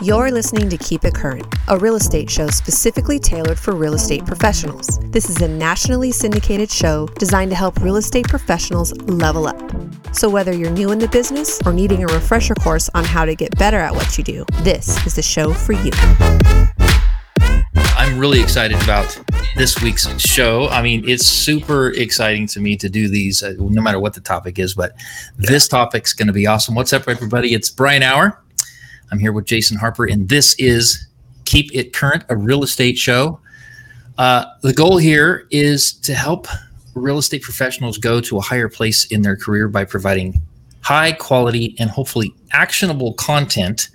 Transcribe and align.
You're 0.00 0.30
listening 0.30 0.70
to 0.70 0.76
Keep 0.76 1.04
It 1.06 1.14
Current, 1.16 1.52
a 1.66 1.76
real 1.76 1.96
estate 1.96 2.30
show 2.30 2.46
specifically 2.50 3.18
tailored 3.18 3.58
for 3.58 3.74
real 3.74 3.94
estate 3.94 4.24
professionals. 4.24 5.00
This 5.10 5.28
is 5.28 5.42
a 5.42 5.48
nationally 5.48 6.12
syndicated 6.12 6.70
show 6.70 7.08
designed 7.18 7.50
to 7.50 7.56
help 7.56 7.80
real 7.80 7.96
estate 7.96 8.28
professionals 8.28 8.96
level 9.08 9.48
up. 9.48 9.60
So, 10.12 10.30
whether 10.30 10.54
you're 10.54 10.70
new 10.70 10.92
in 10.92 11.00
the 11.00 11.08
business 11.08 11.60
or 11.66 11.72
needing 11.72 12.04
a 12.04 12.06
refresher 12.06 12.54
course 12.54 12.88
on 12.94 13.02
how 13.02 13.24
to 13.24 13.34
get 13.34 13.58
better 13.58 13.78
at 13.78 13.92
what 13.92 14.16
you 14.16 14.22
do, 14.22 14.44
this 14.62 15.04
is 15.04 15.16
the 15.16 15.22
show 15.22 15.52
for 15.52 15.72
you. 15.72 15.90
I'm 17.96 18.20
really 18.20 18.40
excited 18.40 18.80
about 18.84 19.20
this 19.56 19.82
week's 19.82 20.06
show. 20.20 20.68
I 20.68 20.80
mean, 20.80 21.08
it's 21.08 21.26
super 21.26 21.90
exciting 21.90 22.46
to 22.48 22.60
me 22.60 22.76
to 22.76 22.88
do 22.88 23.08
these, 23.08 23.42
uh, 23.42 23.54
no 23.58 23.82
matter 23.82 23.98
what 23.98 24.14
the 24.14 24.20
topic 24.20 24.60
is, 24.60 24.74
but 24.74 24.92
this 25.36 25.66
topic's 25.66 26.12
going 26.12 26.28
to 26.28 26.32
be 26.32 26.46
awesome. 26.46 26.76
What's 26.76 26.92
up, 26.92 27.08
everybody? 27.08 27.52
It's 27.52 27.68
Bryan 27.68 28.04
Auer. 28.04 28.40
I'm 29.10 29.18
here 29.18 29.32
with 29.32 29.46
Jason 29.46 29.76
Harper, 29.76 30.06
and 30.06 30.28
this 30.28 30.54
is 30.58 31.08
Keep 31.44 31.74
It 31.74 31.92
Current, 31.92 32.24
a 32.28 32.36
real 32.36 32.62
estate 32.62 32.98
show. 32.98 33.40
Uh, 34.18 34.44
the 34.62 34.72
goal 34.72 34.98
here 34.98 35.46
is 35.50 35.92
to 35.92 36.14
help 36.14 36.46
real 36.94 37.18
estate 37.18 37.42
professionals 37.42 37.96
go 37.96 38.20
to 38.20 38.36
a 38.36 38.40
higher 38.40 38.68
place 38.68 39.06
in 39.06 39.22
their 39.22 39.36
career 39.36 39.68
by 39.68 39.84
providing 39.84 40.40
high 40.80 41.12
quality 41.12 41.74
and 41.78 41.88
hopefully 41.90 42.34
actionable 42.52 43.14
content. 43.14 43.88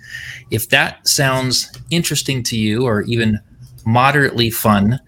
If 0.50 0.68
that 0.70 1.06
sounds 1.06 1.70
interesting 1.90 2.42
to 2.44 2.56
you 2.56 2.84
or 2.84 3.02
even 3.02 3.38
moderately 3.86 4.50
fun, 4.50 4.98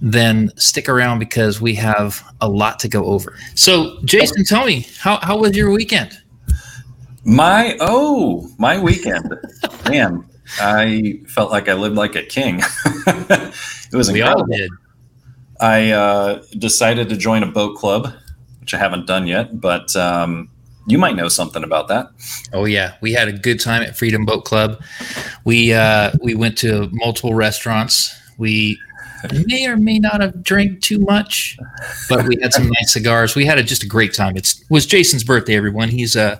then 0.00 0.50
stick 0.56 0.88
around 0.88 1.18
because 1.18 1.60
we 1.60 1.74
have 1.74 2.22
a 2.40 2.48
lot 2.48 2.78
to 2.80 2.88
go 2.88 3.04
over. 3.06 3.36
So, 3.54 3.98
Jason, 4.04 4.44
tell 4.44 4.66
me, 4.66 4.86
how, 4.98 5.18
how 5.22 5.38
was 5.38 5.56
your 5.56 5.70
weekend? 5.70 6.18
My 7.26 7.76
oh, 7.80 8.48
my 8.56 8.78
weekend, 8.78 9.34
man! 9.88 10.24
I 10.60 11.20
felt 11.26 11.50
like 11.50 11.68
I 11.68 11.74
lived 11.74 11.96
like 11.96 12.14
a 12.14 12.22
king. 12.22 12.60
it 12.86 13.92
was 13.92 14.12
we 14.12 14.20
incredible. 14.20 14.42
all 14.42 14.46
did. 14.46 14.70
I 15.60 15.90
uh, 15.90 16.42
decided 16.56 17.08
to 17.08 17.16
join 17.16 17.42
a 17.42 17.46
boat 17.46 17.76
club, 17.76 18.12
which 18.60 18.74
I 18.74 18.78
haven't 18.78 19.08
done 19.08 19.26
yet, 19.26 19.60
but 19.60 19.96
um, 19.96 20.48
you 20.86 20.98
might 20.98 21.16
know 21.16 21.26
something 21.26 21.64
about 21.64 21.88
that. 21.88 22.10
Oh 22.52 22.64
yeah, 22.64 22.94
we 23.00 23.12
had 23.12 23.26
a 23.26 23.32
good 23.32 23.58
time 23.58 23.82
at 23.82 23.96
Freedom 23.96 24.24
Boat 24.24 24.44
Club. 24.44 24.80
We 25.44 25.72
uh, 25.72 26.12
we 26.22 26.36
went 26.36 26.56
to 26.58 26.88
multiple 26.92 27.34
restaurants. 27.34 28.16
We 28.38 28.78
may 29.46 29.66
or 29.66 29.76
may 29.76 29.98
not 29.98 30.20
have 30.20 30.42
drank 30.42 30.80
too 30.80 30.98
much, 30.98 31.58
but 32.08 32.26
we 32.26 32.36
had 32.40 32.52
some 32.52 32.68
nice 32.68 32.92
cigars. 32.92 33.34
We 33.34 33.44
had 33.44 33.58
a, 33.58 33.62
just 33.62 33.82
a 33.82 33.86
great 33.86 34.14
time. 34.14 34.36
It's, 34.36 34.60
it 34.60 34.70
was 34.70 34.86
Jason's 34.86 35.24
birthday, 35.24 35.56
everyone. 35.56 35.88
He's 35.88 36.16
uh, 36.16 36.38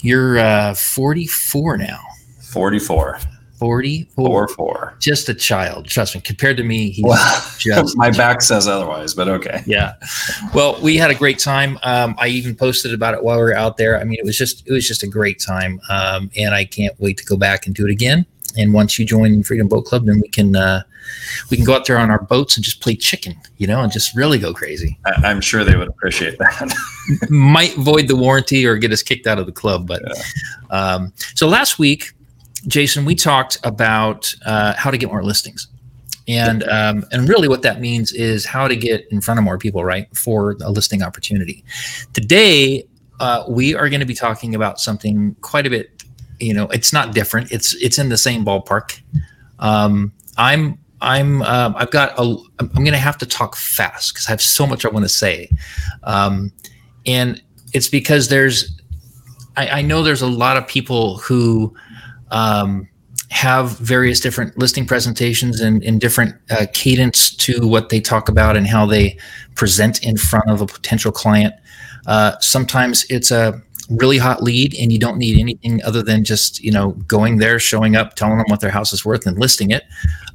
you're 0.00 0.38
uh, 0.38 0.74
44 0.74 1.78
now. 1.78 2.00
44. 2.42 3.18
44. 3.58 4.26
Four, 4.26 4.48
four. 4.48 4.96
Just 5.00 5.28
a 5.28 5.34
child. 5.34 5.86
Trust 5.86 6.14
me. 6.14 6.20
Compared 6.20 6.56
to 6.58 6.64
me, 6.64 6.90
he's 6.90 7.04
Well, 7.04 7.50
just 7.58 7.96
my 7.96 8.10
back 8.10 8.42
says 8.42 8.68
otherwise, 8.68 9.14
but 9.14 9.28
okay. 9.28 9.62
yeah. 9.64 9.94
Well, 10.52 10.78
we 10.82 10.96
had 10.96 11.10
a 11.10 11.14
great 11.14 11.38
time. 11.38 11.78
Um, 11.82 12.14
I 12.18 12.28
even 12.28 12.54
posted 12.54 12.92
about 12.92 13.14
it 13.14 13.22
while 13.22 13.36
we 13.36 13.42
were 13.44 13.56
out 13.56 13.78
there. 13.78 13.98
I 13.98 14.04
mean, 14.04 14.18
it 14.18 14.24
was 14.24 14.36
just 14.36 14.66
it 14.66 14.72
was 14.72 14.86
just 14.86 15.02
a 15.02 15.06
great 15.06 15.40
time, 15.40 15.80
um, 15.88 16.30
and 16.36 16.54
I 16.54 16.66
can't 16.66 16.94
wait 17.00 17.16
to 17.18 17.24
go 17.24 17.36
back 17.36 17.66
and 17.66 17.74
do 17.74 17.86
it 17.86 17.90
again. 17.90 18.26
And 18.56 18.72
once 18.72 18.98
you 18.98 19.04
join 19.04 19.42
Freedom 19.42 19.68
Boat 19.68 19.84
Club, 19.84 20.06
then 20.06 20.20
we 20.20 20.28
can 20.28 20.56
uh, 20.56 20.82
we 21.50 21.56
can 21.56 21.66
go 21.66 21.74
out 21.74 21.86
there 21.86 21.98
on 21.98 22.10
our 22.10 22.22
boats 22.22 22.56
and 22.56 22.64
just 22.64 22.80
play 22.80 22.96
chicken, 22.96 23.36
you 23.58 23.66
know, 23.66 23.80
and 23.80 23.92
just 23.92 24.14
really 24.16 24.38
go 24.38 24.52
crazy. 24.52 24.98
I, 25.04 25.12
I'm 25.24 25.40
sure 25.40 25.64
they 25.64 25.76
would 25.76 25.88
appreciate 25.88 26.38
that. 26.38 26.74
Might 27.30 27.74
void 27.74 28.08
the 28.08 28.16
warranty 28.16 28.66
or 28.66 28.76
get 28.76 28.92
us 28.92 29.02
kicked 29.02 29.26
out 29.26 29.38
of 29.38 29.46
the 29.46 29.52
club, 29.52 29.86
but 29.86 30.02
um, 30.70 31.12
so 31.34 31.48
last 31.48 31.78
week, 31.78 32.12
Jason, 32.66 33.04
we 33.04 33.14
talked 33.14 33.58
about 33.64 34.34
uh, 34.46 34.74
how 34.74 34.90
to 34.90 34.98
get 34.98 35.10
more 35.10 35.22
listings. 35.22 35.68
And 36.26 36.62
um, 36.64 37.04
and 37.12 37.28
really, 37.28 37.48
what 37.48 37.60
that 37.62 37.80
means 37.80 38.12
is 38.12 38.46
how 38.46 38.66
to 38.66 38.74
get 38.74 39.06
in 39.10 39.20
front 39.20 39.38
of 39.38 39.44
more 39.44 39.58
people, 39.58 39.84
right, 39.84 40.08
for 40.16 40.56
a 40.62 40.70
listing 40.70 41.02
opportunity. 41.02 41.62
Today, 42.14 42.86
uh, 43.20 43.44
we 43.48 43.74
are 43.74 43.88
going 43.90 44.00
to 44.00 44.06
be 44.06 44.14
talking 44.14 44.54
about 44.54 44.80
something 44.80 45.34
quite 45.42 45.66
a 45.66 45.70
bit. 45.70 45.93
You 46.44 46.54
know, 46.54 46.68
it's 46.68 46.92
not 46.92 47.14
different. 47.14 47.50
It's 47.50 47.74
it's 47.76 47.98
in 47.98 48.08
the 48.08 48.18
same 48.18 48.44
ballpark. 48.44 49.00
Um, 49.58 50.12
I'm 50.36 50.78
I'm 51.00 51.42
uh, 51.42 51.72
I've 51.76 51.90
got 51.90 52.18
a 52.18 52.36
I'm 52.58 52.68
going 52.68 52.92
to 52.92 52.98
have 52.98 53.18
to 53.18 53.26
talk 53.26 53.56
fast 53.56 54.12
because 54.12 54.26
I 54.26 54.30
have 54.30 54.42
so 54.42 54.66
much 54.66 54.84
I 54.84 54.88
want 54.88 55.04
to 55.04 55.08
say, 55.08 55.48
um, 56.02 56.52
and 57.06 57.42
it's 57.72 57.88
because 57.88 58.28
there's 58.28 58.80
I, 59.56 59.68
I 59.68 59.82
know 59.82 60.02
there's 60.02 60.22
a 60.22 60.26
lot 60.26 60.56
of 60.56 60.66
people 60.66 61.18
who 61.18 61.74
um, 62.30 62.88
have 63.30 63.78
various 63.78 64.20
different 64.20 64.56
listing 64.58 64.86
presentations 64.86 65.60
and, 65.60 65.82
and 65.82 66.00
different 66.00 66.34
uh, 66.50 66.66
cadence 66.72 67.34
to 67.34 67.66
what 67.66 67.88
they 67.88 68.00
talk 68.00 68.28
about 68.28 68.56
and 68.56 68.66
how 68.66 68.86
they 68.86 69.18
present 69.54 70.02
in 70.04 70.16
front 70.16 70.48
of 70.48 70.60
a 70.60 70.66
potential 70.66 71.10
client. 71.10 71.54
Uh, 72.06 72.38
sometimes 72.40 73.04
it's 73.10 73.30
a 73.30 73.60
really 73.90 74.18
hot 74.18 74.42
lead 74.42 74.74
and 74.74 74.92
you 74.92 74.98
don't 74.98 75.18
need 75.18 75.38
anything 75.38 75.82
other 75.84 76.02
than 76.02 76.24
just 76.24 76.62
you 76.62 76.70
know 76.70 76.92
going 77.06 77.38
there 77.38 77.58
showing 77.58 77.96
up 77.96 78.14
telling 78.14 78.38
them 78.38 78.46
what 78.48 78.60
their 78.60 78.70
house 78.70 78.92
is 78.92 79.04
worth 79.04 79.26
and 79.26 79.38
listing 79.38 79.70
it. 79.70 79.84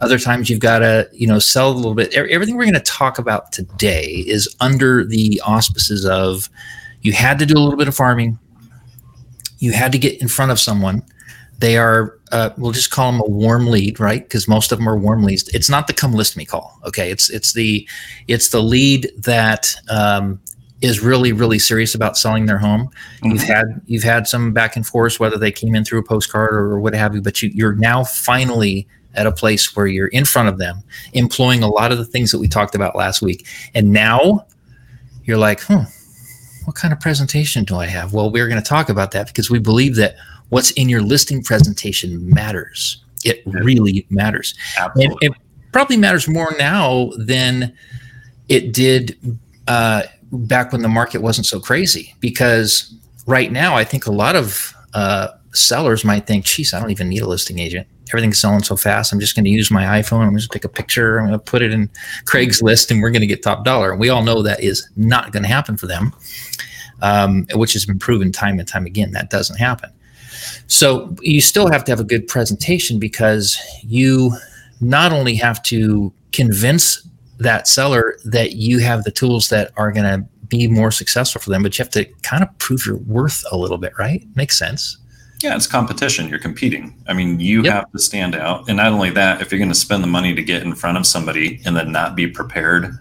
Other 0.02 0.20
times 0.20 0.50
you've 0.50 0.60
got 0.60 0.80
to 0.80 1.10
you 1.12 1.28
know 1.28 1.40
sell 1.40 1.72
a 1.72 1.74
little 1.74 1.96
bit. 1.96 2.14
Everything 2.14 2.56
we're 2.56 2.66
going 2.66 2.74
to 2.74 2.80
talk 2.82 3.20
about 3.20 3.52
today 3.52 4.24
is 4.28 4.54
under 4.60 5.04
the 5.04 5.42
auspices 5.46 6.06
of 6.06 6.50
you 7.02 7.14
had 7.14 7.40
to 7.40 7.46
do 7.46 7.58
a 7.58 7.60
little 7.62 7.78
bit 7.78 7.88
of 7.88 7.96
farming. 7.96 8.38
You 9.60 9.72
had 9.72 9.92
to 9.92 10.00
get 10.00 10.22
in 10.22 10.28
front 10.28 10.52
of 10.52 10.60
someone. 10.60 11.04
They 11.58 11.78
are 11.78 12.18
uh, 12.31 12.52
we'll 12.58 12.72
just 12.72 12.92
call 12.92 13.12
them 13.12 13.22
a 13.22 13.30
warm 13.30 13.68
lead 13.68 14.00
right? 14.00 14.24
Because 14.24 14.48
most 14.48 14.72
of 14.72 14.78
them 14.78 14.88
are 14.88 14.98
warm 14.98 15.24
leads. 15.24 15.48
It's 15.50 15.70
not 15.70 15.88
the 15.88 15.94
come 15.94 16.14
list 16.14 16.38
me 16.38 16.46
call 16.46 16.80
okay? 16.86 17.10
It's 17.12 17.30
it's 17.30 17.54
the 17.54 17.88
it's 18.28 18.50
the 18.50 18.62
lead 18.62 19.12
that 19.18 19.76
um, 19.90 20.40
is 20.82 21.02
really 21.02 21.34
really 21.34 21.60
serious 21.60 21.94
about 21.94 22.18
selling 22.18 22.46
their 22.46 22.58
home 22.58 22.90
you've 23.24 23.44
had 23.44 23.82
you've 23.86 24.04
had 24.04 24.28
some 24.28 24.54
back 24.54 24.76
and 24.76 24.86
forth 24.88 25.20
whether 25.20 25.38
they 25.38 25.52
came 25.52 25.76
in 25.76 25.84
through 25.84 26.00
a 26.00 26.04
postcard 26.04 26.54
or 26.54 26.80
what 26.80 26.94
have 26.94 27.14
you 27.14 27.22
but 27.22 27.42
you, 27.42 27.50
you're 27.54 27.76
now 27.76 28.04
finally 28.04 28.88
at 29.16 29.26
a 29.26 29.32
place 29.32 29.76
where 29.76 29.88
you're 29.88 30.08
in 30.08 30.24
front 30.24 30.48
of 30.48 30.58
them 30.58 30.82
employing 31.14 31.64
a 31.64 31.68
lot 31.68 31.92
of 31.92 31.98
the 31.98 32.06
things 32.06 32.32
that 32.32 32.40
we 32.40 32.48
talked 32.48 32.76
about 32.76 32.96
last 32.96 33.22
week 33.22 33.46
and 33.74 33.92
now 33.92 34.46
you're 35.26 35.38
like 35.38 35.60
hmm 35.62 35.84
what 36.70 36.76
kind 36.76 36.94
of 36.94 37.00
presentation 37.00 37.64
do 37.64 37.78
I 37.78 37.88
have? 37.88 38.14
Well, 38.14 38.30
we're 38.30 38.48
going 38.48 38.62
to 38.62 38.70
talk 38.70 38.90
about 38.90 39.10
that 39.14 39.26
because 39.26 39.50
we 39.50 39.58
believe 39.58 39.96
that 39.96 40.16
what's 40.50 40.70
in 40.72 40.88
your 40.88 41.02
listing 41.02 41.42
presentation 41.42 42.30
matters. 42.30 43.04
It 43.26 43.42
really 43.48 44.06
matters. 44.12 44.54
And 44.78 44.86
Absolutely. 44.86 45.28
it 45.28 45.34
probably 45.72 45.98
matters 45.98 46.28
more 46.28 46.54
now 46.60 47.10
than 47.18 47.76
it 48.50 48.72
did 48.72 49.18
uh, 49.68 50.04
back 50.32 50.72
when 50.72 50.82
the 50.82 50.90
market 50.90 51.22
wasn't 51.22 51.48
so 51.48 51.60
crazy. 51.60 52.16
Because 52.20 52.94
right 53.26 53.52
now, 53.52 53.76
I 53.76 53.84
think 53.84 54.06
a 54.06 54.12
lot 54.12 54.36
of 54.36 54.74
uh, 54.94 55.30
sellers 55.54 56.04
might 56.04 56.28
think, 56.28 56.46
geez, 56.46 56.74
I 56.74 56.80
don't 56.80 56.92
even 56.92 57.10
need 57.10 57.22
a 57.22 57.28
listing 57.28 57.60
agent. 57.60 57.88
Everything's 58.10 58.40
selling 58.40 58.64
so 58.64 58.76
fast. 58.76 59.14
I'm 59.14 59.20
just 59.20 59.36
going 59.36 59.46
to 59.46 59.52
use 59.52 59.70
my 59.70 60.02
iPhone. 60.02 60.26
I'm 60.26 60.36
just 60.36 60.50
going 60.50 60.60
to 60.60 60.68
take 60.68 60.72
a 60.72 60.76
picture. 60.76 61.20
I'm 61.20 61.28
going 61.28 61.40
to 61.40 61.44
put 61.44 61.62
it 61.62 61.72
in 61.72 61.90
Craigslist 62.26 62.90
and 62.90 63.02
we're 63.02 63.12
going 63.12 63.22
to 63.22 63.28
get 63.28 63.44
top 63.44 63.64
dollar. 63.64 63.92
And 63.92 64.00
we 64.00 64.10
all 64.10 64.24
know 64.24 64.42
that 64.42 64.64
is 64.64 64.90
not 64.96 65.32
going 65.32 65.44
to 65.44 65.50
happen 65.50 65.78
for 65.78 65.86
them, 65.86 66.12
um, 67.04 67.46
which 67.54 67.74
has 67.74 67.86
been 67.86 68.00
proven 68.00 68.32
time 68.32 68.58
and 68.58 68.68
time 68.68 68.88
again. 68.88 69.12
That 69.12 69.30
doesn't 69.30 69.58
happen. 69.58 69.92
So 70.66 71.16
you 71.22 71.42
still 71.42 71.72
have 71.72 71.84
to 71.86 71.92
have 71.92 72.00
a 72.00 72.04
good 72.04 72.28
presentation 72.28 72.98
because 73.00 73.60
you 73.84 74.36
not 74.82 75.12
only 75.12 75.36
have 75.36 75.62
to 75.64 76.12
convince 76.32 77.08
that 77.40 77.68
seller 77.68 78.18
that 78.26 78.54
you 78.54 78.80
have 78.80 79.04
the 79.04 79.12
tools 79.12 79.50
that 79.50 79.72
are 79.78 79.92
going 79.92 80.06
to 80.06 80.26
be 80.48 80.68
more 80.68 80.92
successful 80.92 81.40
for 81.42 81.50
them, 81.50 81.64
but 81.64 81.78
you 81.78 81.84
have 81.84 81.92
to 81.92 82.06
kind 82.24 82.44
of 82.44 82.58
prove 82.58 82.86
your 82.86 82.98
worth 82.98 83.44
a 83.52 83.58
little 83.58 83.78
bit, 83.78 83.94
right? 83.98 84.26
Makes 84.36 84.58
sense. 84.58 84.98
Yeah, 85.42 85.56
it's 85.56 85.68
competition. 85.68 86.28
You're 86.28 86.40
competing. 86.40 86.94
I 87.08 87.13
mean, 87.13 87.40
you 87.40 87.63
Yep. 87.63 87.74
have 87.74 87.92
to 87.94 88.00
stand 88.00 88.36
out. 88.36 88.68
And 88.68 88.75
not 88.78 88.88
only 88.92 89.10
that, 89.12 89.42
if 89.42 89.52
you're 89.52 89.60
going 89.60 89.69
to 89.72 89.75
spend 89.75 90.04
the 90.04 90.08
money 90.08 90.36
to 90.36 90.44
get 90.44 90.63
in 90.63 90.75
front 90.75 90.98
of 90.98 91.06
somebody 91.08 91.62
and 91.66 91.75
then 91.78 91.92
not 91.94 92.16
be 92.16 92.28
prepared, 92.28 92.98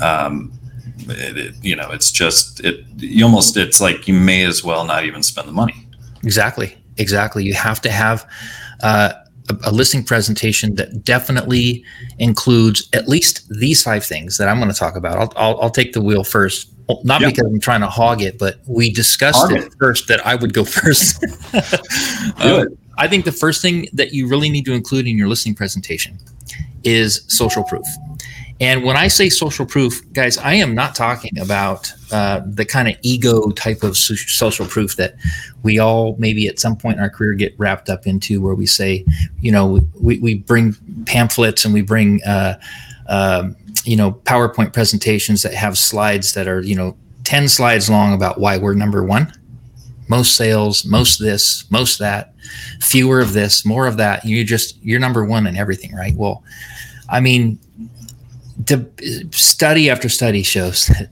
um, 0.00 0.52
it, 1.08 1.36
it- 1.36 1.54
you 1.62 1.76
know, 1.76 1.90
it's 1.90 2.10
just 2.10 2.60
it. 2.60 2.84
You 2.96 3.24
almost 3.24 3.56
it's 3.56 3.80
like 3.80 4.08
you 4.08 4.14
may 4.14 4.44
as 4.44 4.64
well 4.64 4.84
not 4.84 5.04
even 5.04 5.22
spend 5.22 5.48
the 5.48 5.52
money. 5.52 5.86
Exactly. 6.22 6.76
Exactly. 6.96 7.44
You 7.44 7.54
have 7.54 7.80
to 7.82 7.90
have 7.90 8.26
uh, 8.82 9.12
a, 9.50 9.70
a 9.70 9.72
listing 9.72 10.04
presentation 10.04 10.74
that 10.76 11.04
definitely 11.04 11.84
includes 12.18 12.88
at 12.92 13.08
least 13.08 13.48
these 13.50 13.82
five 13.82 14.04
things 14.04 14.36
that 14.38 14.48
I'm 14.48 14.58
going 14.58 14.70
to 14.72 14.78
talk 14.78 14.96
about. 14.96 15.18
I'll, 15.18 15.32
I'll, 15.36 15.60
I'll 15.62 15.70
take 15.70 15.92
the 15.92 16.00
wheel 16.00 16.24
first. 16.24 16.70
Not 17.04 17.20
Yeah. 17.20 17.28
because 17.28 17.46
I'm 17.46 17.60
trying 17.60 17.82
to 17.82 17.86
hog 17.86 18.20
it, 18.22 18.38
but 18.38 18.56
we 18.66 18.90
discussed 18.92 19.38
Hog 19.38 19.52
it 19.52 19.64
it. 19.64 19.74
first 19.78 20.08
that 20.08 20.26
I 20.26 20.34
would 20.34 20.52
go 20.54 20.64
first. 20.78 21.24
Um. 22.38 22.66
I 22.98 23.08
think 23.08 23.24
the 23.24 23.32
first 23.32 23.62
thing 23.62 23.86
that 23.94 24.12
you 24.12 24.28
really 24.28 24.50
need 24.50 24.64
to 24.66 24.72
include 24.74 25.06
in 25.06 25.16
your 25.16 25.28
listing 25.28 25.54
presentation 25.54 26.18
is 26.84 27.24
social 27.28 27.64
proof. 27.64 27.86
And 28.60 28.84
when 28.84 28.96
I 28.96 29.08
say 29.08 29.30
social 29.30 29.64
proof, 29.64 30.02
guys, 30.12 30.36
I 30.36 30.54
am 30.54 30.74
not 30.74 30.94
talking 30.94 31.38
about 31.38 31.90
uh, 32.12 32.42
the 32.44 32.66
kind 32.66 32.88
of 32.88 32.96
ego 33.00 33.50
type 33.52 33.82
of 33.82 33.96
social 33.96 34.66
proof 34.66 34.96
that 34.96 35.14
we 35.62 35.78
all 35.78 36.14
maybe 36.18 36.46
at 36.46 36.60
some 36.60 36.76
point 36.76 36.98
in 36.98 37.02
our 37.02 37.08
career 37.08 37.32
get 37.32 37.58
wrapped 37.58 37.88
up 37.88 38.06
into, 38.06 38.42
where 38.42 38.54
we 38.54 38.66
say, 38.66 39.06
you 39.40 39.50
know, 39.50 39.80
we, 39.98 40.18
we 40.18 40.34
bring 40.34 40.76
pamphlets 41.06 41.64
and 41.64 41.72
we 41.72 41.80
bring, 41.80 42.22
uh, 42.24 42.60
uh, 43.08 43.48
you 43.84 43.96
know, 43.96 44.12
PowerPoint 44.12 44.74
presentations 44.74 45.42
that 45.42 45.54
have 45.54 45.78
slides 45.78 46.34
that 46.34 46.46
are, 46.46 46.60
you 46.60 46.74
know, 46.74 46.94
10 47.24 47.48
slides 47.48 47.88
long 47.88 48.12
about 48.12 48.38
why 48.38 48.58
we're 48.58 48.74
number 48.74 49.02
one. 49.02 49.32
Most 50.08 50.36
sales, 50.36 50.84
most 50.84 51.18
this, 51.18 51.70
most 51.70 51.98
that, 52.00 52.34
fewer 52.80 53.20
of 53.20 53.32
this, 53.32 53.64
more 53.64 53.86
of 53.86 53.96
that. 53.96 54.24
You 54.24 54.44
just, 54.44 54.76
you're 54.82 55.00
number 55.00 55.24
one 55.24 55.46
in 55.46 55.56
everything, 55.56 55.94
right? 55.94 56.14
Well, 56.14 56.42
I 57.08 57.20
mean, 57.20 57.58
study 59.30 59.90
after 59.90 60.08
study 60.08 60.42
shows 60.42 60.86
that 60.86 61.08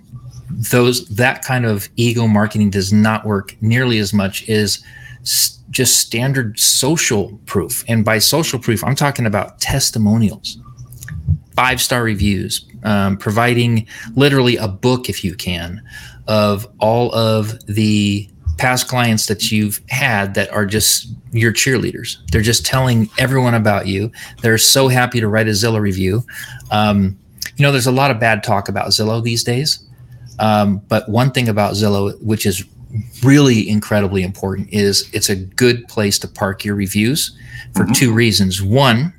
those 0.51 1.07
that 1.09 1.45
kind 1.45 1.67
of 1.67 1.89
ego 1.97 2.27
marketing 2.27 2.71
does 2.71 2.93
not 2.93 3.25
work 3.25 3.57
nearly 3.61 3.99
as 3.99 4.13
much 4.13 4.49
as 4.49 4.83
just 5.71 5.99
standard 5.99 6.59
social 6.59 7.39
proof. 7.47 7.85
And 7.89 8.05
by 8.05 8.19
social 8.19 8.59
proof, 8.59 8.83
I'm 8.83 8.95
talking 8.95 9.27
about 9.27 9.61
testimonials, 9.61 10.59
five 11.55 11.81
star 11.81 12.03
reviews, 12.03 12.65
um, 12.85 13.17
providing 13.17 13.87
literally 14.15 14.57
a 14.57 14.69
book, 14.69 15.09
if 15.09 15.23
you 15.23 15.35
can, 15.35 15.83
of 16.27 16.67
all 16.79 17.15
of 17.15 17.59
the 17.67 18.29
past 18.57 18.89
clients 18.89 19.27
that 19.27 19.53
you've 19.53 19.81
had 19.89 20.35
that 20.35 20.51
are 20.51 20.67
just 20.67 21.09
your 21.33 21.53
cheerleaders. 21.53 22.17
They're 22.33 22.43
just 22.43 22.67
telling 22.67 23.09
everyone 23.19 23.55
about 23.55 23.87
you. 23.87 24.11
They're 24.43 24.59
so 24.59 24.89
happy 24.89 25.21
to 25.21 25.29
write 25.29 25.47
a 25.47 25.53
Zillow 25.53 25.81
review. 25.81 26.25
Um, 26.71 27.17
you 27.59 27.65
know, 27.65 27.73
there's 27.73 27.89
a 27.89 27.93
lot 27.93 28.11
of 28.11 28.21
bad 28.21 28.43
talk 28.43 28.69
about 28.69 28.89
Zillow 28.89 29.23
these 29.23 29.43
days. 29.43 29.85
Um, 30.39 30.79
but 30.89 31.09
one 31.09 31.33
thing 31.33 31.49
about 31.49 31.75
Zillow, 31.75 32.21
which 32.23 32.47
is 32.47 32.65
really 33.25 33.69
incredibly 33.69 34.23
important, 34.23 34.69
is 34.73 35.11
it's 35.13 35.29
a 35.29 35.35
good 35.35 35.87
place 35.89 36.19
to 36.21 36.29
park 36.29 36.65
your 36.65 36.77
reviews 36.77 37.37
for 37.75 37.83
mm-hmm. 37.83 37.93
two 37.93 38.13
reasons. 38.13 38.63
One, 38.63 39.13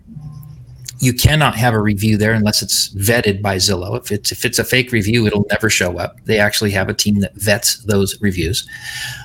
you 0.99 1.13
cannot 1.13 1.55
have 1.55 1.73
a 1.73 1.81
review 1.81 2.15
there 2.15 2.31
unless 2.31 2.61
it's 2.61 2.89
vetted 2.95 3.41
by 3.41 3.57
Zillow. 3.57 3.97
If 3.97 4.11
it's 4.11 4.31
if 4.31 4.45
it's 4.45 4.57
a 4.57 4.63
fake 4.63 4.93
review, 4.93 5.27
it'll 5.27 5.45
never 5.49 5.69
show 5.69 5.97
up. 5.97 6.15
They 6.23 6.39
actually 6.39 6.71
have 6.71 6.87
a 6.87 6.93
team 6.93 7.19
that 7.19 7.35
vets 7.35 7.83
those 7.83 8.19
reviews. 8.21 8.67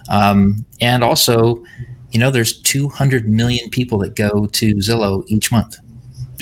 Um, 0.09 0.67
and 0.81 1.05
also, 1.05 1.65
you 2.11 2.19
know, 2.19 2.33
there's 2.33 2.61
200 2.63 3.29
million 3.29 3.71
people 3.71 3.99
that 3.99 4.17
go 4.17 4.47
to 4.47 4.75
Zillow 4.77 5.25
each 5.29 5.53
month. 5.53 5.77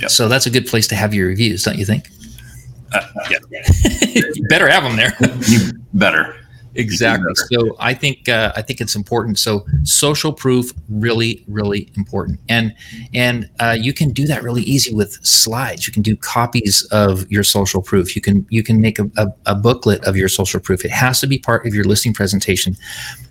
Yep. 0.01 0.11
So 0.11 0.29
that's 0.29 0.47
a 0.47 0.51
good 0.51 0.67
place 0.67 0.87
to 0.89 0.95
have 0.97 1.13
your 1.13 1.29
reviews, 1.29 1.63
don't 1.65 1.79
you 1.79 1.85
think? 1.85 2.09
Uh, 2.95 3.07
yeah. 3.31 3.39
you 4.35 4.47
better 4.49 4.69
have 4.69 4.83
them 4.83 4.97
there. 4.97 5.15
you 5.49 5.73
better. 5.95 6.37
Exactly. 6.75 7.35
So 7.35 7.77
I 7.79 7.93
think 7.93 8.29
uh, 8.29 8.53
I 8.57 8.63
think 8.63 8.81
it's 8.81 8.97
important. 8.97 9.39
So 9.39 9.67
social 9.85 10.33
proof 10.33 10.73
really 10.89 11.45
really 11.47 11.91
important, 11.97 12.41
and 12.49 12.75
and 13.13 13.51
uh, 13.61 13.77
you 13.79 13.93
can 13.93 14.11
do 14.11 14.27
that 14.27 14.43
really 14.43 14.63
easy 14.63 14.95
with 14.95 15.13
slides. 15.25 15.87
You 15.87 15.93
can 15.93 16.03
do 16.03 16.17
copies 16.17 16.83
of 16.91 17.31
your 17.31 17.45
social 17.45 17.83
proof. 17.83 18.17
You 18.17 18.23
can 18.23 18.47
you 18.49 18.63
can 18.63 18.81
make 18.81 18.99
a, 18.99 19.11
a, 19.17 19.29
a 19.47 19.55
booklet 19.55 20.03
of 20.05 20.17
your 20.17 20.29
social 20.29 20.61
proof. 20.61 20.85
It 20.85 20.91
has 20.91 21.21
to 21.21 21.27
be 21.27 21.39
part 21.39 21.67
of 21.67 21.75
your 21.75 21.85
listing 21.85 22.15
presentation, 22.15 22.77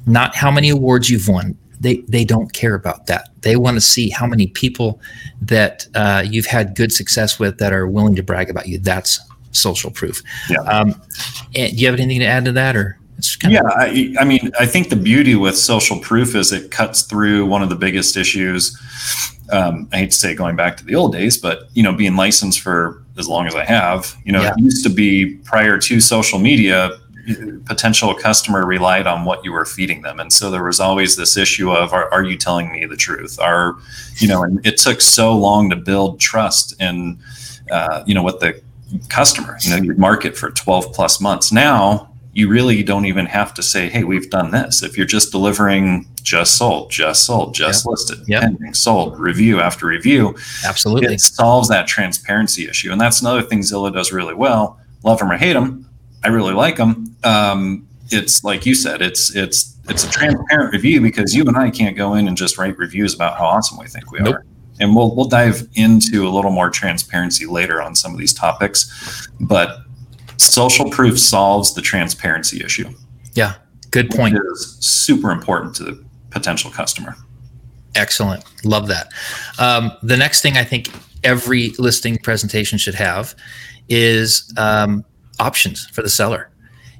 not 0.05 0.35
how 0.35 0.51
many 0.51 0.69
awards 0.69 1.09
you've 1.09 1.27
won. 1.27 1.57
They 1.79 1.97
they 2.07 2.23
don't 2.23 2.53
care 2.53 2.75
about 2.75 3.07
that. 3.07 3.29
They 3.41 3.55
want 3.55 3.75
to 3.75 3.81
see 3.81 4.09
how 4.09 4.27
many 4.27 4.47
people 4.47 5.01
that 5.41 5.87
uh, 5.95 6.23
you've 6.29 6.45
had 6.45 6.75
good 6.75 6.91
success 6.91 7.39
with 7.39 7.57
that 7.57 7.73
are 7.73 7.87
willing 7.87 8.15
to 8.17 8.23
brag 8.23 8.51
about 8.51 8.67
you. 8.67 8.77
That's 8.77 9.19
social 9.51 9.91
proof. 9.91 10.21
Yeah. 10.49 10.61
Um, 10.61 11.01
do 11.53 11.67
you 11.67 11.87
have 11.87 11.99
anything 11.99 12.19
to 12.19 12.25
add 12.25 12.45
to 12.45 12.51
that, 12.53 12.75
or? 12.75 12.97
yeah, 13.47 13.59
of- 13.59 13.65
I, 13.67 14.13
I 14.19 14.25
mean, 14.25 14.51
I 14.59 14.65
think 14.65 14.89
the 14.89 14.95
beauty 14.95 15.35
with 15.35 15.57
social 15.57 15.99
proof 15.99 16.35
is 16.35 16.51
it 16.51 16.71
cuts 16.71 17.03
through 17.03 17.45
one 17.45 17.61
of 17.61 17.69
the 17.69 17.75
biggest 17.75 18.17
issues. 18.17 18.77
Um, 19.51 19.89
I 19.91 19.97
hate 19.97 20.11
to 20.11 20.17
say 20.17 20.33
going 20.33 20.55
back 20.55 20.77
to 20.77 20.85
the 20.85 20.95
old 20.95 21.11
days, 21.11 21.37
but 21.37 21.69
you 21.73 21.83
know, 21.83 21.93
being 21.93 22.15
licensed 22.15 22.61
for 22.61 23.03
as 23.17 23.27
long 23.27 23.47
as 23.47 23.55
I 23.55 23.65
have, 23.65 24.15
you 24.23 24.31
know, 24.31 24.41
yeah. 24.41 24.53
it 24.57 24.59
used 24.59 24.83
to 24.85 24.89
be 24.89 25.35
prior 25.43 25.77
to 25.77 25.99
social 25.99 26.39
media, 26.39 26.97
potential 27.65 28.15
customer 28.15 28.65
relied 28.65 29.07
on 29.07 29.25
what 29.25 29.43
you 29.43 29.51
were 29.51 29.65
feeding 29.65 30.01
them, 30.01 30.19
and 30.19 30.31
so 30.31 30.49
there 30.49 30.63
was 30.63 30.79
always 30.79 31.17
this 31.17 31.37
issue 31.37 31.71
of, 31.71 31.93
are, 31.93 32.11
are 32.11 32.23
you 32.23 32.37
telling 32.37 32.71
me 32.71 32.85
the 32.85 32.95
truth? 32.95 33.39
Are 33.39 33.75
you 34.17 34.27
know, 34.27 34.43
and 34.43 34.65
it 34.65 34.77
took 34.77 35.01
so 35.01 35.35
long 35.35 35.69
to 35.69 35.75
build 35.75 36.19
trust 36.19 36.73
and 36.79 37.19
uh, 37.69 38.03
you 38.07 38.15
know 38.15 38.23
what 38.23 38.39
the 38.39 38.61
customer. 39.09 39.57
You 39.61 39.71
know, 39.71 39.75
you 39.77 39.93
market 39.95 40.37
for 40.37 40.51
12 40.51 40.93
plus 40.93 41.21
months. 41.21 41.51
Now 41.51 42.11
you 42.33 42.47
really 42.47 42.81
don't 42.81 43.05
even 43.05 43.25
have 43.25 43.53
to 43.53 43.63
say, 43.63 43.89
hey, 43.89 44.03
we've 44.03 44.29
done 44.29 44.51
this. 44.51 44.83
If 44.83 44.97
you're 44.97 45.05
just 45.05 45.31
delivering 45.31 46.07
just 46.23 46.57
sold, 46.57 46.91
just 46.91 47.25
sold, 47.25 47.53
just 47.53 47.83
yep. 47.83 47.91
listed, 47.91 48.19
yep. 48.27 48.41
pending, 48.43 48.73
sold, 48.73 49.19
review 49.19 49.59
after 49.59 49.87
review. 49.87 50.35
Absolutely. 50.65 51.15
It 51.15 51.19
solves 51.19 51.67
that 51.69 51.87
transparency 51.87 52.69
issue. 52.69 52.91
And 52.91 53.01
that's 53.01 53.21
another 53.21 53.41
thing 53.41 53.59
Zillow 53.59 53.93
does 53.93 54.11
really 54.11 54.33
well. 54.33 54.79
Love 55.03 55.19
them 55.19 55.31
or 55.31 55.37
hate 55.37 55.53
them. 55.53 55.89
I 56.23 56.29
really 56.29 56.53
like 56.53 56.77
them. 56.77 57.15
Um, 57.23 57.87
it's 58.11 58.43
like 58.43 58.65
you 58.65 58.75
said, 58.75 59.01
it's 59.01 59.35
it's 59.35 59.75
it's 59.89 60.03
a 60.03 60.09
transparent 60.11 60.73
review 60.73 61.01
because 61.01 61.35
you 61.35 61.43
and 61.45 61.57
I 61.57 61.71
can't 61.71 61.97
go 61.97 62.13
in 62.13 62.27
and 62.27 62.37
just 62.37 62.57
write 62.57 62.77
reviews 62.77 63.15
about 63.15 63.37
how 63.37 63.45
awesome 63.45 63.79
we 63.79 63.87
think 63.87 64.11
we 64.11 64.19
nope. 64.19 64.35
are 64.35 64.45
and 64.81 64.95
we'll 64.95 65.15
we'll 65.15 65.27
dive 65.27 65.67
into 65.75 66.27
a 66.27 66.29
little 66.29 66.51
more 66.51 66.69
transparency 66.69 67.45
later 67.45 67.81
on 67.81 67.95
some 67.95 68.11
of 68.11 68.17
these 68.17 68.33
topics 68.33 69.27
but 69.39 69.79
social 70.37 70.89
proof 70.89 71.19
solves 71.19 71.73
the 71.75 71.81
transparency 71.81 72.63
issue. 72.63 72.89
Yeah 73.33 73.55
good 73.91 74.09
point. 74.09 74.35
it 74.35 74.41
is 74.53 74.77
super 74.79 75.31
important 75.31 75.75
to 75.75 75.83
the 75.83 76.03
potential 76.29 76.71
customer. 76.71 77.15
Excellent. 77.95 78.43
Love 78.63 78.87
that. 78.87 79.11
Um, 79.59 79.91
the 80.01 80.17
next 80.17 80.41
thing 80.41 80.57
i 80.57 80.63
think 80.63 80.89
every 81.23 81.69
listing 81.77 82.17
presentation 82.17 82.77
should 82.77 82.95
have 82.95 83.35
is 83.89 84.51
um, 84.57 85.05
options 85.39 85.85
for 85.87 86.01
the 86.01 86.09
seller. 86.09 86.49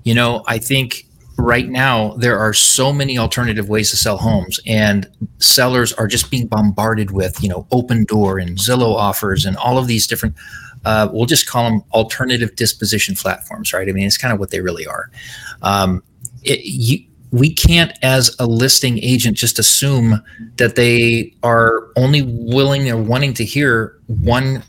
You 0.03 0.13
know 0.13 0.43
i 0.47 0.57
think 0.57 1.05
right 1.37 1.69
now 1.69 2.13
there 2.17 2.37
are 2.37 2.53
so 2.53 2.93
many 2.93 3.17
alternative 3.17 3.69
ways 3.69 3.89
to 3.89 3.97
sell 3.97 4.17
homes 4.17 4.59
and 4.65 5.09
sellers 5.39 5.93
are 5.93 6.07
just 6.07 6.29
being 6.29 6.47
bombarded 6.47 7.11
with 7.11 7.41
you 7.41 7.49
know 7.49 7.67
Opendoor 7.71 8.41
and 8.41 8.57
zillow 8.57 8.95
offers 8.95 9.45
and 9.45 9.57
all 9.57 9.77
of 9.77 9.87
these 9.87 10.07
different 10.07 10.35
uh, 10.83 11.07
we'll 11.11 11.25
just 11.27 11.47
call 11.47 11.69
them 11.69 11.83
alternative 11.93 12.55
disposition 12.55 13.15
platforms 13.15 13.73
right? 13.73 13.87
I 13.87 13.91
mean 13.91 14.05
it's 14.05 14.17
kind 14.17 14.33
of 14.33 14.39
what 14.39 14.51
they 14.51 14.61
really 14.61 14.85
are. 14.85 15.09
Um, 15.61 16.03
it, 16.43 16.59
you, 16.63 17.05
we 17.31 17.53
can't 17.53 17.97
as 18.01 18.35
a 18.39 18.45
listing 18.45 18.99
agent 18.99 19.37
just 19.37 19.57
assume 19.57 20.21
that 20.57 20.75
they 20.75 21.33
are 21.43 21.88
only 21.95 22.23
willing 22.23 22.89
or 22.89 22.97
wanting 22.97 23.33
to 23.35 23.45
hear 23.45 23.97
one 24.07 24.63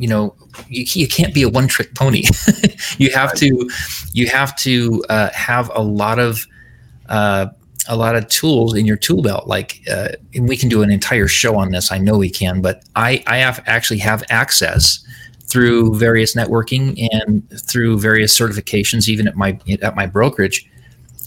you 0.00 0.08
know 0.08 0.34
you, 0.68 0.84
you 0.88 1.06
can't 1.06 1.34
be 1.34 1.42
a 1.42 1.48
one 1.48 1.68
trick 1.68 1.94
pony. 1.94 2.24
You 2.98 3.10
have 3.12 3.34
to 3.34 3.70
you 4.12 4.26
have 4.28 4.56
to 4.56 5.04
uh, 5.08 5.30
have 5.32 5.70
a 5.74 5.80
lot 5.80 6.18
of 6.18 6.46
uh, 7.08 7.46
a 7.88 7.96
lot 7.96 8.16
of 8.16 8.26
tools 8.28 8.74
in 8.74 8.84
your 8.84 8.96
tool 8.96 9.22
belt. 9.22 9.46
Like 9.46 9.80
uh, 9.90 10.08
and 10.34 10.48
we 10.48 10.56
can 10.56 10.68
do 10.68 10.82
an 10.82 10.90
entire 10.90 11.28
show 11.28 11.56
on 11.56 11.70
this. 11.70 11.92
I 11.92 11.98
know 11.98 12.18
we 12.18 12.30
can 12.30 12.60
but 12.60 12.82
i 12.96 13.22
i 13.26 13.36
have 13.36 13.62
actually 13.66 13.98
have 13.98 14.24
access 14.28 15.04
through 15.50 15.96
various 15.96 16.34
networking 16.34 17.08
and 17.12 17.48
through 17.60 17.98
various 17.98 18.38
certifications 18.38 19.08
even 19.08 19.26
at 19.26 19.36
my 19.36 19.58
at 19.82 19.96
my 19.96 20.06
brokerage 20.06 20.68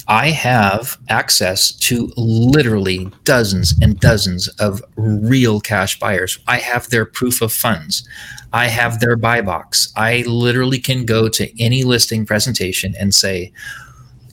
I 0.08 0.32
have 0.32 0.98
access 1.10 1.72
to 1.72 2.12
literally 2.18 3.10
dozens 3.24 3.74
and 3.82 4.00
dozens 4.00 4.48
of 4.60 4.82
real 4.98 5.62
cash 5.62 5.98
buyers. 5.98 6.40
I 6.48 6.58
have 6.58 6.90
their 6.90 7.06
proof 7.06 7.42
of 7.42 7.54
funds. 7.54 8.08
I 8.52 8.68
have 8.68 9.00
their 9.00 9.16
buy 9.16 9.42
box. 9.42 9.92
I 9.96 10.24
literally 10.28 10.80
can 10.80 11.06
go 11.06 11.30
to 11.30 11.62
any 11.62 11.84
listing 11.84 12.26
presentation 12.26 12.94
and 13.00 13.16
say, 13.16 13.52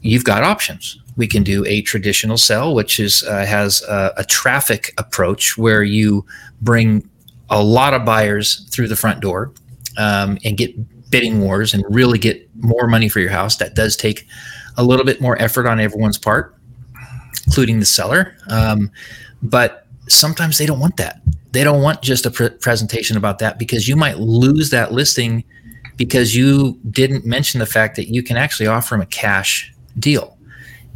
"You've 0.02 0.24
got 0.24 0.42
options." 0.42 0.98
We 1.16 1.26
can 1.26 1.42
do 1.42 1.64
a 1.66 1.82
traditional 1.82 2.38
sell, 2.38 2.74
which 2.74 2.98
is 2.98 3.22
uh, 3.22 3.46
has 3.46 3.82
a, 3.82 4.12
a 4.16 4.24
traffic 4.24 4.92
approach 4.98 5.56
where 5.56 5.82
you 5.82 6.24
bring 6.60 7.08
a 7.48 7.62
lot 7.62 7.94
of 7.94 8.04
buyers 8.04 8.66
through 8.70 8.88
the 8.88 8.96
front 8.96 9.20
door 9.20 9.52
um, 9.98 10.38
and 10.44 10.56
get 10.56 10.74
bidding 11.10 11.40
wars 11.40 11.74
and 11.74 11.84
really 11.88 12.18
get 12.18 12.48
more 12.56 12.86
money 12.86 13.08
for 13.08 13.20
your 13.20 13.30
house. 13.30 13.56
That 13.56 13.74
does 13.74 13.96
take 13.96 14.26
a 14.80 14.84
little 14.84 15.04
bit 15.04 15.20
more 15.20 15.40
effort 15.40 15.66
on 15.66 15.78
everyone's 15.80 16.18
part, 16.18 16.56
including 17.46 17.80
the 17.80 17.86
seller. 17.86 18.36
Um, 18.48 18.90
but 19.42 19.86
sometimes 20.08 20.58
they 20.58 20.66
don't 20.66 20.80
want 20.80 20.96
that 20.96 21.20
they 21.52 21.64
don't 21.64 21.82
want 21.82 22.02
just 22.02 22.26
a 22.26 22.30
pre- 22.30 22.50
presentation 22.50 23.16
about 23.16 23.38
that 23.40 23.58
because 23.58 23.88
you 23.88 23.96
might 23.96 24.18
lose 24.18 24.70
that 24.70 24.92
listing 24.92 25.44
because 25.96 26.34
you 26.34 26.78
didn't 26.90 27.26
mention 27.26 27.60
the 27.60 27.66
fact 27.66 27.96
that 27.96 28.08
you 28.08 28.22
can 28.22 28.36
actually 28.36 28.66
offer 28.66 28.94
them 28.94 29.02
a 29.02 29.06
cash 29.06 29.72
deal. 29.98 30.38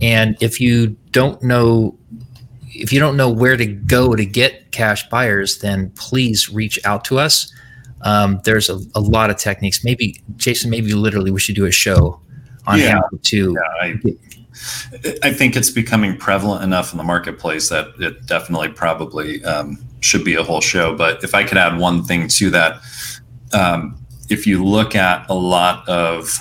And 0.00 0.36
if 0.40 0.60
you 0.60 0.96
don't 1.10 1.42
know 1.42 1.96
if 2.76 2.92
you 2.92 2.98
don't 2.98 3.16
know 3.16 3.30
where 3.30 3.56
to 3.56 3.66
go 3.66 4.16
to 4.16 4.24
get 4.24 4.72
cash 4.72 5.08
buyers, 5.08 5.58
then 5.58 5.90
please 5.90 6.50
reach 6.50 6.84
out 6.84 7.04
to 7.04 7.18
us. 7.18 7.52
Um, 8.02 8.40
there's 8.44 8.68
a, 8.68 8.80
a 8.96 9.00
lot 9.00 9.30
of 9.30 9.36
techniques. 9.36 9.84
Maybe 9.84 10.20
Jason, 10.36 10.70
maybe 10.70 10.92
literally 10.92 11.30
we 11.30 11.38
should 11.38 11.54
do 11.54 11.66
a 11.66 11.70
show 11.70 12.20
on 12.66 12.78
Yeah. 12.78 12.94
how 12.94 13.08
to. 13.22 13.52
Yeah, 13.52 13.82
I, 13.82 13.94
I 15.22 15.32
think 15.32 15.56
it's 15.56 15.70
becoming 15.70 16.16
prevalent 16.16 16.62
enough 16.62 16.92
in 16.92 16.98
the 16.98 17.04
marketplace 17.04 17.68
that 17.68 17.88
it 17.98 18.26
definitely 18.26 18.68
probably 18.68 19.44
um, 19.44 19.78
should 20.00 20.24
be 20.24 20.34
a 20.34 20.42
whole 20.42 20.60
show. 20.60 20.96
But 20.96 21.24
if 21.24 21.34
I 21.34 21.44
could 21.44 21.58
add 21.58 21.78
one 21.78 22.04
thing 22.04 22.28
to 22.28 22.50
that, 22.50 22.80
um, 23.52 23.98
if 24.30 24.46
you 24.46 24.64
look 24.64 24.94
at 24.94 25.28
a 25.28 25.34
lot 25.34 25.86
of 25.88 26.40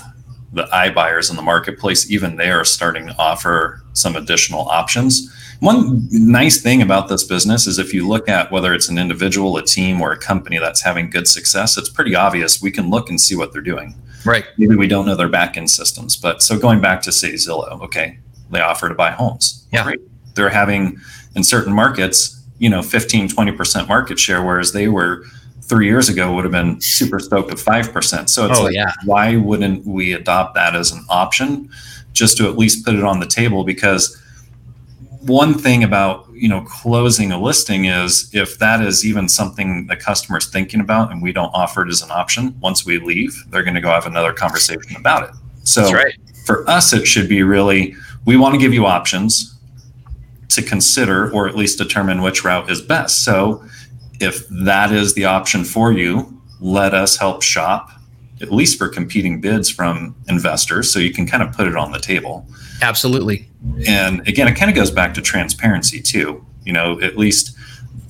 the 0.52 0.64
iBuyers 0.66 1.30
in 1.30 1.36
the 1.36 1.42
marketplace, 1.42 2.10
even 2.10 2.36
they 2.36 2.50
are 2.50 2.64
starting 2.64 3.08
to 3.08 3.14
offer 3.18 3.82
some 3.92 4.14
additional 4.14 4.62
options. 4.68 5.30
One 5.60 6.06
nice 6.10 6.60
thing 6.60 6.82
about 6.82 7.08
this 7.08 7.24
business 7.24 7.66
is 7.66 7.78
if 7.78 7.92
you 7.92 8.06
look 8.06 8.28
at 8.28 8.52
whether 8.52 8.72
it's 8.74 8.88
an 8.88 8.98
individual, 8.98 9.56
a 9.56 9.64
team, 9.64 10.00
or 10.00 10.12
a 10.12 10.18
company 10.18 10.58
that's 10.58 10.82
having 10.82 11.10
good 11.10 11.26
success, 11.26 11.76
it's 11.76 11.88
pretty 11.88 12.14
obvious. 12.14 12.62
We 12.62 12.70
can 12.70 12.90
look 12.90 13.08
and 13.08 13.20
see 13.20 13.34
what 13.34 13.52
they're 13.52 13.62
doing 13.62 13.94
Right. 14.24 14.44
maybe 14.56 14.74
we 14.76 14.86
don't 14.88 15.06
know 15.06 15.14
their 15.14 15.28
back 15.28 15.56
end 15.56 15.70
systems. 15.70 16.16
But 16.16 16.42
so 16.42 16.58
going 16.58 16.80
back 16.80 17.02
to 17.02 17.12
say 17.12 17.32
Zillow, 17.34 17.80
okay, 17.82 18.18
they 18.50 18.60
offer 18.60 18.88
to 18.88 18.94
buy 18.94 19.10
homes. 19.10 19.66
Yeah. 19.72 19.84
Great. 19.84 20.00
They're 20.34 20.48
having 20.48 20.98
in 21.34 21.44
certain 21.44 21.72
markets, 21.72 22.42
you 22.58 22.68
know, 22.70 22.82
15, 22.82 23.28
20% 23.28 23.88
market 23.88 24.18
share, 24.18 24.42
whereas 24.42 24.72
they 24.72 24.88
were 24.88 25.24
three 25.62 25.86
years 25.86 26.08
ago 26.08 26.32
would 26.34 26.44
have 26.44 26.52
been 26.52 26.80
super 26.80 27.18
stoked 27.18 27.50
at 27.50 27.56
5%. 27.58 28.28
So 28.28 28.46
it's 28.46 28.58
Oh, 28.58 28.64
like, 28.64 28.74
yeah. 28.74 28.92
why 29.04 29.36
wouldn't 29.36 29.86
we 29.86 30.12
adopt 30.12 30.54
that 30.54 30.74
as 30.76 30.92
an 30.92 31.04
option 31.08 31.70
just 32.12 32.36
to 32.36 32.48
at 32.48 32.56
least 32.58 32.84
put 32.84 32.94
it 32.94 33.02
on 33.02 33.18
the 33.20 33.26
table? 33.26 33.64
Because 33.64 34.20
one 35.20 35.54
thing 35.54 35.82
about 35.84 36.23
you 36.34 36.48
know 36.48 36.62
closing 36.62 37.32
a 37.32 37.40
listing 37.40 37.86
is 37.86 38.28
if 38.34 38.58
that 38.58 38.82
is 38.82 39.04
even 39.04 39.28
something 39.28 39.86
the 39.86 39.96
customer's 39.96 40.46
thinking 40.46 40.80
about 40.80 41.12
and 41.12 41.22
we 41.22 41.32
don't 41.32 41.50
offer 41.54 41.82
it 41.82 41.88
as 41.88 42.02
an 42.02 42.10
option 42.10 42.54
once 42.60 42.84
we 42.84 42.98
leave 42.98 43.34
they're 43.48 43.62
going 43.62 43.74
to 43.74 43.80
go 43.80 43.88
have 43.88 44.06
another 44.06 44.32
conversation 44.32 44.96
about 44.96 45.28
it 45.28 45.34
so 45.62 45.82
That's 45.82 45.94
right. 45.94 46.14
for 46.44 46.68
us 46.68 46.92
it 46.92 47.06
should 47.06 47.28
be 47.28 47.42
really 47.42 47.94
we 48.24 48.36
want 48.36 48.54
to 48.54 48.58
give 48.58 48.74
you 48.74 48.86
options 48.86 49.58
to 50.48 50.62
consider 50.62 51.30
or 51.32 51.48
at 51.48 51.56
least 51.56 51.78
determine 51.78 52.20
which 52.20 52.44
route 52.44 52.70
is 52.70 52.80
best 52.80 53.24
so 53.24 53.64
if 54.20 54.46
that 54.48 54.92
is 54.92 55.14
the 55.14 55.24
option 55.24 55.64
for 55.64 55.92
you 55.92 56.40
let 56.60 56.94
us 56.94 57.16
help 57.16 57.42
shop 57.42 57.90
at 58.42 58.52
least 58.52 58.78
for 58.78 58.88
competing 58.88 59.40
bids 59.40 59.70
from 59.70 60.14
investors 60.28 60.92
so 60.92 60.98
you 60.98 61.12
can 61.12 61.26
kind 61.26 61.42
of 61.42 61.52
put 61.52 61.66
it 61.68 61.76
on 61.76 61.92
the 61.92 61.98
table 61.98 62.46
Absolutely. 62.82 63.48
and 63.86 64.26
again 64.28 64.48
it 64.48 64.54
kind 64.56 64.70
of 64.70 64.74
goes 64.76 64.90
back 64.90 65.14
to 65.14 65.22
transparency 65.22 66.00
too 66.00 66.44
you 66.64 66.72
know 66.72 67.00
at 67.00 67.16
least 67.16 67.56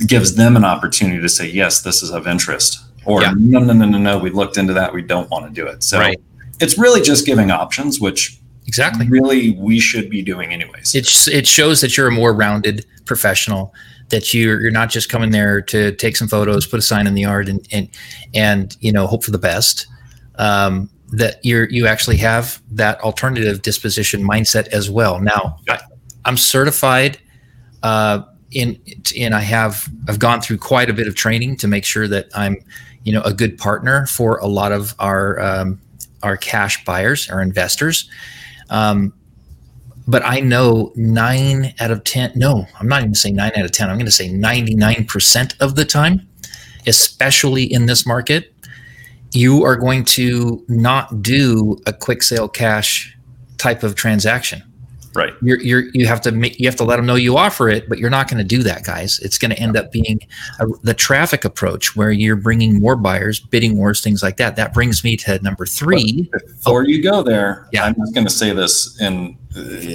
gives 0.06 0.34
them 0.34 0.56
an 0.56 0.64
opportunity 0.64 1.20
to 1.20 1.28
say 1.28 1.46
yes 1.48 1.82
this 1.82 2.02
is 2.02 2.10
of 2.10 2.26
interest 2.26 2.80
or 3.04 3.20
Yeah. 3.22 3.34
no 3.36 3.58
no 3.60 3.72
no 3.74 3.84
no 3.86 3.98
no 3.98 4.18
we 4.18 4.30
looked 4.30 4.56
into 4.56 4.72
that 4.72 4.92
we 4.94 5.02
don't 5.02 5.28
want 5.30 5.46
to 5.46 5.52
do 5.52 5.66
it 5.66 5.82
so 5.82 5.98
Right. 5.98 6.18
it's 6.60 6.78
really 6.78 7.00
just 7.02 7.26
giving 7.26 7.50
options 7.50 8.00
which 8.00 8.38
Exactly. 8.66 9.06
really 9.08 9.50
we 9.52 9.78
should 9.78 10.08
be 10.08 10.22
doing 10.22 10.50
anyways 10.52 10.94
It's 10.94 11.28
it 11.28 11.46
shows 11.46 11.82
that 11.82 11.96
you're 11.98 12.08
a 12.08 12.12
more 12.12 12.32
rounded 12.32 12.86
professional. 13.04 13.74
That 14.08 14.32
you're 14.32 14.58
you're 14.60 14.70
not 14.70 14.88
just 14.88 15.10
coming 15.10 15.30
there 15.32 15.60
to 15.62 15.92
take 15.92 16.16
some 16.16 16.28
photos, 16.28 16.66
put 16.66 16.78
a 16.78 16.82
sign 16.82 17.06
in 17.06 17.12
the 17.14 17.22
yard, 17.22 17.48
and 17.50 17.66
and 17.72 17.88
and 18.34 18.74
you 18.80 18.90
know 18.90 19.06
hope 19.06 19.22
for 19.22 19.30
the 19.32 19.38
best. 19.38 19.86
Um, 20.36 20.90
that 21.12 21.38
you're 21.44 21.68
you 21.70 21.86
actually 21.86 22.16
have 22.16 22.60
that 22.72 23.00
alternative 23.00 23.62
disposition 23.62 24.22
mindset 24.22 24.66
as 24.68 24.90
well. 24.90 25.20
Now, 25.20 25.58
I, 25.68 25.78
I'm 26.24 26.36
certified 26.36 27.18
uh, 27.82 28.22
in 28.50 28.80
and 29.16 29.34
I 29.34 29.40
have 29.40 29.88
I've 30.08 30.18
gone 30.18 30.40
through 30.40 30.58
quite 30.58 30.90
a 30.90 30.92
bit 30.92 31.06
of 31.06 31.14
training 31.14 31.56
to 31.58 31.68
make 31.68 31.84
sure 31.84 32.08
that 32.08 32.28
I'm 32.34 32.56
you 33.04 33.12
know 33.12 33.22
a 33.22 33.32
good 33.32 33.58
partner 33.58 34.06
for 34.06 34.38
a 34.38 34.46
lot 34.46 34.72
of 34.72 34.94
our 34.98 35.40
um, 35.40 35.80
our 36.22 36.36
cash 36.36 36.84
buyers, 36.84 37.30
our 37.30 37.42
investors. 37.42 38.08
Um, 38.70 39.12
but 40.06 40.24
I 40.24 40.40
know 40.40 40.92
nine 40.96 41.74
out 41.80 41.90
of 41.90 42.04
10, 42.04 42.32
no, 42.34 42.66
I'm 42.78 42.88
not 42.88 43.00
even 43.00 43.14
saying 43.14 43.36
nine 43.36 43.52
out 43.56 43.64
of 43.64 43.72
10. 43.72 43.88
I'm 43.88 43.96
going 43.96 44.04
to 44.04 44.12
say 44.12 44.28
99% 44.28 45.60
of 45.60 45.76
the 45.76 45.84
time, 45.86 46.28
especially 46.86 47.64
in 47.64 47.86
this 47.86 48.06
market, 48.06 48.53
you 49.34 49.64
are 49.64 49.76
going 49.76 50.04
to 50.04 50.64
not 50.68 51.22
do 51.22 51.76
a 51.86 51.92
quick 51.92 52.22
sale 52.22 52.48
cash 52.48 53.16
type 53.58 53.82
of 53.82 53.94
transaction. 53.94 54.62
right 55.14 55.32
You're, 55.42 55.60
you're, 55.60 55.84
you 55.92 56.06
have 56.06 56.20
to 56.22 56.32
make, 56.32 56.58
you 56.60 56.66
have 56.68 56.76
to 56.76 56.84
let 56.84 56.96
them 56.96 57.06
know 57.06 57.14
you 57.14 57.36
offer 57.36 57.68
it, 57.68 57.88
but 57.88 57.98
you're 57.98 58.10
not 58.10 58.28
going 58.28 58.38
to 58.38 58.44
do 58.44 58.62
that, 58.62 58.84
guys. 58.84 59.18
It's 59.20 59.38
going 59.38 59.50
to 59.50 59.58
end 59.58 59.76
up 59.76 59.90
being 59.90 60.20
a, 60.60 60.66
the 60.82 60.94
traffic 60.94 61.44
approach 61.44 61.96
where 61.96 62.10
you're 62.12 62.36
bringing 62.36 62.78
more 62.80 62.94
buyers, 62.96 63.40
bidding 63.40 63.76
wars, 63.76 64.00
things 64.02 64.22
like 64.22 64.36
that. 64.38 64.56
That 64.56 64.72
brings 64.74 65.02
me 65.04 65.16
to 65.18 65.38
number 65.42 65.66
three. 65.66 66.30
before 66.32 66.84
you 66.84 67.02
go 67.02 67.22
there 67.22 67.68
Yeah. 67.72 67.84
i'm 67.84 67.94
just 67.96 68.14
going 68.14 68.26
to 68.26 68.32
say 68.32 68.52
this 68.52 69.00
in 69.00 69.36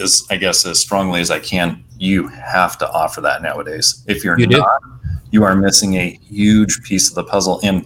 as 0.01 0.25
i 0.29 0.37
guess 0.37 0.65
as 0.65 0.79
strongly 0.79 1.19
as 1.21 1.31
i 1.31 1.39
can 1.39 1.83
you 1.97 2.27
have 2.29 2.77
to 2.77 2.89
offer 2.91 3.19
that 3.21 3.41
nowadays 3.41 4.03
if 4.07 4.23
you're 4.23 4.39
You 4.39 4.47
do. 4.47 4.57
not 4.59 4.81
you 5.31 5.43
are 5.43 5.55
missing 5.55 5.95
a 5.95 6.11
huge 6.29 6.81
piece 6.83 7.07
of 7.09 7.15
the 7.15 7.23
puzzle 7.25 7.59
and 7.63 7.85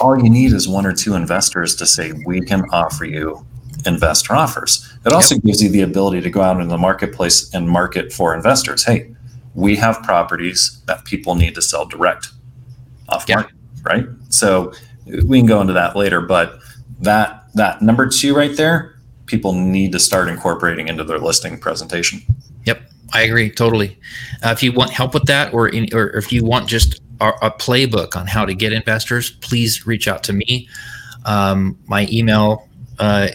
all 0.00 0.22
you 0.22 0.30
need 0.30 0.52
is 0.52 0.68
one 0.68 0.86
or 0.86 0.92
two 0.92 1.14
investors 1.14 1.76
to 1.76 1.86
say 1.86 2.12
we 2.26 2.40
can 2.40 2.64
offer 2.72 3.04
you 3.04 3.44
investor 3.86 4.34
offers. 4.34 4.92
It 5.06 5.12
also 5.12 5.36
gives 5.36 5.62
you 5.62 5.70
the 5.70 5.82
ability 5.82 6.20
to 6.20 6.30
go 6.30 6.42
out 6.42 6.60
in 6.60 6.68
the 6.68 6.76
marketplace 6.76 7.52
and 7.54 7.68
market 7.68 8.12
for 8.12 8.34
investors. 8.34 8.84
Hey 8.84 9.14
we 9.54 9.74
have 9.76 10.00
properties 10.04 10.80
that 10.86 11.04
people 11.04 11.34
need 11.34 11.54
to 11.56 11.62
sell 11.62 11.84
direct 11.84 12.28
off 13.08 13.28
market 13.28 13.54
right? 13.82 14.06
So 14.28 14.72
we 15.06 15.38
can 15.38 15.46
go 15.46 15.60
into 15.60 15.72
that 15.72 15.96
later 15.96 16.20
but 16.20 16.60
that 17.00 17.44
that 17.54 17.82
number 17.82 18.06
two 18.08 18.34
right 18.34 18.56
there 18.56 19.00
people 19.30 19.52
need 19.52 19.92
to 19.92 20.00
start 20.00 20.28
incorporating 20.28 20.88
into 20.88 21.04
their 21.04 21.20
listing 21.20 21.58
presentation. 21.58 22.20
Yep, 22.66 22.82
I 23.12 23.22
agree 23.22 23.48
totally. 23.48 23.96
Uh, 24.42 24.50
if 24.50 24.62
you 24.62 24.72
want 24.72 24.90
help 24.90 25.14
with 25.14 25.24
that, 25.26 25.54
or 25.54 25.68
in, 25.68 25.86
or 25.94 26.08
if 26.10 26.32
you 26.32 26.44
want 26.44 26.68
just 26.68 27.00
a, 27.20 27.50
playbook 27.50 28.16
on 28.16 28.26
how 28.26 28.44
to 28.44 28.54
get 28.54 28.72
investors, 28.72 29.30
please 29.30 29.86
reach 29.86 30.08
out 30.08 30.22
to 30.24 30.32
me. 30.32 30.68
Um, 31.24 31.78
my 31.86 32.06
email 32.10 32.68
uh, 32.98 33.28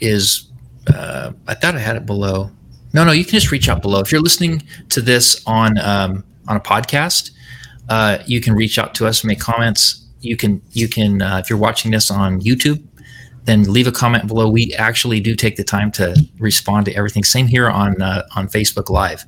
is 0.00 0.48
uh, 0.94 1.32
I 1.46 1.54
thought 1.54 1.74
I 1.74 1.78
had 1.78 1.96
it 1.96 2.06
below. 2.06 2.50
No, 2.94 3.04
no, 3.04 3.12
you 3.12 3.24
can 3.24 3.34
just 3.34 3.50
reach 3.50 3.68
out 3.68 3.82
below. 3.82 4.00
If 4.00 4.10
you're 4.10 4.20
listening 4.20 4.62
to 4.90 5.00
this 5.00 5.42
on 5.46 5.78
um, 5.78 6.24
on 6.46 6.56
a 6.56 6.60
podcast, 6.60 7.32
uh, 7.88 8.18
you 8.26 8.40
can 8.40 8.54
reach 8.54 8.78
out 8.78 8.94
to 8.96 9.06
us, 9.06 9.24
make 9.24 9.40
comments. 9.40 10.06
You 10.20 10.36
can 10.36 10.62
you 10.72 10.88
can 10.88 11.20
uh, 11.20 11.38
if 11.38 11.50
you're 11.50 11.58
watching 11.58 11.90
this 11.90 12.10
on 12.10 12.40
YouTube, 12.40 12.82
then 13.48 13.64
leave 13.64 13.86
a 13.86 13.92
comment 13.92 14.26
below. 14.26 14.46
We 14.46 14.74
actually 14.74 15.20
do 15.20 15.34
take 15.34 15.56
the 15.56 15.64
time 15.64 15.90
to 15.92 16.14
respond 16.38 16.84
to 16.84 16.94
everything. 16.94 17.24
Same 17.24 17.46
here 17.46 17.70
on 17.70 18.00
uh, 18.02 18.26
on 18.36 18.46
Facebook 18.46 18.90
Live. 18.90 19.24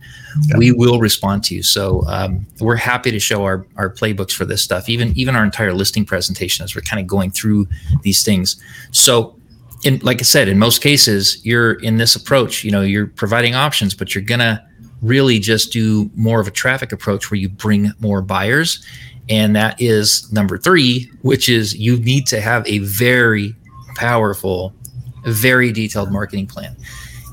We 0.58 0.72
will 0.72 1.00
respond 1.00 1.42
to 1.44 1.54
you. 1.54 1.62
So 1.62 2.04
um, 2.06 2.46
we're 2.60 2.76
happy 2.76 3.10
to 3.10 3.18
show 3.18 3.44
our 3.44 3.66
our 3.76 3.90
playbooks 3.90 4.32
for 4.32 4.44
this 4.44 4.62
stuff. 4.62 4.90
Even 4.90 5.16
even 5.16 5.34
our 5.34 5.42
entire 5.42 5.72
listing 5.72 6.04
presentation 6.04 6.64
as 6.64 6.74
we're 6.74 6.82
kind 6.82 7.00
of 7.00 7.06
going 7.06 7.30
through 7.30 7.66
these 8.02 8.22
things. 8.22 8.62
So. 8.92 9.36
In, 9.82 9.98
like 10.00 10.20
I 10.20 10.24
said, 10.24 10.46
in 10.46 10.58
most 10.58 10.82
cases, 10.82 11.42
you're 11.42 11.72
in 11.72 11.96
this 11.96 12.14
approach. 12.14 12.64
You 12.64 12.70
know, 12.70 12.82
you're 12.82 13.06
providing 13.06 13.54
options, 13.54 13.94
but 13.94 14.14
you're 14.14 14.22
gonna 14.22 14.62
really 15.00 15.38
just 15.38 15.72
do 15.72 16.10
more 16.14 16.38
of 16.38 16.46
a 16.46 16.50
traffic 16.50 16.92
approach 16.92 17.30
where 17.30 17.40
you 17.40 17.48
bring 17.48 17.90
more 17.98 18.20
buyers, 18.20 18.84
and 19.30 19.56
that 19.56 19.80
is 19.80 20.30
number 20.32 20.58
three, 20.58 21.10
which 21.22 21.48
is 21.48 21.74
you 21.74 21.96
need 22.00 22.26
to 22.26 22.42
have 22.42 22.66
a 22.66 22.80
very 22.80 23.54
powerful, 23.96 24.74
very 25.24 25.72
detailed 25.72 26.10
marketing 26.10 26.46
plan. 26.46 26.76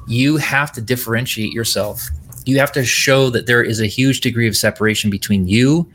You 0.08 0.38
have 0.38 0.72
to 0.74 0.82
differentiate 0.82 1.52
yourself. 1.52 2.08
You 2.46 2.60
have 2.60 2.72
to 2.74 2.86
show 2.86 3.30
that 3.32 3.46
there 3.46 3.62
is 3.62 3.82
a 3.82 3.88
huge 3.88 4.22
degree 4.22 4.48
of 4.48 4.56
separation 4.56 5.10
between 5.10 5.48
you 5.48 5.92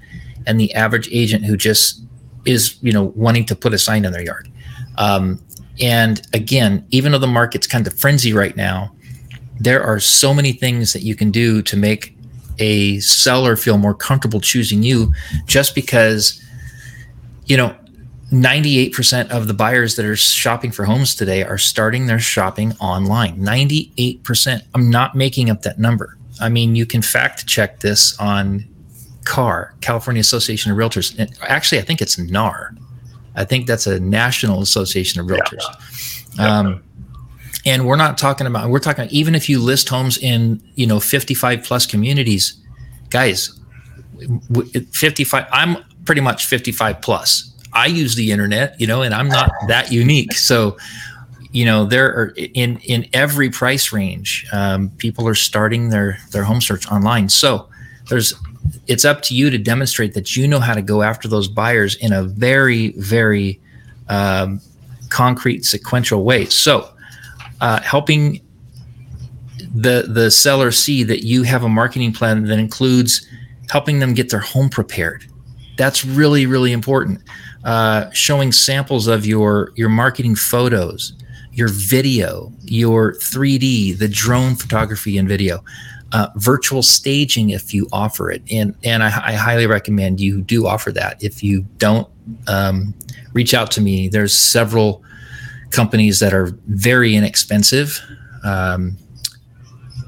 and 0.47 0.61
the 0.61 0.73
average 0.75 1.09
agent 1.11 1.45
who 1.45 1.57
just 1.57 2.03
is, 2.45 2.77
you 2.83 2.93
know, 2.93 3.13
wanting 3.15 3.45
to 3.47 3.57
put 3.57 3.73
a 3.73 3.79
sign 3.79 4.05
in 4.05 4.13
their 4.13 4.23
yard. 4.23 4.51
Um, 4.99 5.41
and 5.81 6.21
again, 6.35 6.87
even 6.91 7.13
though 7.13 7.19
the 7.19 7.27
market's 7.27 7.67
kind 7.67 7.87
of 7.87 7.99
frenzy 7.99 8.33
right 8.33 8.57
now, 8.57 8.95
there 9.61 9.83
are 9.83 10.01
so 10.01 10.35
many 10.35 10.53
things 10.53 10.93
that 10.93 11.03
you 11.03 11.15
can 11.15 11.31
do 11.31 11.63
to 11.63 11.77
make 11.77 12.17
a 12.59 13.01
seller 13.01 13.57
feel 13.57 13.79
more 13.79 13.95
comfortable 13.95 14.41
choosing 14.41 14.83
you 14.83 15.13
just 15.47 15.75
because, 15.75 16.43
you 17.47 17.57
know, 17.57 17.75
98% 18.33 19.31
of 19.31 19.47
the 19.47 19.55
buyers 19.55 19.97
that 19.97 20.07
are 20.07 20.17
shopping 20.17 20.73
for 20.73 20.85
homes 20.85 21.15
today 21.15 21.45
are 21.45 21.59
starting 21.59 22.07
their 22.07 22.19
shopping 22.19 22.73
online. 22.81 23.37
98%. 23.37 24.63
I'm 24.75 24.89
not 24.89 25.15
making 25.15 25.51
up 25.51 25.63
that 25.63 25.79
number. 25.79 26.17
I 26.41 26.49
mean, 26.49 26.75
you 26.75 26.87
can 26.87 27.03
fact 27.03 27.47
check 27.47 27.81
this 27.81 28.19
on 28.19 28.65
CAR, 29.25 29.75
California 29.83 30.21
Association 30.21 30.73
of 30.73 30.79
Realtors. 30.79 31.17
And 31.19 31.31
actually, 31.43 31.79
I 31.79 31.83
think 31.83 32.01
it's 32.01 32.19
NAR. 32.19 32.75
I 33.35 33.45
think 33.45 33.67
that's 33.67 33.87
a 33.87 34.01
National 34.01 34.63
Association 34.63 35.21
of 35.21 35.27
Realtors. 35.27 36.39
Um, 36.39 36.83
and 37.67 37.87
we're 37.87 37.97
not 37.97 38.17
talking 38.17 38.47
about, 38.47 38.71
we're 38.71 38.79
talking, 38.79 39.09
even 39.11 39.35
if 39.35 39.49
you 39.49 39.61
list 39.61 39.89
homes 39.91 40.17
in, 40.19 40.63
you 40.75 40.87
know, 40.87 41.01
55 41.01 41.63
plus 41.63 41.87
communities, 41.87 42.55
guys, 43.11 43.59
55, 44.93 45.47
I'm 45.53 45.77
pretty 46.05 46.23
much 46.23 46.47
55 46.47 47.01
plus. 47.03 47.52
I 47.73 47.87
use 47.87 48.15
the 48.15 48.31
internet, 48.33 48.81
you 48.81 48.87
know, 48.87 49.03
and 49.03 49.15
I'm 49.15 49.29
not 49.29 49.51
that 49.69 49.93
unique. 49.93 50.35
So, 50.35 50.77
you 51.53 51.65
know, 51.65 51.85
there 51.85 52.07
are 52.07 52.35
in 52.37 52.79
in 52.79 53.07
every 53.13 53.51
price 53.51 53.93
range, 53.93 54.47
um, 54.53 54.91
people 54.99 55.29
are 55.29 55.35
starting 55.35 55.91
their 55.91 56.19
their 56.31 56.45
home 56.45 56.61
search 56.61 56.91
online. 56.91 57.29
So, 57.29 57.69
there's 58.09 58.35
it's 58.87 59.05
up 59.05 59.23
to 59.23 59.35
you 59.35 59.51
to 59.51 59.59
demonstrate 59.59 60.15
that 60.15 60.37
you 60.37 60.49
know 60.49 60.61
how 60.61 60.75
to 60.75 60.83
go 60.83 61.03
after 61.03 61.29
those 61.29 61.49
buyers 61.49 61.95
in 61.97 62.13
a 62.13 62.23
very 62.23 62.93
very 62.93 63.61
um, 64.09 64.61
concrete 65.11 65.65
sequential 65.65 66.25
way. 66.25 66.47
So, 66.47 66.91
uh, 67.61 67.81
helping 67.83 68.41
the 69.75 70.07
the 70.09 70.31
seller 70.31 70.71
see 70.71 71.03
that 71.05 71.25
you 71.25 71.43
have 71.45 71.65
a 71.65 71.69
marketing 71.69 72.13
plan 72.13 72.45
that 72.45 72.59
includes 72.59 73.27
helping 73.71 74.01
them 74.01 74.15
get 74.15 74.31
their 74.31 74.41
home 74.41 74.69
prepared. 74.69 75.27
That's 75.77 76.05
really 76.05 76.47
really 76.47 76.73
important. 76.73 77.23
Uh, 77.65 78.11
showing 78.11 78.51
samples 78.51 79.07
of 79.07 79.25
your 79.25 79.73
your 79.77 79.89
marketing 79.89 80.35
photos, 80.35 81.13
your 81.53 81.69
video, 81.69 82.53
your 82.65 83.15
3D, 83.15 83.97
the 83.99 84.09
drone 84.09 84.57
photography 84.57 85.17
and 85.17 85.29
video, 85.29 85.63
uh, 86.13 86.29
virtual 86.37 86.83
staging 86.83 87.51
if 87.51 87.73
you 87.73 87.87
offer 87.93 88.31
it, 88.31 88.43
and 88.51 88.75
and 88.83 89.03
I, 89.03 89.07
I, 89.07 89.33
highly 89.35 89.67
recommend 89.67 90.21
you 90.21 90.43
do 90.43 90.67
offer 90.67 90.91
that. 90.93 91.23
If 91.23 91.43
you 91.43 91.63
don't, 91.79 92.09
um, 92.49 92.95
reach 93.33 93.55
out 93.55 93.71
to 93.73 93.81
me. 93.81 94.09
There's 94.09 94.35
several 94.35 95.03
companies 95.71 96.19
that 96.19 96.35
are 96.35 96.51
very 96.67 97.15
inexpensive. 97.15 98.01
Um, 98.45 98.97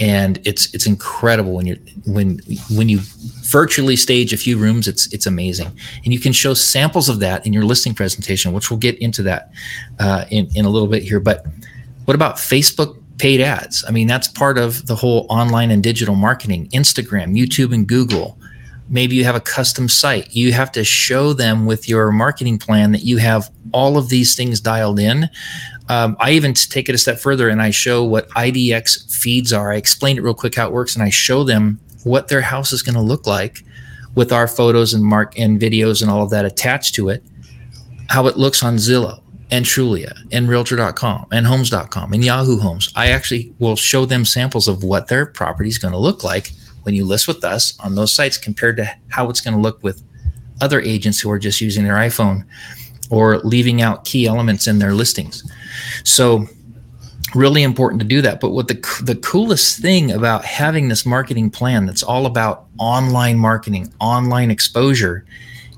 and 0.00 0.40
it's 0.46 0.72
it's 0.74 0.86
incredible 0.86 1.52
when 1.52 1.66
you 1.66 1.78
when 2.06 2.40
when 2.70 2.88
you 2.88 3.00
virtually 3.42 3.96
stage 3.96 4.32
a 4.32 4.36
few 4.36 4.58
rooms 4.58 4.88
it's 4.88 5.12
it's 5.12 5.26
amazing. 5.26 5.70
And 6.04 6.12
you 6.12 6.20
can 6.20 6.32
show 6.32 6.54
samples 6.54 7.08
of 7.08 7.20
that 7.20 7.46
in 7.46 7.52
your 7.52 7.64
listing 7.64 7.94
presentation 7.94 8.52
which 8.52 8.70
we'll 8.70 8.78
get 8.78 8.98
into 8.98 9.22
that 9.22 9.50
uh, 10.00 10.24
in, 10.30 10.48
in 10.54 10.64
a 10.64 10.68
little 10.68 10.88
bit 10.88 11.02
here. 11.02 11.20
But 11.20 11.46
what 12.04 12.14
about 12.14 12.36
facebook 12.36 13.00
paid 13.18 13.40
ads? 13.40 13.84
I 13.86 13.90
mean 13.90 14.06
that's 14.06 14.28
part 14.28 14.58
of 14.58 14.86
the 14.86 14.96
whole 14.96 15.26
online 15.28 15.70
and 15.70 15.82
digital 15.82 16.14
marketing. 16.14 16.68
Instagram 16.68 17.36
youtube 17.36 17.72
and 17.72 17.86
google 17.86 18.38
maybe 18.88 19.16
you 19.16 19.24
have 19.24 19.34
a 19.34 19.40
custom 19.40 19.88
site 19.88 20.34
you 20.34 20.52
have 20.52 20.70
to 20.70 20.84
show 20.84 21.32
them 21.32 21.66
with 21.66 21.88
your 21.88 22.12
marketing 22.12 22.58
plan 22.58 22.92
that 22.92 23.02
you 23.02 23.16
have 23.16 23.50
all 23.72 23.96
of 23.96 24.08
these 24.08 24.36
things 24.36 24.60
dialed 24.60 24.98
in 24.98 25.28
um, 25.88 26.16
I 26.18 26.30
even 26.32 26.54
take 26.54 26.88
it 26.88 26.94
a 26.94 26.98
step 26.98 27.18
further 27.18 27.48
and 27.48 27.60
I 27.60 27.70
show 27.70 28.04
what 28.04 28.28
IDX 28.30 29.14
feeds 29.14 29.52
are. 29.52 29.72
I 29.72 29.76
explain 29.76 30.16
it 30.16 30.22
real 30.22 30.34
quick 30.34 30.54
how 30.54 30.66
it 30.66 30.72
works 30.72 30.94
and 30.94 31.02
I 31.02 31.10
show 31.10 31.44
them 31.44 31.78
what 32.04 32.28
their 32.28 32.40
house 32.40 32.72
is 32.72 32.82
going 32.82 32.94
to 32.94 33.02
look 33.02 33.26
like 33.26 33.64
with 34.14 34.32
our 34.32 34.46
photos 34.46 34.94
and 34.94 35.04
mark 35.04 35.38
and 35.38 35.60
videos 35.60 36.00
and 36.00 36.10
all 36.10 36.22
of 36.22 36.30
that 36.30 36.44
attached 36.44 36.94
to 36.94 37.08
it, 37.08 37.22
how 38.08 38.26
it 38.26 38.36
looks 38.36 38.62
on 38.62 38.76
Zillow 38.76 39.20
and 39.50 39.64
Trulia 39.64 40.16
and 40.32 40.48
Realtor.com 40.48 41.26
and 41.32 41.46
Homes.com 41.46 42.12
and 42.12 42.24
Yahoo 42.24 42.58
Homes. 42.58 42.90
I 42.96 43.08
actually 43.08 43.52
will 43.58 43.76
show 43.76 44.06
them 44.06 44.24
samples 44.24 44.68
of 44.68 44.84
what 44.84 45.08
their 45.08 45.26
property 45.26 45.68
is 45.68 45.78
going 45.78 45.92
to 45.92 45.98
look 45.98 46.24
like 46.24 46.52
when 46.84 46.94
you 46.94 47.04
list 47.04 47.28
with 47.28 47.44
us 47.44 47.78
on 47.80 47.94
those 47.94 48.14
sites 48.14 48.38
compared 48.38 48.76
to 48.78 48.90
how 49.08 49.28
it's 49.28 49.40
going 49.40 49.54
to 49.54 49.60
look 49.60 49.82
with 49.82 50.02
other 50.60 50.80
agents 50.80 51.20
who 51.20 51.30
are 51.30 51.38
just 51.38 51.60
using 51.60 51.84
their 51.84 51.96
iPhone 51.96 52.44
or 53.10 53.38
leaving 53.38 53.82
out 53.82 54.04
key 54.04 54.26
elements 54.26 54.66
in 54.66 54.78
their 54.78 54.94
listings. 54.94 55.42
So 56.04 56.46
really 57.34 57.62
important 57.62 58.00
to 58.00 58.06
do 58.06 58.22
that. 58.22 58.40
But 58.40 58.50
what 58.50 58.68
the 58.68 58.74
the 59.02 59.16
coolest 59.16 59.80
thing 59.80 60.12
about 60.12 60.44
having 60.44 60.88
this 60.88 61.04
marketing 61.04 61.50
plan 61.50 61.86
that's 61.86 62.02
all 62.02 62.26
about 62.26 62.66
online 62.78 63.38
marketing, 63.38 63.92
online 64.00 64.50
exposure 64.50 65.26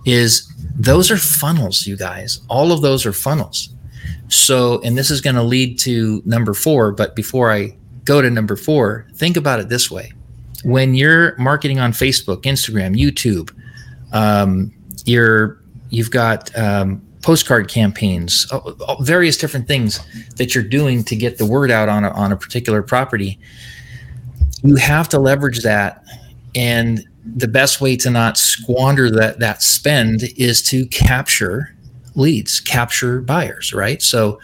is 0.05 0.53
those 0.79 1.11
are 1.11 1.17
funnels, 1.17 1.87
you 1.87 1.97
guys. 1.97 2.41
All 2.49 2.73
of 2.73 2.83
those 2.83 3.07
are 3.07 3.13
funnels. 3.13 3.71
So, 4.29 4.81
and 4.83 4.97
this 4.99 5.11
is 5.11 5.21
going 5.21 5.37
to 5.37 5.43
lead 5.43 5.79
to 5.81 6.23
number 6.25 6.53
4, 6.53 6.93
but 6.93 7.15
before 7.15 7.53
I 7.53 7.77
go 8.05 8.21
to 8.21 8.29
number 8.31 8.57
4, 8.57 9.07
think 9.15 9.37
about 9.37 9.61
it 9.61 9.69
this 9.69 9.91
way. 9.91 10.13
When 10.65 10.95
you're 10.95 11.37
marketing 11.39 11.79
on 11.79 11.93
Facebook, 11.93 12.43
Instagram, 12.43 12.97
YouTube, 12.97 13.55
um, 14.13 14.73
you're 15.05 15.61
you've 15.91 16.11
got 16.11 16.57
um, 16.59 17.03
postcard 17.23 17.69
campaigns, 17.69 18.47
uh, 18.53 18.59
uh, 18.59 19.03
various 19.03 19.37
different 19.37 19.67
things 19.67 20.01
that 20.37 20.55
you're 20.55 20.65
doing 20.65 21.05
to 21.05 21.17
get 21.17 21.39
the 21.39 21.47
word 21.47 21.71
out 21.71 21.89
on 21.89 22.05
a, 22.05 22.11
on 22.11 22.33
a 22.33 22.37
particular 22.37 22.83
property. 22.83 23.39
You 24.63 24.77
have 24.77 25.09
to 25.11 25.19
leverage 25.19 25.63
that, 25.63 26.05
and 26.55 27.05
the 27.25 27.49
best 27.49 27.81
way 27.81 27.97
to 27.97 28.11
not 28.11 28.39
squander 28.39 29.11
that 29.11 29.41
that 29.41 29.63
spend 29.63 30.23
is 30.37 30.63
to 30.63 30.87
capture 30.87 31.75
leads, 32.15 32.61
capture 32.61 33.21
buyers, 33.21 33.73
right? 33.73 34.01
So 34.03 34.41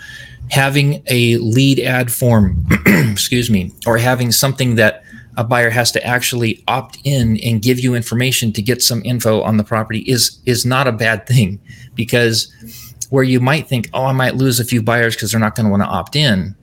having 0.50 1.02
a 1.06 1.38
lead 1.38 1.80
ad 1.80 2.12
form, 2.12 2.66
excuse 2.86 3.48
me, 3.48 3.72
or 3.86 3.96
having 3.96 4.32
something 4.32 4.74
that 4.74 5.01
a 5.36 5.44
buyer 5.44 5.70
has 5.70 5.90
to 5.92 6.06
actually 6.06 6.62
opt 6.68 6.98
in 7.04 7.38
and 7.38 7.62
give 7.62 7.80
you 7.80 7.94
information 7.94 8.52
to 8.52 8.62
get 8.62 8.82
some 8.82 9.02
info 9.04 9.40
on 9.42 9.56
the 9.56 9.64
property 9.64 10.00
is 10.00 10.38
is 10.44 10.66
not 10.66 10.86
a 10.86 10.92
bad 10.92 11.26
thing 11.26 11.60
because 11.94 12.52
where 13.10 13.24
you 13.24 13.40
might 13.40 13.68
think, 13.68 13.90
oh, 13.92 14.06
I 14.06 14.12
might 14.12 14.36
lose 14.36 14.58
a 14.58 14.64
few 14.64 14.82
buyers 14.82 15.14
because 15.14 15.32
they're 15.32 15.40
not 15.40 15.54
going 15.54 15.66
to 15.66 15.70
want 15.70 15.82
to 15.82 15.88
opt 15.88 16.16
in. 16.16 16.54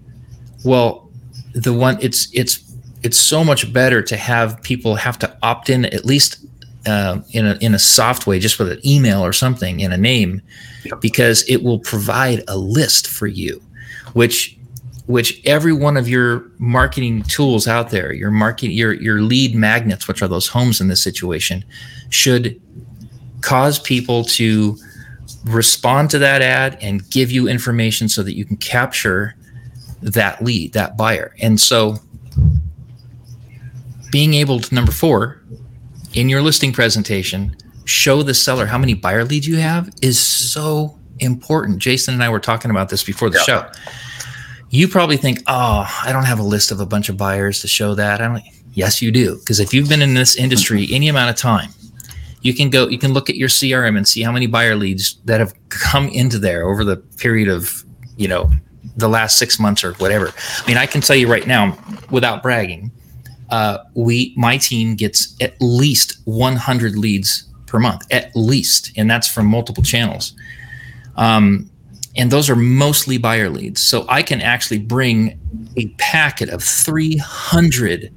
Well, 0.66 1.10
the 1.54 1.74
one 1.74 1.98
it's 2.02 2.28
it's 2.34 2.64
it's 3.04 3.20
so 3.20 3.44
much 3.44 3.72
better 3.72 4.02
to 4.02 4.18
have 4.18 4.62
people 4.62 4.96
have 4.96 5.18
to 5.20 5.38
opt 5.42 5.70
in 5.70 5.86
at 5.86 6.06
least 6.06 6.46
uh, 6.86 7.22
in 7.32 7.46
a 7.46 7.58
in 7.62 7.74
a 7.74 7.80
soft 7.80 8.28
way, 8.28 8.40
just 8.40 8.60
with 8.60 8.72
an 8.72 8.80
email 8.86 9.24
or 9.24 9.34
something 9.34 9.80
in 9.80 9.92
a 9.92 9.98
name, 9.98 10.42
yep. 10.84 11.02
because 11.02 11.44
it 11.48 11.64
will 11.64 11.80
provide 11.80 12.44
a 12.48 12.58
list 12.58 13.08
for 13.08 13.28
you, 13.28 13.62
which 14.14 14.59
which 15.10 15.42
every 15.44 15.74
one 15.74 15.98
of 15.98 16.08
your 16.08 16.52
marketing 16.60 17.24
tools 17.24 17.68
out 17.68 17.90
there, 17.90 18.14
your 18.14 18.30
market, 18.30 18.70
your 18.70 18.94
your 18.94 19.22
lead 19.22 19.56
magnets, 19.56 20.08
which 20.08 20.22
are 20.22 20.28
those 20.28 20.48
homes 20.48 20.80
in 20.80 20.88
this 20.88 21.02
situation, 21.02 21.66
should 22.12 22.62
cause 23.42 23.80
people 23.80 24.24
to 24.24 24.78
respond 25.46 26.12
to 26.12 26.20
that 26.20 26.44
ad 26.44 26.78
and 26.80 27.10
give 27.10 27.32
you 27.32 27.48
information 27.48 28.08
so 28.08 28.22
that 28.22 28.36
you 28.36 28.46
can 28.46 28.56
capture 28.58 29.36
that 30.04 30.44
lead, 30.44 30.74
that 30.74 30.96
buyer. 30.96 31.34
And 31.42 31.60
so 31.60 31.96
being 34.12 34.36
able 34.36 34.60
to 34.60 34.76
number 34.76 34.92
4 34.92 35.42
in 36.14 36.30
your 36.30 36.44
listing 36.44 36.72
presentation 36.72 37.58
show 37.86 38.22
the 38.22 38.36
seller 38.36 38.68
how 38.68 38.78
many 38.78 38.94
buyer 38.94 39.26
leads 39.26 39.48
you 39.48 39.58
have 39.58 39.90
is 40.04 40.20
so 40.20 41.00
important. 41.18 41.80
Jason 41.80 42.14
and 42.14 42.24
I 42.24 42.30
were 42.30 42.40
talking 42.40 42.70
about 42.70 42.90
this 42.90 43.04
before 43.04 43.32
the 43.32 43.44
yeah. 43.48 43.62
show 43.64 43.72
you 44.70 44.88
probably 44.88 45.18
think, 45.18 45.42
oh, 45.48 45.88
I 46.04 46.12
don't 46.12 46.26
have 46.26 46.40
a 46.40 46.44
list 46.44 46.72
of 46.72 46.80
a 46.80 46.86
bunch 46.86 47.10
of 47.10 47.18
buyers 47.18 47.62
to 47.62 47.68
show 47.68 47.96
that. 47.96 48.22
I 48.22 48.28
don't. 48.28 48.44
Yes, 48.74 49.02
you 49.02 49.12
do, 49.12 49.38
because 49.40 49.60
if 49.60 49.74
you've 49.74 49.90
been 49.90 50.02
in 50.02 50.14
this 50.14 50.36
industry 50.36 50.88
any 50.92 51.08
amount 51.08 51.32
of 51.32 51.36
time, 51.36 51.72
you 52.42 52.54
can 52.54 52.70
go, 52.70 52.88
you 52.88 52.98
can 52.98 53.14
look 53.14 53.30
at 53.30 53.36
your 53.36 53.50
CRM 53.50 53.98
and 53.98 54.08
see 54.08 54.22
how 54.22 54.32
many 54.32 54.48
buyer 54.48 54.76
leads 54.76 55.16
that 55.26 55.40
have 55.40 55.54
come 55.70 56.08
into 56.10 56.38
there 56.38 56.66
over 56.66 56.84
the 56.84 56.98
period 56.98 57.50
of, 57.50 57.84
you 58.16 58.28
know, 58.28 58.50
the 58.96 59.10
last 59.10 59.38
six 59.38 59.60
months 59.60 59.84
or 59.84 59.94
whatever. 59.94 60.32
I 60.60 60.68
mean, 60.68 60.78
I 60.78 60.86
can 60.86 61.02
tell 61.02 61.16
you 61.16 61.30
right 61.30 61.48
now, 61.48 61.78
without 62.10 62.44
bragging, 62.44 62.92
uh, 63.50 63.80
we, 63.96 64.34
my 64.38 64.58
team 64.58 64.96
gets 64.96 65.36
at 65.42 65.56
least 65.60 66.20
100 66.26 66.96
leads 66.96 67.46
per 67.66 67.80
month, 67.80 68.06
at 68.12 68.34
least, 68.36 68.92
and 68.96 69.10
that's 69.10 69.28
from 69.28 69.48
multiple 69.48 69.84
channels. 69.84 70.34
Um, 71.18 71.70
and 72.20 72.30
those 72.30 72.50
are 72.50 72.56
mostly 72.56 73.18
buyer 73.18 73.50
leads. 73.50 73.82
So 73.82 74.06
I 74.10 74.24
can 74.24 74.42
actually 74.42 74.80
bring 74.80 75.40
a 75.78 75.88
packet 75.98 76.50
of 76.50 76.62
300 76.62 78.14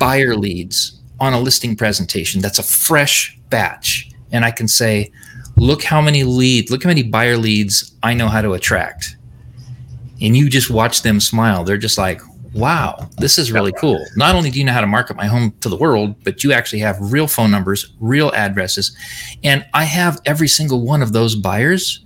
buyer 0.00 0.34
leads 0.34 1.00
on 1.20 1.32
a 1.32 1.38
listing 1.38 1.76
presentation. 1.76 2.40
That's 2.40 2.58
a 2.58 2.64
fresh 2.64 3.38
batch. 3.48 4.10
And 4.32 4.44
I 4.44 4.50
can 4.50 4.66
say, 4.66 5.12
look 5.56 5.84
how 5.84 6.00
many 6.00 6.24
leads, 6.24 6.72
look 6.72 6.82
how 6.82 6.88
many 6.88 7.04
buyer 7.04 7.36
leads 7.36 7.94
I 8.02 8.14
know 8.14 8.26
how 8.26 8.42
to 8.42 8.54
attract. 8.54 9.16
And 10.20 10.36
you 10.36 10.50
just 10.50 10.68
watch 10.68 11.02
them 11.02 11.20
smile. 11.20 11.62
They're 11.62 11.78
just 11.78 11.98
like, 11.98 12.20
wow, 12.52 13.08
this 13.18 13.38
is 13.38 13.52
really 13.52 13.72
cool. 13.74 14.04
Not 14.16 14.34
only 14.34 14.50
do 14.50 14.58
you 14.58 14.64
know 14.64 14.72
how 14.72 14.80
to 14.80 14.88
market 14.88 15.16
my 15.16 15.26
home 15.26 15.52
to 15.60 15.68
the 15.68 15.76
world, 15.76 16.16
but 16.24 16.42
you 16.42 16.52
actually 16.52 16.80
have 16.80 16.96
real 17.00 17.28
phone 17.28 17.52
numbers, 17.52 17.92
real 18.00 18.32
addresses. 18.32 18.96
And 19.44 19.64
I 19.72 19.84
have 19.84 20.20
every 20.26 20.48
single 20.48 20.80
one 20.80 21.00
of 21.00 21.12
those 21.12 21.36
buyers 21.36 22.04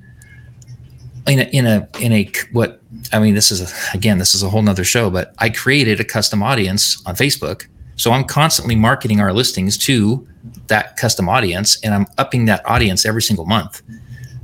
in 1.26 1.40
a 1.40 1.42
in 1.44 1.66
a 1.66 1.88
in 2.00 2.12
a 2.12 2.30
what 2.52 2.80
I 3.12 3.18
mean 3.18 3.34
this 3.34 3.50
is 3.50 3.60
a, 3.60 3.96
again 3.96 4.18
this 4.18 4.34
is 4.34 4.42
a 4.42 4.48
whole 4.48 4.62
nother 4.62 4.84
show 4.84 5.10
but 5.10 5.34
I 5.38 5.50
created 5.50 6.00
a 6.00 6.04
custom 6.04 6.42
audience 6.42 7.02
on 7.06 7.14
Facebook. 7.14 7.66
So 7.96 8.12
I'm 8.12 8.24
constantly 8.24 8.74
marketing 8.74 9.20
our 9.20 9.32
listings 9.32 9.78
to 9.78 10.26
that 10.66 10.96
custom 10.96 11.28
audience 11.28 11.80
and 11.82 11.94
I'm 11.94 12.06
upping 12.18 12.46
that 12.46 12.68
audience 12.68 13.06
every 13.06 13.22
single 13.22 13.46
month. 13.46 13.82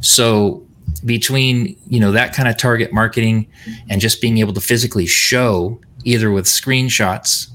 So 0.00 0.66
between 1.04 1.76
you 1.86 2.00
know 2.00 2.12
that 2.12 2.34
kind 2.34 2.48
of 2.48 2.56
target 2.56 2.92
marketing 2.92 3.46
and 3.88 4.00
just 4.00 4.20
being 4.20 4.38
able 4.38 4.52
to 4.54 4.60
physically 4.60 5.06
show 5.06 5.80
either 6.04 6.30
with 6.30 6.46
screenshots 6.46 7.48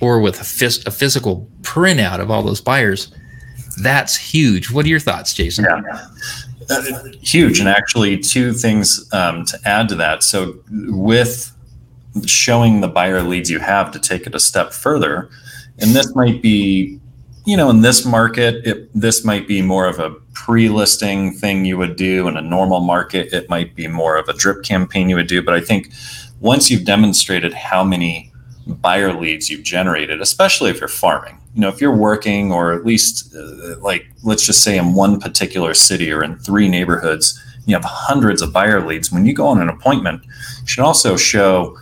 or 0.00 0.20
with 0.20 0.40
a, 0.40 0.44
phys- 0.44 0.86
a 0.86 0.90
physical 0.90 1.46
printout 1.60 2.20
of 2.20 2.30
all 2.30 2.42
those 2.42 2.60
buyers 2.60 3.12
that's 3.82 4.16
huge. 4.16 4.70
What 4.70 4.84
are 4.84 4.88
your 4.88 5.00
thoughts 5.00 5.32
jason? 5.32 5.64
Yeah 5.64 6.06
huge. 7.22 7.60
And 7.60 7.68
actually, 7.68 8.18
two 8.18 8.52
things 8.52 9.12
um, 9.12 9.44
to 9.46 9.58
add 9.64 9.88
to 9.90 9.94
that. 9.96 10.22
So, 10.22 10.58
with 10.70 11.52
showing 12.26 12.80
the 12.80 12.88
buyer 12.88 13.22
leads 13.22 13.50
you 13.50 13.58
have 13.58 13.90
to 13.92 13.98
take 13.98 14.26
it 14.26 14.34
a 14.34 14.40
step 14.40 14.72
further, 14.72 15.30
and 15.78 15.90
this 15.90 16.14
might 16.14 16.42
be, 16.42 17.00
you 17.46 17.56
know, 17.56 17.70
in 17.70 17.80
this 17.80 18.04
market, 18.04 18.66
it, 18.66 18.90
this 18.94 19.24
might 19.24 19.48
be 19.48 19.62
more 19.62 19.86
of 19.86 19.98
a 19.98 20.10
pre-listing 20.34 21.32
thing 21.32 21.64
you 21.64 21.78
would 21.78 21.96
do. 21.96 22.28
In 22.28 22.36
a 22.36 22.42
normal 22.42 22.80
market, 22.80 23.32
it 23.32 23.48
might 23.48 23.74
be 23.74 23.86
more 23.86 24.16
of 24.16 24.28
a 24.28 24.32
drip 24.32 24.62
campaign 24.62 25.08
you 25.08 25.16
would 25.16 25.26
do. 25.26 25.42
But 25.42 25.54
I 25.54 25.60
think 25.60 25.92
once 26.40 26.70
you've 26.70 26.84
demonstrated 26.84 27.52
how 27.54 27.84
many 27.84 28.32
buyer 28.66 29.12
leads 29.12 29.50
you've 29.50 29.64
generated, 29.64 30.20
especially 30.20 30.70
if 30.70 30.80
you're 30.80 30.88
farming, 30.88 31.39
you 31.54 31.60
know, 31.60 31.68
if 31.68 31.80
you're 31.80 31.96
working 31.96 32.52
or 32.52 32.72
at 32.72 32.84
least 32.84 33.34
uh, 33.34 33.78
like 33.80 34.06
let's 34.22 34.44
just 34.44 34.62
say 34.62 34.78
in 34.78 34.94
one 34.94 35.20
particular 35.20 35.74
city 35.74 36.12
or 36.12 36.22
in 36.22 36.38
three 36.38 36.68
neighborhoods, 36.68 37.40
you 37.66 37.74
have 37.74 37.84
hundreds 37.84 38.42
of 38.42 38.52
buyer 38.52 38.84
leads. 38.86 39.10
When 39.10 39.26
you 39.26 39.34
go 39.34 39.46
on 39.46 39.60
an 39.60 39.68
appointment, 39.68 40.24
you 40.24 40.66
should 40.66 40.84
also 40.84 41.16
show 41.16 41.76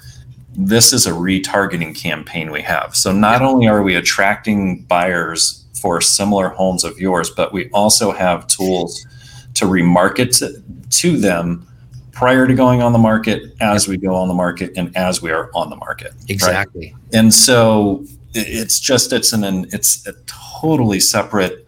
this 0.54 0.92
is 0.92 1.06
a 1.06 1.12
retargeting 1.12 1.94
campaign 1.94 2.50
we 2.50 2.62
have. 2.62 2.96
So 2.96 3.12
not 3.12 3.42
only 3.42 3.68
are 3.68 3.82
we 3.82 3.94
attracting 3.94 4.82
buyers 4.82 5.64
for 5.80 6.00
similar 6.00 6.48
homes 6.48 6.82
of 6.82 6.98
yours, 6.98 7.30
but 7.30 7.52
we 7.52 7.70
also 7.70 8.10
have 8.10 8.46
tools 8.48 9.06
to 9.54 9.66
remarket 9.66 10.36
to, 10.38 10.62
to 10.90 11.16
them 11.16 11.64
prior 12.10 12.48
to 12.48 12.54
going 12.54 12.82
on 12.82 12.92
the 12.92 12.98
market, 12.98 13.54
as 13.60 13.86
we 13.86 13.96
go 13.96 14.12
on 14.12 14.26
the 14.26 14.34
market, 14.34 14.72
and 14.76 14.94
as 14.96 15.22
we 15.22 15.30
are 15.30 15.50
on 15.54 15.70
the 15.70 15.76
market. 15.76 16.12
Exactly. 16.26 16.92
Right? 16.92 17.14
And 17.14 17.32
so 17.32 18.04
it's 18.34 18.78
just 18.80 19.12
it's 19.12 19.32
an 19.32 19.66
it's 19.72 20.06
a 20.06 20.12
totally 20.26 21.00
separate 21.00 21.66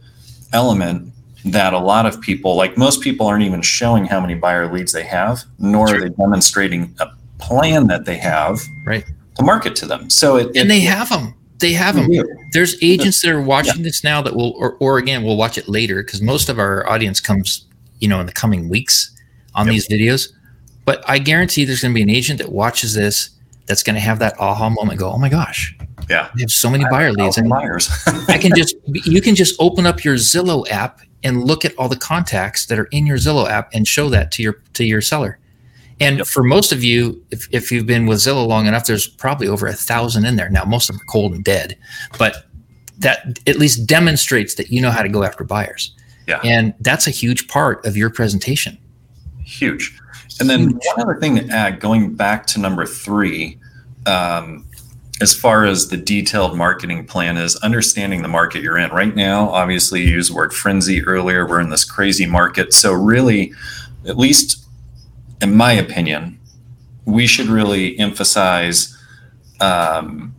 element 0.53 1.13
that 1.45 1.73
a 1.73 1.79
lot 1.79 2.05
of 2.07 2.21
people 2.21 2.55
like 2.55 2.77
most 2.77 3.01
people 3.01 3.27
aren't 3.27 3.43
even 3.43 3.63
showing 3.63 4.05
how 4.05 4.21
many 4.21 4.35
buyer 4.35 4.71
leads 4.71 4.93
they 4.93 5.03
have 5.03 5.43
nor 5.59 5.89
are 5.95 6.01
they 6.01 6.11
demonstrating 6.11 6.95
a 7.01 7.09
plan 7.39 7.87
that 7.87 8.05
they 8.05 8.17
have 8.17 8.61
right. 8.85 9.05
to 9.37 9.43
market 9.43 9.75
to 9.77 9.87
them. 9.87 10.11
So 10.11 10.37
it, 10.37 10.49
and 10.49 10.57
it, 10.57 10.69
they 10.69 10.81
have 10.81 11.09
them 11.09 11.35
they 11.59 11.73
have 11.73 11.95
them 11.95 12.09
there's 12.53 12.83
agents 12.83 13.21
that 13.23 13.31
are 13.31 13.43
watching 13.43 13.77
yeah. 13.79 13.85
this 13.85 14.03
now 14.03 14.23
that 14.23 14.35
will 14.35 14.53
or, 14.57 14.77
or 14.81 14.99
again 14.99 15.23
we'll 15.23 15.37
watch 15.37 15.59
it 15.59 15.69
later 15.69 16.03
because 16.03 16.23
most 16.23 16.49
of 16.49 16.59
our 16.59 16.89
audience 16.89 17.21
comes 17.21 17.67
you 18.01 18.09
know 18.09 18.19
in 18.21 18.27
the 18.27 18.33
coming 18.33 18.69
weeks 18.69 19.15
on 19.55 19.67
yep. 19.67 19.73
these 19.73 19.89
videos. 19.89 20.33
But 20.87 21.05
i 21.09 21.19
guarantee 21.19 21.65
there's 21.65 21.83
going 21.83 21.93
to 21.93 21.95
be 21.95 22.03
an 22.03 22.11
agent 22.11 22.39
that 22.39 22.51
watches 22.51 22.95
this 22.95 23.31
that's 23.67 23.83
going 23.83 23.95
to 23.95 24.01
have 24.01 24.19
that 24.21 24.35
aha 24.41 24.71
moment 24.71 24.99
go 24.99 25.13
oh 25.13 25.19
my 25.19 25.29
gosh 25.29 25.77
yeah. 26.11 26.31
We 26.35 26.43
have 26.43 26.51
so 26.51 26.69
many 26.69 26.85
buyer 26.91 27.13
leads. 27.13 27.39
And 27.39 27.49
buyers. 27.49 27.89
I 28.29 28.37
can 28.37 28.53
just 28.57 28.75
you 28.85 29.23
can 29.23 29.35
just 29.35 29.55
open 29.61 29.87
up 29.87 30.05
your 30.05 30.17
Zillow 30.17 30.69
app 30.69 31.01
and 31.23 31.45
look 31.45 31.65
at 31.65 31.75
all 31.77 31.89
the 31.89 31.97
contacts 31.97 32.67
that 32.67 32.79
are 32.79 32.87
in 32.87 33.07
your 33.07 33.17
Zillow 33.17 33.49
app 33.49 33.71
and 33.73 33.87
show 33.87 34.09
that 34.09 34.33
to 34.33 34.43
your 34.43 34.55
to 34.75 34.85
your 34.85 35.01
seller. 35.01 35.39
And 36.01 36.19
yep. 36.19 36.27
for 36.27 36.43
most 36.43 36.73
of 36.73 36.83
you, 36.83 37.23
if, 37.31 37.47
if 37.53 37.71
you've 37.71 37.87
been 37.87 38.07
with 38.07 38.19
Zillow 38.19 38.47
long 38.47 38.67
enough, 38.67 38.87
there's 38.87 39.07
probably 39.07 39.47
over 39.47 39.67
a 39.67 39.75
thousand 39.75 40.25
in 40.25 40.37
there. 40.37 40.49
Now, 40.49 40.65
most 40.65 40.89
of 40.89 40.97
them 40.97 41.03
are 41.03 41.13
cold 41.13 41.35
and 41.35 41.45
dead, 41.45 41.77
but 42.19 42.47
that 42.99 43.39
at 43.47 43.57
least 43.57 43.87
demonstrates 43.87 44.55
that 44.55 44.71
you 44.71 44.81
know 44.81 44.91
how 44.91 45.03
to 45.03 45.11
go 45.11 45.23
after 45.23 45.45
buyers. 45.45 45.95
Yeah. 46.27 46.41
And 46.43 46.75
that's 46.81 47.07
a 47.07 47.11
huge 47.11 47.49
part 47.49 47.85
of 47.85 47.97
your 47.97 48.09
presentation. 48.09 48.79
Huge. 49.45 49.99
And 50.39 50.49
then 50.49 50.71
huge. 50.71 50.83
one 50.95 51.01
other 51.03 51.21
thing 51.21 51.37
to 51.37 51.47
add, 51.49 51.81
going 51.81 52.15
back 52.15 52.47
to 52.49 52.61
number 52.61 52.87
three, 52.87 53.59
um, 54.07 54.67
as 55.21 55.35
far 55.35 55.65
as 55.65 55.89
the 55.89 55.97
detailed 55.97 56.57
marketing 56.57 57.07
plan 57.07 57.37
is 57.37 57.57
understanding 57.57 58.23
the 58.23 58.29
market 58.29 58.63
you're 58.63 58.79
in. 58.79 58.91
Right 58.91 59.15
now 59.15 59.51
obviously 59.51 60.01
you 60.03 60.13
used 60.13 60.31
the 60.31 60.37
word 60.37 60.53
frenzy 60.53 61.03
earlier. 61.05 61.47
We're 61.47 61.61
in 61.61 61.71
this 61.71 61.85
crazy 61.85 62.27
market. 62.27 62.73
So 62.73 62.93
really 62.93 63.53
at 64.07 64.17
least 64.17 64.65
in 65.43 65.55
my 65.55 65.73
opinion 65.73 66.39
we 67.05 67.27
should 67.27 67.47
really 67.47 67.99
emphasize 67.99 68.97
um, 69.61 70.35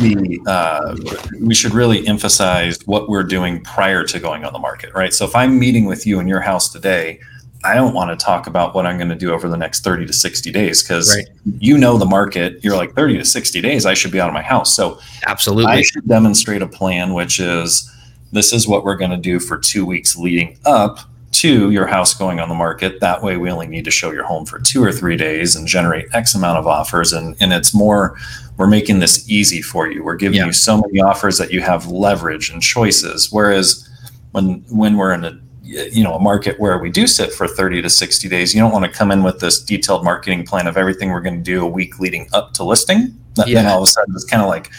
the 0.00 0.40
uh, 0.46 0.96
we 1.40 1.54
should 1.54 1.72
really 1.72 2.06
emphasize 2.06 2.78
what 2.86 3.08
we're 3.08 3.24
doing 3.24 3.62
prior 3.62 4.04
to 4.04 4.20
going 4.20 4.44
on 4.44 4.52
the 4.52 4.58
market 4.58 4.92
right? 4.94 5.12
So 5.12 5.24
if 5.24 5.34
i'm 5.34 5.58
meeting 5.58 5.86
with 5.86 6.06
you 6.06 6.20
in 6.20 6.28
your 6.28 6.40
house 6.40 6.68
today 6.68 7.20
I 7.66 7.74
don't 7.74 7.94
want 7.94 8.16
to 8.16 8.24
talk 8.24 8.46
about 8.46 8.74
what 8.74 8.86
I'm 8.86 8.96
going 8.96 9.08
to 9.08 9.16
do 9.16 9.32
over 9.32 9.48
the 9.48 9.56
next 9.56 9.82
30 9.82 10.06
to 10.06 10.12
60 10.12 10.52
days 10.52 10.82
because 10.82 11.14
right. 11.16 11.26
you 11.58 11.76
know 11.76 11.98
the 11.98 12.06
market. 12.06 12.62
You're 12.62 12.76
like 12.76 12.94
30 12.94 13.18
to 13.18 13.24
60 13.24 13.60
days, 13.60 13.84
I 13.84 13.94
should 13.94 14.12
be 14.12 14.20
out 14.20 14.28
of 14.28 14.34
my 14.34 14.42
house. 14.42 14.74
So 14.76 15.00
absolutely, 15.26 15.72
I 15.72 15.82
should 15.82 16.06
demonstrate 16.06 16.62
a 16.62 16.68
plan, 16.68 17.12
which 17.12 17.40
is 17.40 17.92
this 18.30 18.52
is 18.52 18.68
what 18.68 18.84
we're 18.84 18.96
going 18.96 19.10
to 19.10 19.16
do 19.16 19.40
for 19.40 19.58
two 19.58 19.84
weeks 19.84 20.16
leading 20.16 20.58
up 20.64 21.00
to 21.32 21.70
your 21.70 21.86
house 21.86 22.14
going 22.14 22.38
on 22.38 22.48
the 22.48 22.54
market. 22.54 23.00
That 23.00 23.22
way, 23.22 23.36
we 23.36 23.50
only 23.50 23.66
need 23.66 23.84
to 23.84 23.90
show 23.90 24.12
your 24.12 24.24
home 24.24 24.46
for 24.46 24.60
two 24.60 24.82
or 24.82 24.92
three 24.92 25.16
days 25.16 25.56
and 25.56 25.66
generate 25.66 26.06
X 26.14 26.36
amount 26.36 26.58
of 26.58 26.68
offers. 26.68 27.12
And 27.12 27.36
and 27.40 27.52
it's 27.52 27.74
more, 27.74 28.16
we're 28.58 28.68
making 28.68 29.00
this 29.00 29.28
easy 29.28 29.60
for 29.60 29.90
you. 29.90 30.04
We're 30.04 30.16
giving 30.16 30.38
yeah. 30.38 30.46
you 30.46 30.52
so 30.52 30.78
many 30.78 31.00
offers 31.00 31.36
that 31.38 31.52
you 31.52 31.62
have 31.62 31.88
leverage 31.88 32.48
and 32.48 32.62
choices. 32.62 33.32
Whereas 33.32 33.88
when 34.30 34.64
when 34.68 34.96
we're 34.96 35.12
in 35.12 35.24
a 35.24 35.40
you 35.66 36.04
know 36.04 36.14
a 36.14 36.20
market 36.20 36.58
where 36.60 36.78
we 36.78 36.90
do 36.90 37.06
sit 37.06 37.32
for 37.32 37.48
30 37.48 37.82
to 37.82 37.90
60 37.90 38.28
days. 38.28 38.54
You 38.54 38.60
don't 38.60 38.72
want 38.72 38.84
to 38.84 38.90
come 38.90 39.10
in 39.10 39.22
with 39.22 39.40
this 39.40 39.60
detailed 39.60 40.04
marketing 40.04 40.46
plan 40.46 40.66
of 40.66 40.76
everything 40.76 41.10
we're 41.10 41.20
going 41.20 41.36
to 41.36 41.42
do 41.42 41.64
a 41.64 41.68
week 41.68 41.98
leading 41.98 42.28
up 42.32 42.52
to 42.54 42.64
listing. 42.64 43.18
Yeah. 43.36 43.62
then 43.62 43.66
all 43.66 43.82
of 43.82 43.82
a 43.82 43.86
sudden 43.86 44.14
it's 44.14 44.24
kind 44.24 44.42
of 44.42 44.48
like 44.48 44.72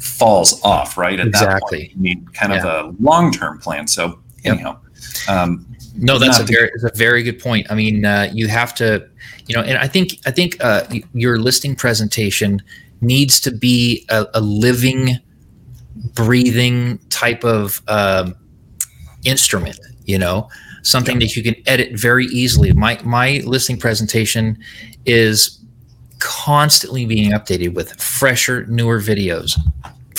falls 0.00 0.58
off 0.64 0.96
right? 0.96 1.20
At 1.20 1.26
exactly 1.26 1.78
that 1.78 1.86
point 1.88 1.96
you 1.96 2.02
need 2.02 2.34
kind 2.34 2.52
yeah. 2.52 2.66
of 2.66 2.96
a 2.96 3.02
long-term 3.02 3.58
plan. 3.58 3.86
So 3.86 4.20
yep. 4.42 4.54
anyhow 4.54 4.78
um, 5.28 5.66
no 5.96 6.18
that's 6.18 6.38
a 6.38 6.44
very 6.44 6.70
a 6.82 6.96
very 6.96 7.22
good 7.22 7.38
point. 7.38 7.66
I 7.70 7.74
mean 7.74 8.04
uh, 8.04 8.30
you 8.32 8.48
have 8.48 8.74
to 8.76 9.06
you 9.50 9.56
know 9.56 9.62
and 9.62 9.78
i 9.78 9.88
think 9.88 10.18
i 10.26 10.30
think 10.30 10.56
uh, 10.62 10.84
your 11.12 11.38
listing 11.38 11.74
presentation 11.74 12.62
needs 13.00 13.40
to 13.40 13.50
be 13.50 14.06
a, 14.08 14.26
a 14.34 14.40
living 14.40 15.18
breathing 16.14 16.98
type 17.08 17.44
of 17.44 17.82
um, 17.88 18.34
instrument 19.24 19.78
you 20.04 20.18
know 20.18 20.48
something 20.82 21.20
yeah. 21.20 21.26
that 21.26 21.36
you 21.36 21.42
can 21.42 21.54
edit 21.66 21.98
very 21.98 22.26
easily. 22.26 22.72
My 22.72 23.00
my 23.04 23.42
listing 23.44 23.78
presentation 23.78 24.58
is 25.06 25.58
constantly 26.18 27.06
being 27.06 27.32
updated 27.32 27.74
with 27.74 27.92
fresher 28.00 28.66
newer 28.66 29.00
videos 29.00 29.58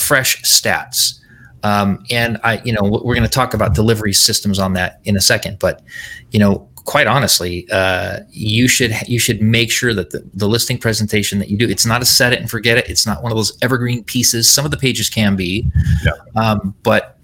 fresh 0.01 0.41
stats. 0.41 1.19
Um, 1.63 2.03
and 2.09 2.39
i 2.43 2.59
you 2.65 2.73
know 2.73 2.81
we're 2.81 3.13
going 3.13 3.21
to 3.21 3.29
talk 3.29 3.53
about 3.53 3.75
delivery 3.75 4.13
systems 4.13 4.57
on 4.57 4.73
that 4.73 4.99
in 5.03 5.15
a 5.15 5.21
second 5.21 5.59
but 5.59 5.83
you 6.31 6.39
know 6.39 6.67
quite 6.85 7.05
honestly 7.05 7.67
uh, 7.71 8.21
you 8.31 8.67
should 8.67 8.95
you 9.07 9.19
should 9.19 9.43
make 9.43 9.71
sure 9.71 9.93
that 9.93 10.09
the, 10.09 10.27
the 10.33 10.47
listing 10.47 10.79
presentation 10.79 11.37
that 11.37 11.49
you 11.49 11.57
do 11.57 11.69
it's 11.69 11.85
not 11.85 12.01
a 12.01 12.05
set 12.05 12.33
it 12.33 12.39
and 12.39 12.49
forget 12.49 12.79
it. 12.79 12.89
It's 12.89 13.05
not 13.05 13.21
one 13.21 13.31
of 13.31 13.37
those 13.37 13.55
evergreen 13.61 14.03
pieces. 14.03 14.49
Some 14.49 14.65
of 14.65 14.71
the 14.71 14.77
pages 14.77 15.07
can 15.07 15.35
be. 15.35 15.71
Yeah. 16.03 16.11
um, 16.35 16.73
but 16.81 17.19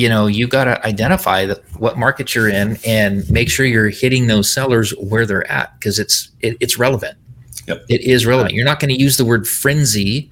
you 0.00 0.08
know 0.08 0.26
you 0.26 0.48
got 0.48 0.64
to 0.64 0.86
identify 0.86 1.44
that 1.44 1.62
what 1.78 1.98
market 1.98 2.34
you're 2.34 2.48
in 2.48 2.78
and 2.86 3.28
make 3.30 3.50
sure 3.50 3.66
you're 3.66 3.90
hitting 3.90 4.26
those 4.28 4.50
sellers 4.50 4.92
where 4.92 5.26
they're 5.26 5.48
at 5.50 5.78
because 5.78 5.98
it's 5.98 6.30
it, 6.40 6.56
it's 6.58 6.78
relevant 6.78 7.18
yep. 7.68 7.84
it 7.90 8.00
is 8.00 8.24
relevant 8.24 8.54
you're 8.54 8.64
not 8.64 8.80
going 8.80 8.88
to 8.88 8.98
use 8.98 9.18
the 9.18 9.24
word 9.24 9.46
frenzy 9.46 10.30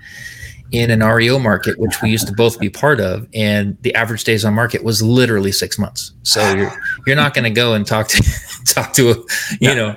in 0.73 0.91
an 0.91 1.01
reo 1.01 1.39
market 1.39 1.79
which 1.79 2.01
we 2.03 2.09
used 2.11 2.27
to 2.27 2.33
both 2.33 2.59
be 2.59 2.71
part 2.71 2.99
of 2.99 3.29
and 3.35 3.77
the 3.83 3.95
average 3.95 4.25
days 4.25 4.43
on 4.45 4.55
market 4.55 4.83
was 4.83 5.03
literally 5.03 5.53
six 5.53 5.79
months 5.79 6.13
so 6.23 6.55
you're 6.55 6.73
you're 7.07 7.17
not 7.17 7.35
going 7.35 7.45
to 7.45 7.51
go 7.51 7.75
and 7.75 7.87
talk 7.87 8.09
to 8.09 8.23
talk 8.65 8.95
to 8.95 9.11
a 9.11 9.15
you 9.15 9.59
yeah. 9.61 9.75
know 9.75 9.97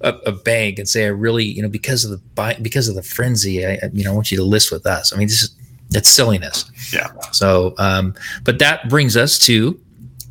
a, 0.00 0.14
a, 0.26 0.32
bank 0.32 0.80
and 0.80 0.88
say 0.88 1.04
i 1.04 1.08
really 1.08 1.44
you 1.44 1.62
know 1.62 1.68
because 1.68 2.04
of 2.04 2.10
the 2.10 2.18
buy 2.34 2.56
because 2.60 2.88
of 2.88 2.96
the 2.96 3.02
frenzy 3.04 3.64
i 3.64 3.78
you 3.92 4.02
know 4.02 4.10
i 4.10 4.14
want 4.14 4.32
you 4.32 4.36
to 4.36 4.42
list 4.42 4.72
with 4.72 4.84
us 4.84 5.12
i 5.12 5.16
mean 5.16 5.28
this 5.28 5.42
is 5.42 5.56
that's 5.92 6.08
silliness. 6.08 6.70
Yeah. 6.92 7.08
So, 7.32 7.74
um, 7.78 8.14
but 8.44 8.58
that 8.58 8.88
brings 8.88 9.16
us 9.16 9.38
to 9.40 9.80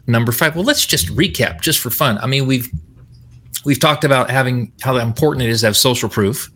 number 0.08 0.32
five. 0.32 0.56
Well, 0.56 0.66
let's 0.66 0.86
just 0.86 1.08
recap 1.08 1.62
just 1.62 1.80
for 1.80 1.90
fun. 1.90 2.18
I 2.20 2.28
mean, 2.28 2.48
we've 2.48 2.70
we've 3.66 3.80
talked 3.80 4.04
about 4.04 4.30
having 4.30 4.72
how 4.82 4.98
important 4.98 5.44
it 5.44 5.50
is 5.50 5.62
to 5.62 5.68
have 5.68 5.78
social 5.78 6.10
proof. 6.10 6.50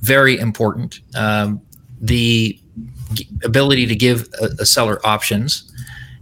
Very 0.00 0.38
important. 0.38 1.00
Um, 1.14 1.60
the 2.00 2.58
ability 3.44 3.86
to 3.86 3.94
give 3.94 4.28
a, 4.40 4.48
a, 4.60 4.66
seller 4.66 5.00
options, 5.06 5.72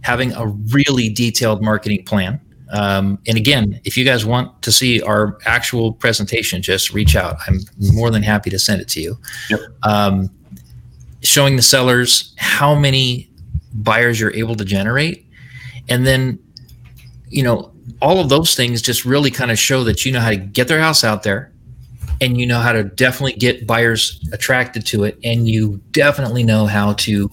having 0.01 0.33
a 0.33 0.47
really 0.47 1.09
detailed 1.09 1.61
marketing 1.61 2.05
plan. 2.05 2.39
Um, 2.71 3.19
and 3.27 3.37
again, 3.37 3.79
if 3.83 3.97
you 3.97 4.05
guys 4.05 4.25
want 4.25 4.61
to 4.63 4.71
see 4.71 5.01
our 5.01 5.37
actual 5.45 5.93
presentation, 5.93 6.61
just 6.61 6.93
reach 6.93 7.15
out. 7.15 7.37
I'm 7.47 7.59
more 7.93 8.09
than 8.09 8.23
happy 8.23 8.49
to 8.49 8.59
send 8.59 8.81
it 8.81 8.87
to 8.89 9.01
you. 9.01 9.17
Yep. 9.49 9.59
Um, 9.83 10.29
showing 11.25 11.55
the 11.55 11.61
sellers 11.61 12.33
how 12.37 12.75
many 12.75 13.29
buyers 13.73 14.19
you're 14.19 14.33
able 14.33 14.55
to 14.55 14.65
generate. 14.65 15.25
And 15.89 16.05
then 16.05 16.39
you 17.29 17.43
know 17.43 17.71
all 18.01 18.19
of 18.19 18.29
those 18.29 18.55
things 18.55 18.81
just 18.81 19.05
really 19.05 19.31
kind 19.31 19.51
of 19.51 19.59
show 19.59 19.83
that 19.83 20.05
you 20.05 20.11
know 20.11 20.19
how 20.19 20.29
to 20.29 20.37
get 20.37 20.67
their 20.67 20.79
house 20.79 21.03
out 21.03 21.23
there 21.23 21.51
and 22.21 22.37
you 22.37 22.45
know 22.45 22.59
how 22.59 22.71
to 22.71 22.83
definitely 22.83 23.33
get 23.33 23.67
buyers 23.67 24.19
attracted 24.31 24.85
to 24.87 25.03
it. 25.03 25.19
And 25.23 25.47
you 25.47 25.81
definitely 25.91 26.43
know 26.43 26.65
how 26.65 26.93
to 26.93 27.29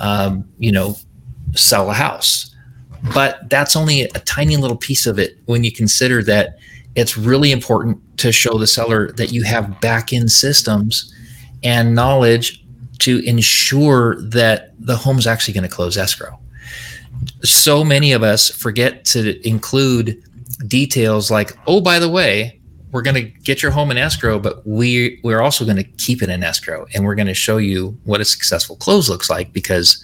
um, 0.00 0.48
you 0.58 0.72
know 0.72 0.96
sell 1.54 1.90
a 1.90 1.94
house. 1.94 2.54
But 3.14 3.48
that's 3.48 3.76
only 3.76 4.02
a 4.02 4.20
tiny 4.20 4.56
little 4.56 4.76
piece 4.76 5.06
of 5.06 5.18
it 5.18 5.38
when 5.46 5.62
you 5.62 5.70
consider 5.70 6.22
that 6.24 6.58
it's 6.94 7.16
really 7.16 7.52
important 7.52 8.00
to 8.18 8.32
show 8.32 8.58
the 8.58 8.66
seller 8.66 9.12
that 9.12 9.32
you 9.32 9.44
have 9.44 9.80
back 9.80 10.12
end 10.12 10.32
systems 10.32 11.14
and 11.62 11.94
knowledge 11.94 12.64
to 13.00 13.18
ensure 13.20 14.20
that 14.22 14.74
the 14.78 14.96
home's 14.96 15.26
actually 15.26 15.54
going 15.54 15.68
to 15.68 15.74
close 15.74 15.96
escrow. 15.96 16.38
So 17.42 17.84
many 17.84 18.12
of 18.12 18.22
us 18.22 18.50
forget 18.50 19.04
to 19.06 19.46
include 19.46 20.22
details 20.66 21.30
like, 21.30 21.56
oh, 21.66 21.80
by 21.80 21.98
the 21.98 22.08
way, 22.08 22.58
we're 22.90 23.02
going 23.02 23.14
to 23.14 23.22
get 23.22 23.62
your 23.62 23.70
home 23.70 23.90
in 23.90 23.98
escrow, 23.98 24.38
but 24.38 24.66
we 24.66 25.20
we're 25.22 25.40
also 25.40 25.64
going 25.64 25.76
to 25.76 25.84
keep 25.84 26.22
it 26.22 26.30
in 26.30 26.42
escrow, 26.42 26.86
and 26.94 27.04
we're 27.04 27.14
going 27.14 27.26
to 27.26 27.34
show 27.34 27.58
you 27.58 27.98
what 28.04 28.20
a 28.20 28.24
successful 28.24 28.76
close 28.76 29.08
looks 29.08 29.28
like. 29.28 29.52
Because, 29.52 30.02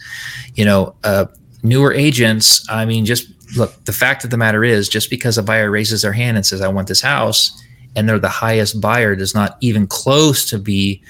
you 0.54 0.64
know, 0.64 0.94
uh, 1.04 1.26
newer 1.62 1.92
agents, 1.92 2.64
I 2.68 2.84
mean, 2.84 3.06
just 3.06 3.28
look. 3.56 3.84
The 3.84 3.92
fact 3.92 4.24
of 4.24 4.30
the 4.30 4.36
matter 4.36 4.64
is, 4.64 4.88
just 4.88 5.08
because 5.08 5.38
a 5.38 5.42
buyer 5.42 5.70
raises 5.70 6.02
their 6.02 6.12
hand 6.12 6.36
and 6.36 6.44
says, 6.44 6.60
"I 6.60 6.68
want 6.68 6.88
this 6.88 7.00
house," 7.00 7.58
and 7.96 8.08
they're 8.08 8.18
the 8.18 8.28
highest 8.28 8.80
buyer, 8.80 9.16
does 9.16 9.34
not 9.34 9.56
even 9.60 9.86
close 9.86 10.44
to 10.50 10.58
be, 10.58 11.02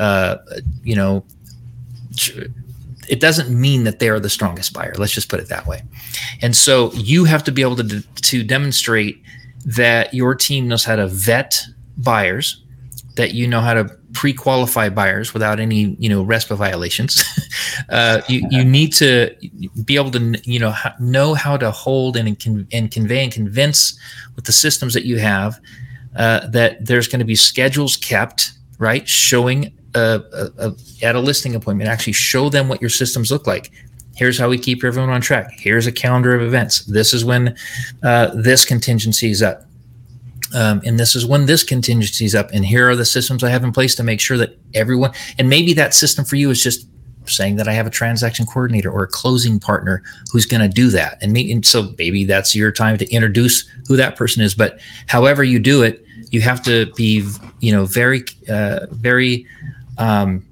uh, 0.00 0.38
you 0.82 0.96
know, 0.96 1.24
it 3.08 3.20
doesn't 3.20 3.50
mean 3.50 3.84
that 3.84 3.98
they 3.98 4.08
are 4.08 4.18
the 4.18 4.30
strongest 4.30 4.72
buyer. 4.72 4.94
Let's 4.96 5.12
just 5.12 5.28
put 5.28 5.40
it 5.40 5.48
that 5.48 5.66
way. 5.66 5.82
And 6.40 6.56
so 6.56 6.92
you 6.94 7.24
have 7.26 7.44
to 7.44 7.52
be 7.52 7.62
able 7.62 7.76
to 7.76 8.00
to 8.00 8.42
demonstrate 8.42 9.22
that 9.66 10.14
your 10.14 10.34
team 10.34 10.68
knows 10.68 10.84
how 10.84 10.96
to 10.96 11.06
vet 11.06 11.62
buyers, 11.98 12.62
that 13.16 13.34
you 13.34 13.46
know 13.46 13.60
how 13.60 13.74
to 13.74 13.84
pre-qualify 14.14 14.88
buyers 14.88 15.34
without 15.34 15.60
any 15.60 15.96
you 15.98 16.08
know 16.08 16.24
RESPA 16.24 16.56
violations. 16.56 17.22
uh, 17.90 18.22
you 18.26 18.46
you 18.50 18.64
need 18.64 18.94
to 18.94 19.36
be 19.84 19.96
able 19.96 20.10
to 20.12 20.40
you 20.44 20.58
know 20.58 20.74
know 20.98 21.34
how 21.34 21.58
to 21.58 21.70
hold 21.70 22.16
and 22.16 22.26
and 22.72 22.90
convey 22.90 23.22
and 23.22 23.32
convince 23.32 23.98
with 24.34 24.46
the 24.46 24.52
systems 24.52 24.94
that 24.94 25.04
you 25.04 25.18
have 25.18 25.60
uh, 26.16 26.46
that 26.46 26.86
there's 26.86 27.06
going 27.06 27.18
to 27.18 27.26
be 27.26 27.36
schedules 27.36 27.96
kept 27.96 28.52
right 28.78 29.06
showing 29.06 29.76
uh, 29.94 30.70
at 31.02 31.16
a 31.16 31.20
listing 31.20 31.54
appointment 31.54 31.88
actually 31.88 32.12
show 32.12 32.48
them 32.48 32.68
what 32.68 32.80
your 32.80 32.90
systems 32.90 33.30
look 33.30 33.46
like 33.46 33.70
here's 34.20 34.38
how 34.38 34.50
we 34.50 34.58
keep 34.58 34.84
everyone 34.84 35.08
on 35.08 35.22
track. 35.22 35.50
Here's 35.56 35.86
a 35.86 35.92
calendar 35.92 36.34
of 36.34 36.42
events. 36.42 36.84
This 36.84 37.14
is 37.14 37.24
when 37.24 37.56
uh, 38.02 38.26
this 38.34 38.66
contingency 38.66 39.30
is 39.30 39.42
up. 39.42 39.64
Um, 40.54 40.82
and 40.84 41.00
this 41.00 41.16
is 41.16 41.24
when 41.24 41.46
this 41.46 41.64
contingency 41.64 42.26
is 42.26 42.34
up. 42.34 42.50
And 42.52 42.62
here 42.62 42.90
are 42.90 42.96
the 42.96 43.06
systems 43.06 43.42
I 43.42 43.48
have 43.48 43.64
in 43.64 43.72
place 43.72 43.94
to 43.94 44.02
make 44.02 44.20
sure 44.20 44.36
that 44.36 44.58
everyone, 44.74 45.12
and 45.38 45.48
maybe 45.48 45.72
that 45.72 45.94
system 45.94 46.26
for 46.26 46.36
you 46.36 46.50
is 46.50 46.62
just 46.62 46.86
saying 47.24 47.56
that 47.56 47.66
I 47.66 47.72
have 47.72 47.86
a 47.86 47.90
transaction 47.90 48.44
coordinator 48.44 48.90
or 48.90 49.04
a 49.04 49.08
closing 49.08 49.58
partner 49.58 50.02
who's 50.30 50.44
going 50.44 50.60
to 50.60 50.68
do 50.68 50.90
that. 50.90 51.16
And, 51.22 51.32
me, 51.32 51.50
and 51.50 51.64
so 51.64 51.94
maybe 51.96 52.24
that's 52.24 52.54
your 52.54 52.72
time 52.72 52.98
to 52.98 53.10
introduce 53.10 53.66
who 53.88 53.96
that 53.96 54.16
person 54.16 54.42
is. 54.42 54.54
But 54.54 54.80
however 55.06 55.42
you 55.42 55.60
do 55.60 55.82
it, 55.82 56.04
you 56.30 56.42
have 56.42 56.62
to 56.64 56.92
be, 56.94 57.26
you 57.60 57.72
know, 57.72 57.86
very, 57.86 58.24
uh, 58.50 58.86
very, 58.90 59.46
um, 60.00 60.44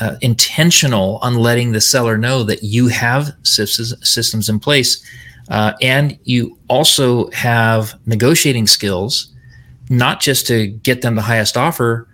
uh, 0.00 0.16
intentional 0.20 1.18
on 1.22 1.36
letting 1.36 1.72
the 1.72 1.80
seller 1.80 2.18
know 2.18 2.42
that 2.42 2.62
you 2.62 2.88
have 2.88 3.32
systems 3.44 4.48
in 4.48 4.58
place 4.58 5.04
uh, 5.48 5.72
and 5.80 6.18
you 6.24 6.58
also 6.68 7.30
have 7.30 7.94
negotiating 8.06 8.66
skills 8.66 9.32
not 9.88 10.20
just 10.20 10.46
to 10.46 10.66
get 10.66 11.02
them 11.02 11.14
the 11.14 11.22
highest 11.22 11.56
offer 11.56 12.08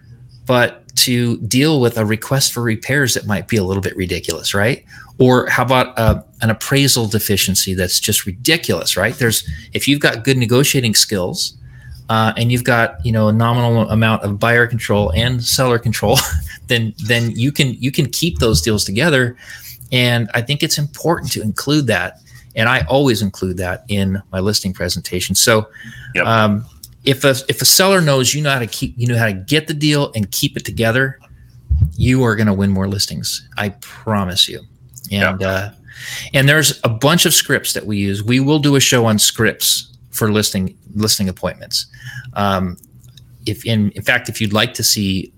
but 0.44 0.82
to 0.94 1.38
deal 1.38 1.80
with 1.80 1.96
a 1.96 2.04
request 2.04 2.52
for 2.52 2.62
repairs 2.62 3.14
that 3.14 3.26
might 3.26 3.48
be 3.48 3.56
a 3.56 3.64
little 3.64 3.82
bit 3.82 3.96
ridiculous 3.96 4.54
right? 4.54 4.84
Or 5.18 5.48
how 5.48 5.62
about 5.62 5.98
uh, 5.98 6.22
an 6.40 6.50
appraisal 6.50 7.06
deficiency 7.06 7.74
that's 7.74 7.98
just 8.00 8.26
ridiculous 8.26 8.96
right? 8.96 9.14
There's 9.14 9.48
if 9.72 9.88
you've 9.88 10.00
got 10.00 10.24
good 10.24 10.36
negotiating 10.36 10.94
skills 10.94 11.56
uh, 12.12 12.34
and 12.36 12.52
you've 12.52 12.64
got 12.64 13.04
you 13.06 13.10
know 13.10 13.28
a 13.28 13.32
nominal 13.32 13.88
amount 13.88 14.22
of 14.22 14.38
buyer 14.38 14.66
control 14.66 15.10
and 15.12 15.42
seller 15.42 15.78
control 15.78 16.18
then 16.66 16.92
then 17.06 17.30
you 17.30 17.50
can 17.50 17.72
you 17.80 17.90
can 17.90 18.06
keep 18.10 18.38
those 18.38 18.60
deals 18.60 18.84
together. 18.84 19.34
And 19.92 20.30
I 20.34 20.42
think 20.42 20.62
it's 20.62 20.76
important 20.76 21.32
to 21.32 21.40
include 21.40 21.86
that. 21.86 22.18
And 22.54 22.68
I 22.68 22.82
always 22.82 23.22
include 23.22 23.56
that 23.58 23.84
in 23.88 24.22
my 24.30 24.40
listing 24.40 24.74
presentation. 24.74 25.34
So 25.34 25.66
yep. 26.14 26.26
um, 26.26 26.66
if 27.04 27.24
a 27.24 27.34
if 27.48 27.62
a 27.62 27.64
seller 27.64 28.02
knows 28.02 28.34
you 28.34 28.42
know 28.42 28.50
how 28.50 28.58
to 28.58 28.66
keep 28.66 28.92
you 28.98 29.06
know 29.06 29.16
how 29.16 29.26
to 29.26 29.32
get 29.32 29.66
the 29.66 29.74
deal 29.74 30.12
and 30.14 30.30
keep 30.30 30.54
it 30.58 30.66
together, 30.66 31.18
you 31.96 32.22
are 32.24 32.36
going 32.36 32.46
to 32.46 32.52
win 32.52 32.68
more 32.68 32.88
listings. 32.88 33.48
I 33.56 33.70
promise 33.80 34.50
you. 34.50 34.60
And 35.10 35.40
yep. 35.40 35.42
uh, 35.42 35.70
and 36.34 36.46
there's 36.46 36.78
a 36.84 36.90
bunch 36.90 37.24
of 37.24 37.32
scripts 37.32 37.72
that 37.72 37.86
we 37.86 37.96
use. 37.96 38.22
We 38.22 38.38
will 38.38 38.58
do 38.58 38.76
a 38.76 38.80
show 38.80 39.06
on 39.06 39.18
scripts 39.18 39.91
for 40.12 40.30
listing 40.30 40.76
listing 40.94 41.28
appointments. 41.28 41.86
Um, 42.34 42.76
if 43.44 43.66
in 43.66 43.90
in 43.90 44.02
fact, 44.02 44.28
if 44.28 44.40
you'd 44.40 44.52
like 44.52 44.74
to 44.74 44.82
see 44.82 45.32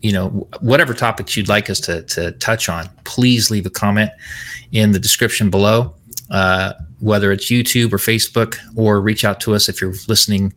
you 0.00 0.12
know 0.12 0.28
whatever 0.60 0.94
topics 0.94 1.36
you'd 1.36 1.48
like 1.48 1.70
us 1.70 1.80
to, 1.80 2.02
to 2.02 2.32
touch 2.32 2.68
on 2.68 2.88
please 3.04 3.50
leave 3.50 3.66
a 3.66 3.70
comment 3.70 4.10
in 4.72 4.92
the 4.92 4.98
description 4.98 5.50
below 5.50 5.94
uh, 6.30 6.72
whether 7.00 7.30
it's 7.32 7.50
youtube 7.50 7.92
or 7.92 7.98
facebook 7.98 8.56
or 8.76 9.00
reach 9.00 9.24
out 9.24 9.40
to 9.40 9.54
us 9.54 9.68
if 9.68 9.80
you're 9.80 9.94
listening 10.08 10.52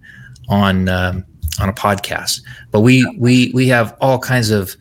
on 0.50 0.90
um, 0.90 1.26
on 1.60 1.70
a 1.70 1.74
podcast 1.74 2.42
but 2.72 2.82
we 2.82 3.06
we 3.18 3.52
we 3.54 3.68
have 3.68 3.96
all 4.02 4.20
kinds 4.20 4.50
of 4.50 4.76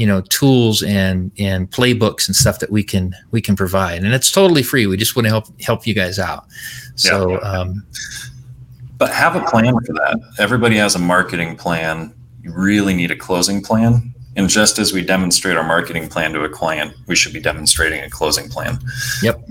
you 0.00 0.06
know 0.06 0.20
tools 0.22 0.82
and 0.82 1.30
and 1.38 1.70
playbooks 1.70 2.26
and 2.26 2.34
stuff 2.34 2.58
that 2.58 2.70
we 2.70 2.82
can 2.82 3.14
we 3.30 3.40
can 3.40 3.54
provide 3.54 4.02
and 4.02 4.14
it's 4.14 4.32
totally 4.32 4.62
free 4.62 4.86
we 4.86 4.96
just 4.96 5.14
want 5.14 5.26
to 5.26 5.30
help 5.30 5.46
help 5.60 5.86
you 5.86 5.94
guys 5.94 6.18
out 6.18 6.46
so 6.94 7.32
yeah. 7.32 7.38
um 7.38 7.84
but 8.96 9.12
have 9.12 9.36
a 9.36 9.40
plan 9.46 9.74
for 9.84 9.92
that 9.92 10.18
everybody 10.38 10.76
has 10.76 10.94
a 10.94 10.98
marketing 10.98 11.56
plan 11.56 12.12
you 12.42 12.52
really 12.52 12.94
need 12.94 13.10
a 13.10 13.16
closing 13.16 13.62
plan. 13.62 14.14
And 14.36 14.48
just 14.48 14.78
as 14.78 14.92
we 14.92 15.02
demonstrate 15.02 15.56
our 15.56 15.66
marketing 15.66 16.08
plan 16.08 16.32
to 16.32 16.44
a 16.44 16.48
client, 16.48 16.94
we 17.06 17.16
should 17.16 17.32
be 17.32 17.40
demonstrating 17.40 18.02
a 18.02 18.10
closing 18.10 18.48
plan. 18.48 18.78
Yep. 19.22 19.42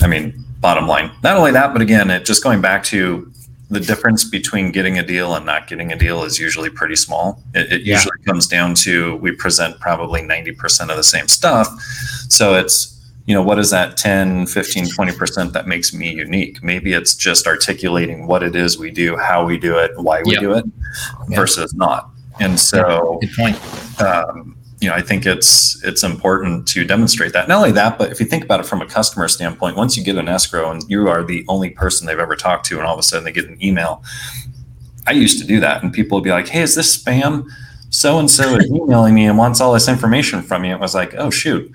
I 0.00 0.06
mean, 0.06 0.44
bottom 0.60 0.88
line. 0.88 1.12
Not 1.22 1.36
only 1.36 1.52
that, 1.52 1.72
but 1.72 1.82
again, 1.82 2.10
it 2.10 2.24
just 2.24 2.42
going 2.42 2.60
back 2.60 2.82
to 2.84 3.30
the 3.72 3.80
difference 3.80 4.22
between 4.22 4.70
getting 4.70 4.98
a 4.98 5.02
deal 5.02 5.34
and 5.34 5.46
not 5.46 5.66
getting 5.66 5.92
a 5.92 5.96
deal 5.96 6.24
is 6.24 6.38
usually 6.38 6.68
pretty 6.68 6.94
small. 6.94 7.42
It, 7.54 7.72
it 7.72 7.82
yeah. 7.82 7.94
usually 7.94 8.18
comes 8.26 8.46
down 8.46 8.74
to 8.86 9.16
we 9.16 9.32
present 9.32 9.80
probably 9.80 10.20
90% 10.20 10.90
of 10.90 10.96
the 10.96 11.02
same 11.02 11.26
stuff. 11.26 11.68
So 12.28 12.54
it's, 12.54 13.00
you 13.24 13.34
know, 13.34 13.42
what 13.42 13.58
is 13.58 13.70
that 13.70 13.96
10, 13.96 14.46
15, 14.46 14.86
20% 14.86 15.52
that 15.52 15.66
makes 15.66 15.94
me 15.94 16.14
unique? 16.14 16.62
Maybe 16.62 16.92
it's 16.92 17.14
just 17.14 17.46
articulating 17.46 18.26
what 18.26 18.42
it 18.42 18.54
is 18.54 18.78
we 18.78 18.90
do, 18.90 19.16
how 19.16 19.46
we 19.46 19.56
do 19.56 19.78
it, 19.78 19.92
why 19.96 20.22
we 20.22 20.32
yep. 20.32 20.40
do 20.40 20.52
it 20.52 20.64
versus 21.28 21.72
not. 21.72 22.10
And 22.40 22.60
so, 22.60 23.18
good 23.20 23.30
point. 23.34 24.00
Um, 24.02 24.56
you 24.82 24.88
know, 24.88 24.94
I 24.94 25.00
think 25.00 25.24
it's 25.24 25.82
it's 25.84 26.02
important 26.02 26.66
to 26.68 26.84
demonstrate 26.84 27.32
that. 27.34 27.48
Not 27.48 27.58
only 27.58 27.72
that, 27.72 27.98
but 27.98 28.10
if 28.10 28.18
you 28.18 28.26
think 28.26 28.44
about 28.44 28.60
it 28.60 28.66
from 28.66 28.82
a 28.82 28.86
customer 28.86 29.28
standpoint, 29.28 29.76
once 29.76 29.96
you 29.96 30.02
get 30.02 30.16
an 30.16 30.28
escrow 30.28 30.70
and 30.70 30.82
you 30.90 31.08
are 31.08 31.22
the 31.22 31.44
only 31.48 31.70
person 31.70 32.06
they've 32.06 32.18
ever 32.18 32.34
talked 32.34 32.66
to, 32.66 32.78
and 32.78 32.86
all 32.86 32.92
of 32.92 32.98
a 32.98 33.02
sudden 33.02 33.24
they 33.24 33.32
get 33.32 33.46
an 33.46 33.62
email. 33.62 34.02
I 35.06 35.12
used 35.12 35.40
to 35.40 35.46
do 35.46 35.60
that, 35.60 35.82
and 35.82 35.92
people 35.92 36.16
would 36.16 36.24
be 36.24 36.30
like, 36.30 36.48
"Hey, 36.48 36.62
is 36.62 36.74
this 36.74 36.96
spam?" 36.96 37.46
So 37.90 38.18
and 38.18 38.28
so 38.28 38.56
is 38.56 38.70
emailing 38.70 39.14
me 39.14 39.26
and 39.26 39.38
wants 39.38 39.60
all 39.60 39.72
this 39.72 39.88
information 39.88 40.42
from 40.42 40.64
you. 40.64 40.74
It 40.74 40.80
was 40.80 40.94
like, 40.94 41.14
"Oh 41.14 41.30
shoot." 41.30 41.70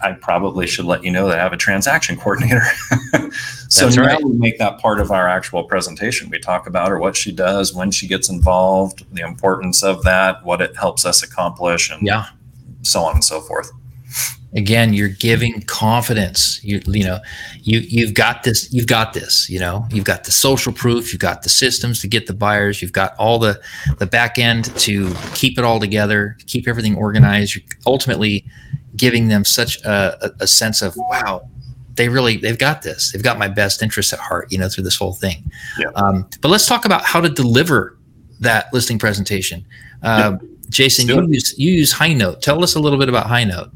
I 0.00 0.12
probably 0.12 0.66
should 0.66 0.84
let 0.84 1.02
you 1.04 1.10
know 1.10 1.26
that 1.28 1.38
I 1.38 1.42
have 1.42 1.54
a 1.54 1.56
transaction 1.56 2.16
coordinator. 2.16 2.62
so 3.68 3.86
That's 3.86 3.96
now 3.96 4.02
right. 4.02 4.22
we 4.22 4.32
make 4.32 4.58
that 4.58 4.78
part 4.78 5.00
of 5.00 5.10
our 5.10 5.26
actual 5.26 5.64
presentation. 5.64 6.28
We 6.28 6.38
talk 6.38 6.66
about 6.66 6.90
her, 6.90 6.98
what 6.98 7.16
she 7.16 7.32
does, 7.32 7.74
when 7.74 7.90
she 7.90 8.06
gets 8.06 8.28
involved, 8.28 9.06
the 9.14 9.22
importance 9.22 9.82
of 9.82 10.02
that, 10.04 10.44
what 10.44 10.60
it 10.60 10.76
helps 10.76 11.06
us 11.06 11.22
accomplish, 11.22 11.90
and 11.90 12.06
yeah. 12.06 12.26
So 12.86 13.02
on 13.02 13.14
and 13.14 13.24
so 13.24 13.40
forth. 13.40 13.70
Again, 14.54 14.94
you're 14.94 15.08
giving 15.08 15.60
confidence. 15.62 16.62
You 16.64 16.80
you 16.86 17.04
know, 17.04 17.18
you 17.62 17.80
you've 17.80 18.14
got 18.14 18.42
this. 18.44 18.72
You've 18.72 18.86
got 18.86 19.12
this. 19.12 19.50
You 19.50 19.58
know, 19.58 19.86
you've 19.90 20.04
got 20.04 20.24
the 20.24 20.32
social 20.32 20.72
proof. 20.72 21.12
You've 21.12 21.20
got 21.20 21.42
the 21.42 21.50
systems 21.50 22.00
to 22.00 22.08
get 22.08 22.26
the 22.26 22.32
buyers. 22.32 22.80
You've 22.80 22.92
got 22.92 23.14
all 23.18 23.38
the 23.38 23.60
the 23.98 24.06
back 24.06 24.38
end 24.38 24.74
to 24.78 25.14
keep 25.34 25.58
it 25.58 25.64
all 25.64 25.78
together, 25.78 26.38
keep 26.46 26.68
everything 26.68 26.96
organized. 26.96 27.54
You're 27.54 27.64
ultimately 27.84 28.46
giving 28.96 29.28
them 29.28 29.44
such 29.44 29.78
a, 29.84 30.32
a, 30.40 30.46
sense 30.46 30.80
of 30.80 30.96
wow 30.96 31.46
they 31.96 32.08
really 32.08 32.36
they've 32.36 32.58
got 32.58 32.82
this 32.82 33.12
they've 33.12 33.22
got 33.22 33.38
my 33.38 33.48
best 33.48 33.82
interest 33.82 34.12
at 34.12 34.18
heart 34.18 34.50
you 34.50 34.58
know 34.58 34.68
through 34.68 34.84
this 34.84 34.96
whole 34.96 35.12
thing 35.12 35.50
yeah. 35.78 35.88
um, 35.96 36.28
but 36.40 36.48
let's 36.48 36.66
talk 36.66 36.84
about 36.84 37.04
how 37.04 37.20
to 37.20 37.28
deliver 37.28 37.98
that 38.40 38.72
listing 38.72 38.98
presentation 38.98 39.64
uh, 40.02 40.36
yeah. 40.40 40.48
Jason 40.68 41.08
you 41.08 41.26
use 41.28 41.54
you 41.58 41.72
use 41.72 41.94
Highnote 41.94 42.40
tell 42.40 42.62
us 42.62 42.74
a 42.74 42.80
little 42.80 42.98
bit 42.98 43.08
about 43.08 43.26
Highnote 43.26 43.70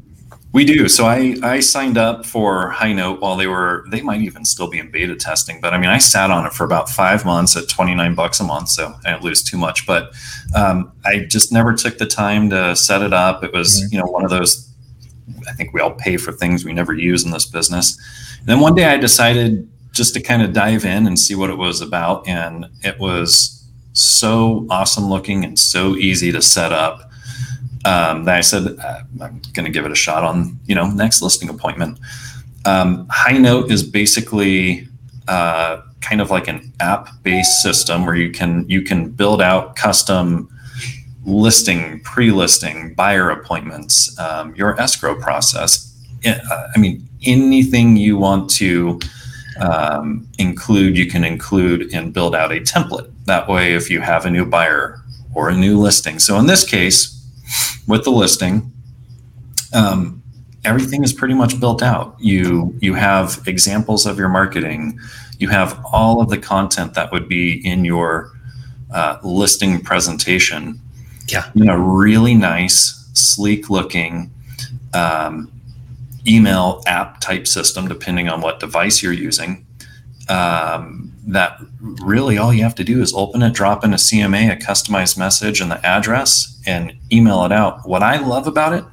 we 0.53 0.65
do 0.65 0.89
so 0.89 1.05
i 1.05 1.35
i 1.43 1.59
signed 1.59 1.97
up 1.97 2.25
for 2.25 2.71
Highnote 2.71 3.19
while 3.21 3.35
they 3.35 3.47
were 3.47 3.85
they 3.89 4.01
might 4.01 4.21
even 4.21 4.45
still 4.45 4.69
be 4.69 4.79
in 4.79 4.91
beta 4.91 5.15
testing 5.15 5.61
but 5.61 5.73
i 5.73 5.77
mean 5.77 5.89
i 5.89 5.97
sat 5.97 6.29
on 6.29 6.45
it 6.45 6.53
for 6.53 6.63
about 6.65 6.89
five 6.89 7.25
months 7.25 7.55
at 7.55 7.69
29 7.69 8.15
bucks 8.15 8.39
a 8.39 8.43
month 8.43 8.69
so 8.69 8.93
i 9.05 9.11
didn't 9.11 9.23
lose 9.23 9.43
too 9.43 9.57
much 9.57 9.85
but 9.87 10.13
um, 10.55 10.91
i 11.05 11.19
just 11.19 11.51
never 11.51 11.73
took 11.73 11.97
the 11.97 12.05
time 12.05 12.49
to 12.49 12.75
set 12.75 13.01
it 13.01 13.13
up 13.13 13.43
it 13.43 13.53
was 13.53 13.81
mm-hmm. 13.81 13.95
you 13.95 13.99
know 13.99 14.07
one 14.07 14.23
of 14.23 14.29
those 14.29 14.71
I 15.47 15.53
think 15.53 15.73
we 15.73 15.81
all 15.81 15.93
pay 15.93 16.17
for 16.17 16.31
things 16.31 16.65
we 16.65 16.73
never 16.73 16.93
use 16.93 17.23
in 17.23 17.31
this 17.31 17.45
business. 17.45 17.97
And 18.39 18.47
then 18.47 18.59
one 18.59 18.75
day 18.75 18.85
I 18.85 18.97
decided 18.97 19.69
just 19.91 20.13
to 20.13 20.21
kind 20.21 20.41
of 20.41 20.53
dive 20.53 20.85
in 20.85 21.05
and 21.07 21.19
see 21.19 21.35
what 21.35 21.49
it 21.49 21.57
was 21.57 21.81
about. 21.81 22.27
And 22.27 22.67
it 22.83 22.99
was 22.99 23.60
so 23.93 24.65
awesome 24.69 25.09
looking 25.09 25.43
and 25.43 25.57
so 25.57 25.95
easy 25.95 26.31
to 26.31 26.41
set 26.41 26.71
up 26.71 27.11
um, 27.85 28.25
that 28.25 28.37
I 28.37 28.41
said 28.41 28.77
uh, 28.79 29.01
I'm 29.21 29.41
going 29.53 29.65
to 29.65 29.71
give 29.71 29.85
it 29.85 29.91
a 29.91 29.95
shot 29.95 30.23
on 30.23 30.59
you 30.65 30.75
know 30.75 30.87
next 30.87 31.21
listing 31.21 31.49
appointment. 31.49 31.99
Um, 32.65 33.07
Highnote 33.07 33.71
is 33.71 33.83
basically 33.83 34.87
uh, 35.27 35.81
kind 36.01 36.21
of 36.21 36.29
like 36.29 36.47
an 36.47 36.71
app-based 36.79 37.61
system 37.61 38.05
where 38.05 38.15
you 38.15 38.31
can 38.31 38.69
you 38.69 38.81
can 38.81 39.09
build 39.09 39.41
out 39.41 39.75
custom 39.75 40.47
listing, 41.23 41.99
pre-listing, 42.01 42.93
buyer 42.95 43.29
appointments, 43.29 44.17
um, 44.19 44.55
your 44.55 44.79
escrow 44.79 45.15
process. 45.15 45.87
I 46.25 46.77
mean, 46.77 47.07
anything 47.25 47.95
you 47.95 48.17
want 48.17 48.49
to 48.51 48.99
um, 49.59 50.27
include, 50.39 50.97
you 50.97 51.07
can 51.07 51.23
include 51.23 51.93
and 51.93 52.11
build 52.11 52.35
out 52.35 52.51
a 52.51 52.59
template. 52.59 53.10
That 53.25 53.47
way, 53.47 53.73
if 53.73 53.89
you 53.89 54.01
have 54.01 54.25
a 54.25 54.29
new 54.29 54.45
buyer 54.45 55.01
or 55.33 55.49
a 55.49 55.55
new 55.55 55.77
listing. 55.77 56.19
So 56.19 56.37
in 56.37 56.47
this 56.47 56.63
case, 56.63 57.17
with 57.87 58.03
the 58.03 58.11
listing, 58.11 58.71
um, 59.73 60.21
everything 60.63 61.03
is 61.03 61.13
pretty 61.13 61.33
much 61.33 61.59
built 61.59 61.81
out. 61.81 62.15
You 62.19 62.75
you 62.81 62.93
have 62.95 63.41
examples 63.47 64.05
of 64.05 64.17
your 64.17 64.29
marketing. 64.29 64.99
You 65.39 65.49
have 65.49 65.79
all 65.91 66.21
of 66.21 66.29
the 66.29 66.37
content 66.37 66.93
that 66.93 67.11
would 67.11 67.27
be 67.27 67.65
in 67.65 67.85
your 67.85 68.31
uh, 68.93 69.17
listing 69.23 69.81
presentation. 69.81 70.79
Yeah, 71.27 71.49
in 71.55 71.69
a 71.69 71.79
really 71.79 72.35
nice, 72.35 73.09
sleek 73.13 73.69
looking 73.69 74.31
um, 74.93 75.51
email 76.27 76.83
app 76.85 77.21
type 77.21 77.47
system, 77.47 77.87
depending 77.87 78.27
on 78.29 78.41
what 78.41 78.59
device 78.59 79.01
you're 79.01 79.13
using. 79.13 79.65
Um, 80.31 81.11
that 81.27 81.59
really 81.79 82.37
all 82.37 82.53
you 82.53 82.63
have 82.63 82.75
to 82.75 82.83
do 82.83 83.01
is 83.01 83.13
open 83.13 83.41
it, 83.41 83.53
drop 83.53 83.83
in 83.83 83.93
a 83.93 83.97
CMA, 83.97 84.51
a 84.51 84.55
customized 84.55 85.17
message, 85.17 85.61
and 85.61 85.71
the 85.71 85.85
address, 85.85 86.59
and 86.65 86.93
email 87.11 87.43
it 87.45 87.51
out. 87.51 87.87
What 87.87 88.03
I 88.03 88.17
love 88.17 88.47
about 88.47 88.73
it 88.73 88.83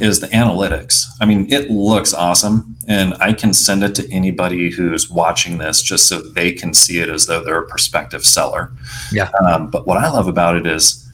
is 0.00 0.20
the 0.20 0.26
analytics. 0.28 1.04
I 1.20 1.26
mean, 1.26 1.52
it 1.52 1.70
looks 1.70 2.12
awesome, 2.12 2.76
and 2.88 3.14
I 3.20 3.32
can 3.32 3.52
send 3.52 3.84
it 3.84 3.94
to 3.96 4.12
anybody 4.12 4.70
who's 4.70 5.10
watching 5.10 5.58
this 5.58 5.82
just 5.82 6.08
so 6.08 6.20
they 6.20 6.52
can 6.52 6.74
see 6.74 6.98
it 6.98 7.08
as 7.08 7.26
though 7.26 7.42
they're 7.42 7.62
a 7.62 7.66
prospective 7.66 8.24
seller. 8.24 8.72
Yeah. 9.12 9.30
Um, 9.44 9.70
but 9.70 9.86
what 9.86 9.98
I 9.98 10.10
love 10.10 10.26
about 10.26 10.56
it 10.56 10.66
is, 10.66 11.08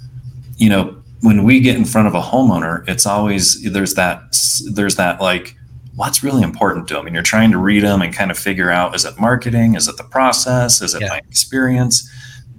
you 0.56 0.68
know, 0.68 0.96
when 1.22 1.44
we 1.44 1.60
get 1.60 1.76
in 1.76 1.84
front 1.84 2.08
of 2.08 2.14
a 2.14 2.20
homeowner, 2.20 2.88
it's 2.88 3.04
always 3.04 3.62
there's 3.70 3.94
that 3.94 4.36
there's 4.72 4.96
that 4.96 5.20
like 5.20 5.56
what's 5.94 6.22
really 6.22 6.42
important 6.42 6.88
to 6.88 6.94
them 6.94 7.06
and 7.06 7.14
you're 7.14 7.22
trying 7.22 7.50
to 7.50 7.58
read 7.58 7.82
them 7.82 8.02
and 8.02 8.14
kind 8.14 8.30
of 8.30 8.38
figure 8.38 8.70
out 8.70 8.94
is 8.94 9.04
it 9.04 9.18
marketing? 9.18 9.74
Is 9.74 9.88
it 9.88 9.96
the 9.96 10.04
process? 10.04 10.80
Is 10.82 10.94
it 10.94 11.02
yeah. 11.02 11.08
my 11.08 11.18
experience? 11.18 12.10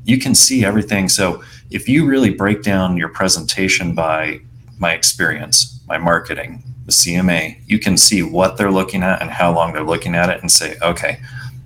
You 0.03 0.17
can 0.17 0.35
see 0.35 0.65
everything. 0.65 1.09
So 1.09 1.43
if 1.69 1.87
you 1.87 2.05
really 2.05 2.31
break 2.31 2.63
down 2.63 2.97
your 2.97 3.09
presentation 3.09 3.95
by 3.95 4.41
my 4.77 4.93
experience 4.93 5.79
my 5.87 5.95
marketing 5.95 6.63
the 6.87 6.91
cma 6.91 7.55
you 7.67 7.77
can 7.77 7.95
see 7.95 8.23
what 8.23 8.57
they're 8.57 8.71
looking 8.71 9.03
at 9.03 9.21
and 9.21 9.29
how 9.29 9.53
long 9.53 9.73
they're 9.73 9.83
looking 9.83 10.15
at 10.15 10.27
it 10.27 10.41
and 10.41 10.51
say 10.51 10.75
okay 10.81 11.19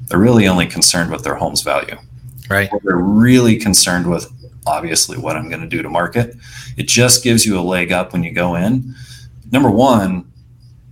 they're 0.07 0.19
really 0.19 0.47
only 0.47 0.65
concerned 0.65 1.11
with 1.11 1.23
their 1.23 1.35
home's 1.35 1.61
value. 1.61 1.97
Right. 2.49 2.69
They're 2.83 2.97
really 2.97 3.57
concerned 3.57 4.09
with 4.09 4.31
obviously 4.67 5.15
what 5.15 5.35
i'm 5.35 5.47
going 5.47 5.61
to 5.61 5.67
do 5.67 5.83
to 5.83 5.89
market. 5.89 6.35
It 6.75 6.87
just 6.87 7.23
gives 7.23 7.45
you 7.45 7.59
a 7.59 7.61
leg 7.61 7.91
up 7.91 8.13
when 8.13 8.23
you 8.23 8.31
go 8.31 8.55
in. 8.55 8.95
Number 9.51 9.69
one 9.69 10.31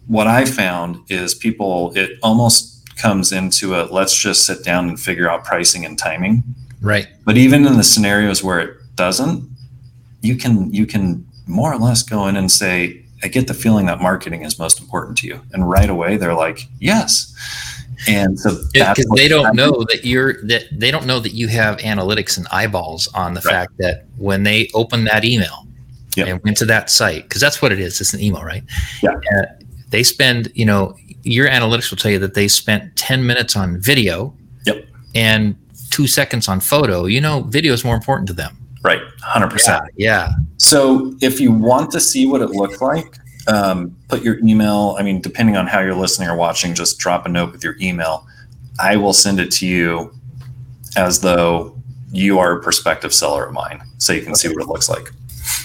what 0.07 0.27
I 0.27 0.45
found 0.45 0.99
is 1.09 1.33
people, 1.33 1.93
it 1.95 2.19
almost 2.21 2.73
comes 2.97 3.31
into 3.31 3.75
a 3.75 3.83
let's 3.91 4.15
just 4.15 4.45
sit 4.45 4.63
down 4.63 4.87
and 4.87 4.99
figure 4.99 5.29
out 5.29 5.43
pricing 5.43 5.85
and 5.85 5.97
timing. 5.97 6.43
Right. 6.81 7.07
But 7.25 7.37
even 7.37 7.65
in 7.65 7.77
the 7.77 7.83
scenarios 7.83 8.43
where 8.43 8.59
it 8.59 8.77
doesn't, 8.95 9.49
you 10.21 10.35
can 10.35 10.73
you 10.73 10.85
can 10.85 11.25
more 11.47 11.73
or 11.73 11.77
less 11.77 12.03
go 12.03 12.27
in 12.27 12.35
and 12.35 12.51
say, 12.51 13.03
I 13.23 13.27
get 13.27 13.47
the 13.47 13.53
feeling 13.53 13.85
that 13.87 14.01
marketing 14.01 14.43
is 14.43 14.59
most 14.59 14.79
important 14.79 15.17
to 15.19 15.27
you. 15.27 15.41
And 15.51 15.69
right 15.69 15.89
away 15.89 16.17
they're 16.17 16.33
like, 16.33 16.67
yes. 16.79 17.29
And 18.07 18.37
so 18.37 18.57
because 18.73 19.05
they 19.15 19.29
don't 19.29 19.55
know 19.55 19.85
that 19.89 20.01
you're 20.03 20.45
that 20.47 20.63
they 20.71 20.91
don't 20.91 21.05
know 21.05 21.19
that 21.19 21.33
you 21.33 21.47
have 21.47 21.77
analytics 21.77 22.37
and 22.37 22.45
eyeballs 22.51 23.07
on 23.13 23.33
the 23.33 23.41
right. 23.41 23.51
fact 23.51 23.73
that 23.79 24.05
when 24.17 24.43
they 24.43 24.69
open 24.73 25.05
that 25.05 25.23
email 25.23 25.65
yep. 26.17 26.27
and 26.27 26.43
went 26.43 26.57
to 26.57 26.65
that 26.65 26.89
site, 26.89 27.23
because 27.23 27.39
that's 27.39 27.61
what 27.61 27.71
it 27.71 27.79
is, 27.79 28.01
it's 28.01 28.13
an 28.13 28.19
email, 28.19 28.43
right? 28.43 28.63
Yeah. 29.01 29.11
Uh, 29.37 29.43
they 29.93 30.01
spend, 30.01 30.51
you 30.55 30.65
know, 30.65 30.97
your 31.21 31.47
analytics 31.47 31.91
will 31.91 31.99
tell 31.99 32.11
you 32.11 32.17
that 32.17 32.33
they 32.33 32.47
spent 32.47 32.95
10 32.95 33.23
minutes 33.23 33.55
on 33.55 33.79
video 33.79 34.35
yep. 34.65 34.87
and 35.13 35.55
two 35.91 36.07
seconds 36.07 36.47
on 36.47 36.59
photo. 36.59 37.05
You 37.05 37.21
know, 37.21 37.41
video 37.43 37.73
is 37.73 37.85
more 37.85 37.93
important 37.93 38.27
to 38.29 38.33
them. 38.33 38.57
Right. 38.81 39.01
100%. 39.21 39.67
Yeah. 39.67 39.85
yeah. 39.95 40.29
So 40.57 41.13
if 41.21 41.39
you 41.39 41.51
want 41.51 41.91
to 41.91 41.99
see 41.99 42.25
what 42.25 42.41
it 42.41 42.49
looks 42.49 42.81
like, 42.81 43.19
um, 43.47 43.95
put 44.07 44.23
your 44.23 44.39
email. 44.39 44.95
I 44.97 45.03
mean, 45.03 45.21
depending 45.21 45.57
on 45.57 45.67
how 45.67 45.79
you're 45.79 45.93
listening 45.93 46.27
or 46.27 46.35
watching, 46.35 46.73
just 46.73 46.97
drop 46.97 47.27
a 47.27 47.29
note 47.29 47.51
with 47.51 47.63
your 47.63 47.75
email. 47.79 48.25
I 48.79 48.97
will 48.97 49.13
send 49.13 49.39
it 49.39 49.51
to 49.51 49.67
you 49.67 50.11
as 50.97 51.21
though 51.21 51.77
you 52.11 52.39
are 52.39 52.57
a 52.57 52.63
prospective 52.63 53.13
seller 53.13 53.45
of 53.45 53.53
mine 53.53 53.83
so 53.99 54.11
you 54.11 54.21
can 54.21 54.31
okay. 54.31 54.39
see 54.39 54.47
what 54.49 54.63
it 54.63 54.67
looks 54.67 54.89
like. 54.89 55.11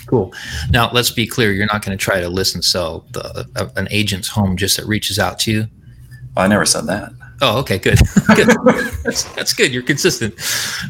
Cool. 0.08 0.32
Now, 0.70 0.90
let's 0.90 1.10
be 1.10 1.26
clear. 1.26 1.52
You're 1.52 1.66
not 1.66 1.84
going 1.84 1.96
to 1.96 2.02
try 2.02 2.20
to 2.20 2.28
listen 2.28 2.62
sell 2.62 3.04
the, 3.10 3.46
uh, 3.56 3.68
an 3.76 3.88
agent's 3.90 4.28
home 4.28 4.56
just 4.56 4.76
that 4.78 4.86
reaches 4.86 5.18
out 5.18 5.38
to 5.40 5.52
you. 5.52 5.66
Well, 6.34 6.44
I 6.44 6.48
never 6.48 6.64
said 6.64 6.86
that. 6.86 7.12
Oh, 7.40 7.58
okay, 7.60 7.78
good. 7.78 7.98
good. 8.34 8.48
that's, 9.04 9.24
that's 9.34 9.52
good. 9.52 9.72
You're 9.72 9.82
consistent. 9.82 10.34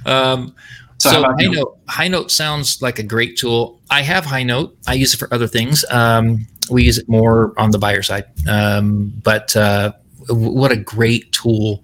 Um, 0.06 0.54
so, 0.98 1.10
so 1.10 1.22
Highnote, 1.24 1.78
High 1.88 2.08
Note 2.08 2.30
sounds 2.30 2.80
like 2.80 2.98
a 2.98 3.02
great 3.02 3.36
tool. 3.36 3.80
I 3.90 4.02
have 4.02 4.24
Highnote. 4.24 4.74
I 4.86 4.94
use 4.94 5.14
it 5.14 5.18
for 5.18 5.32
other 5.32 5.46
things. 5.46 5.84
Um, 5.90 6.46
we 6.70 6.84
use 6.84 6.98
it 6.98 7.08
more 7.08 7.54
on 7.58 7.70
the 7.70 7.78
buyer 7.78 8.02
side. 8.02 8.24
Um, 8.48 9.12
but 9.22 9.54
uh, 9.56 9.92
what 10.28 10.72
a 10.72 10.76
great 10.76 11.32
tool 11.32 11.82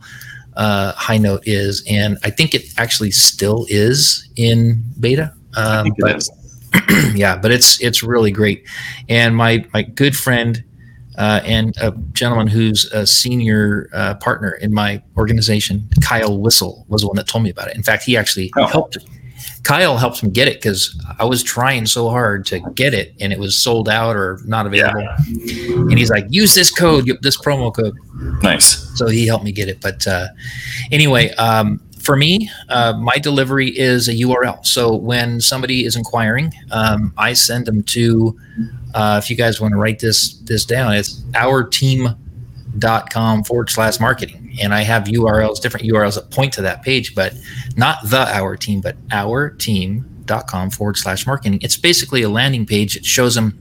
uh, 0.56 0.92
Highnote 0.94 1.42
is, 1.44 1.84
and 1.88 2.18
I 2.22 2.30
think 2.30 2.54
it 2.54 2.66
actually 2.78 3.10
still 3.10 3.66
is 3.68 4.28
in 4.36 4.82
beta. 5.00 5.32
Um, 5.56 5.92
but, 5.98 6.26
yeah, 7.14 7.36
but 7.36 7.50
it's 7.50 7.80
it's 7.80 8.02
really 8.02 8.30
great. 8.30 8.66
And 9.08 9.36
my 9.36 9.64
my 9.72 9.82
good 9.82 10.16
friend 10.16 10.62
uh, 11.16 11.40
and 11.44 11.76
a 11.80 11.92
gentleman 12.12 12.48
who's 12.48 12.86
a 12.86 13.06
senior 13.06 13.88
uh, 13.92 14.14
partner 14.14 14.52
in 14.52 14.72
my 14.72 15.02
organization, 15.16 15.88
Kyle 16.02 16.38
Whistle, 16.38 16.84
was 16.88 17.02
the 17.02 17.08
one 17.08 17.16
that 17.16 17.28
told 17.28 17.44
me 17.44 17.50
about 17.50 17.68
it. 17.68 17.76
In 17.76 17.82
fact, 17.82 18.04
he 18.04 18.16
actually 18.16 18.52
oh. 18.56 18.66
helped. 18.66 18.98
Kyle 19.62 19.96
helped 19.96 20.22
me 20.22 20.30
get 20.30 20.46
it 20.46 20.56
because 20.56 20.94
I 21.18 21.24
was 21.24 21.42
trying 21.42 21.86
so 21.86 22.10
hard 22.10 22.44
to 22.46 22.60
get 22.74 22.92
it, 22.92 23.14
and 23.20 23.32
it 23.32 23.38
was 23.38 23.56
sold 23.56 23.88
out 23.88 24.14
or 24.14 24.40
not 24.44 24.66
available. 24.66 25.00
Yeah. 25.00 25.16
And 25.74 25.98
he's 25.98 26.10
like, 26.10 26.26
"Use 26.28 26.54
this 26.54 26.70
code, 26.70 27.08
this 27.22 27.40
promo 27.40 27.74
code." 27.74 27.96
Nice. 28.42 28.90
So 28.98 29.06
he 29.06 29.26
helped 29.26 29.44
me 29.44 29.52
get 29.52 29.68
it. 29.68 29.80
But 29.80 30.06
uh, 30.06 30.28
anyway, 30.92 31.30
um, 31.34 31.80
for 32.04 32.16
me, 32.16 32.48
uh, 32.68 32.92
my 32.92 33.16
delivery 33.16 33.70
is 33.70 34.06
a 34.08 34.12
URL. 34.12 34.64
So 34.64 34.94
when 34.94 35.40
somebody 35.40 35.84
is 35.84 35.96
inquiring, 35.96 36.54
um, 36.70 37.12
I 37.16 37.32
send 37.32 37.66
them 37.66 37.82
to, 37.84 38.38
uh, 38.94 39.20
if 39.22 39.30
you 39.30 39.36
guys 39.36 39.60
want 39.60 39.72
to 39.72 39.78
write 39.78 40.00
this 40.00 40.34
this 40.40 40.64
down, 40.64 40.94
it's 40.94 41.20
auerteam.com 41.32 43.44
forward 43.44 43.70
slash 43.70 44.00
marketing. 44.00 44.56
And 44.60 44.74
I 44.74 44.82
have 44.82 45.04
URLs, 45.04 45.60
different 45.60 45.86
URLs 45.86 46.16
that 46.16 46.30
point 46.30 46.52
to 46.54 46.62
that 46.62 46.82
page, 46.82 47.14
but 47.14 47.34
not 47.76 47.98
the 48.04 48.26
Auer 48.38 48.56
Team, 48.56 48.80
but 48.80 48.96
Auer 49.10 49.50
Team.com 49.50 50.70
forward 50.70 50.96
slash 50.96 51.26
marketing. 51.26 51.58
It's 51.62 51.76
basically 51.76 52.22
a 52.22 52.28
landing 52.28 52.66
page. 52.66 52.96
It 52.96 53.04
shows 53.04 53.34
them 53.34 53.58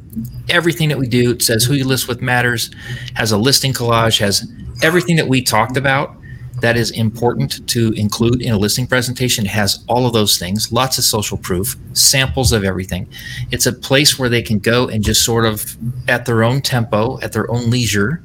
everything 0.50 0.90
that 0.90 1.00
we 1.00 1.08
do. 1.08 1.32
It 1.32 1.42
says 1.42 1.64
who 1.64 1.74
you 1.74 1.86
list 1.86 2.08
with 2.08 2.22
matters, 2.22 2.70
has 3.16 3.32
a 3.32 3.38
listing 3.38 3.74
collage, 3.74 4.20
has 4.20 4.48
everything 4.84 5.16
that 5.16 5.28
we 5.28 5.42
talked 5.42 5.78
about 5.78 6.16
that 6.64 6.78
is 6.78 6.92
important 6.92 7.68
to 7.68 7.92
include 7.92 8.42
in 8.42 8.54
a 8.54 8.58
listing 8.58 8.88
presentation. 8.88 9.46
It 9.46 9.50
has 9.50 9.84
all 9.90 10.08
of 10.08 10.14
those 10.14 10.38
things, 10.38 10.72
lots 10.72 10.98
of 10.98 11.04
social 11.04 11.38
proof, 11.38 11.76
samples 11.92 12.54
of 12.54 12.64
everything. 12.64 13.06
It's 13.52 13.66
a 13.66 13.74
place 13.74 14.18
where 14.18 14.30
they 14.30 14.42
can 14.42 14.60
go 14.60 14.88
and 14.88 15.04
just 15.04 15.26
sort 15.26 15.46
of 15.46 15.76
at 16.08 16.26
their 16.26 16.42
own 16.42 16.62
tempo, 16.62 17.20
at 17.20 17.34
their 17.34 17.52
own 17.52 17.70
leisure, 17.70 18.24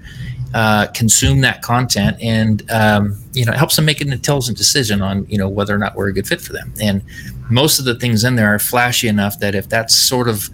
uh, 0.54 0.86
consume 0.94 1.40
that 1.40 1.62
content, 1.62 2.16
and 2.22 2.62
um, 2.70 3.18
you 3.32 3.44
know 3.44 3.50
it 3.50 3.58
helps 3.58 3.74
them 3.74 3.84
make 3.84 4.00
an 4.00 4.12
intelligent 4.12 4.56
decision 4.56 5.02
on 5.02 5.26
you 5.28 5.36
know 5.36 5.48
whether 5.48 5.74
or 5.74 5.78
not 5.78 5.96
we're 5.96 6.08
a 6.08 6.12
good 6.12 6.28
fit 6.28 6.40
for 6.40 6.52
them. 6.52 6.72
And 6.80 7.02
most 7.50 7.80
of 7.80 7.86
the 7.86 7.96
things 7.96 8.22
in 8.22 8.36
there 8.36 8.54
are 8.54 8.60
flashy 8.60 9.08
enough 9.08 9.40
that 9.40 9.56
if 9.56 9.68
that's 9.68 9.96
sort 9.96 10.28
of 10.28 10.48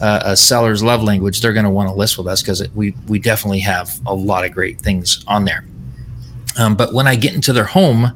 uh, 0.00 0.20
a 0.24 0.36
seller's 0.38 0.82
love 0.82 1.02
language, 1.02 1.42
they're 1.42 1.52
going 1.52 1.64
to 1.64 1.70
want 1.70 1.90
to 1.90 1.94
list 1.94 2.16
with 2.16 2.28
us 2.28 2.40
because 2.40 2.66
we 2.74 2.94
we 3.08 3.18
definitely 3.18 3.60
have 3.60 3.90
a 4.06 4.14
lot 4.14 4.46
of 4.46 4.52
great 4.52 4.80
things 4.80 5.22
on 5.26 5.44
there. 5.44 5.66
Um, 6.58 6.74
but 6.74 6.92
when 6.92 7.06
I 7.06 7.16
get 7.16 7.34
into 7.34 7.52
their 7.52 7.64
home, 7.64 8.06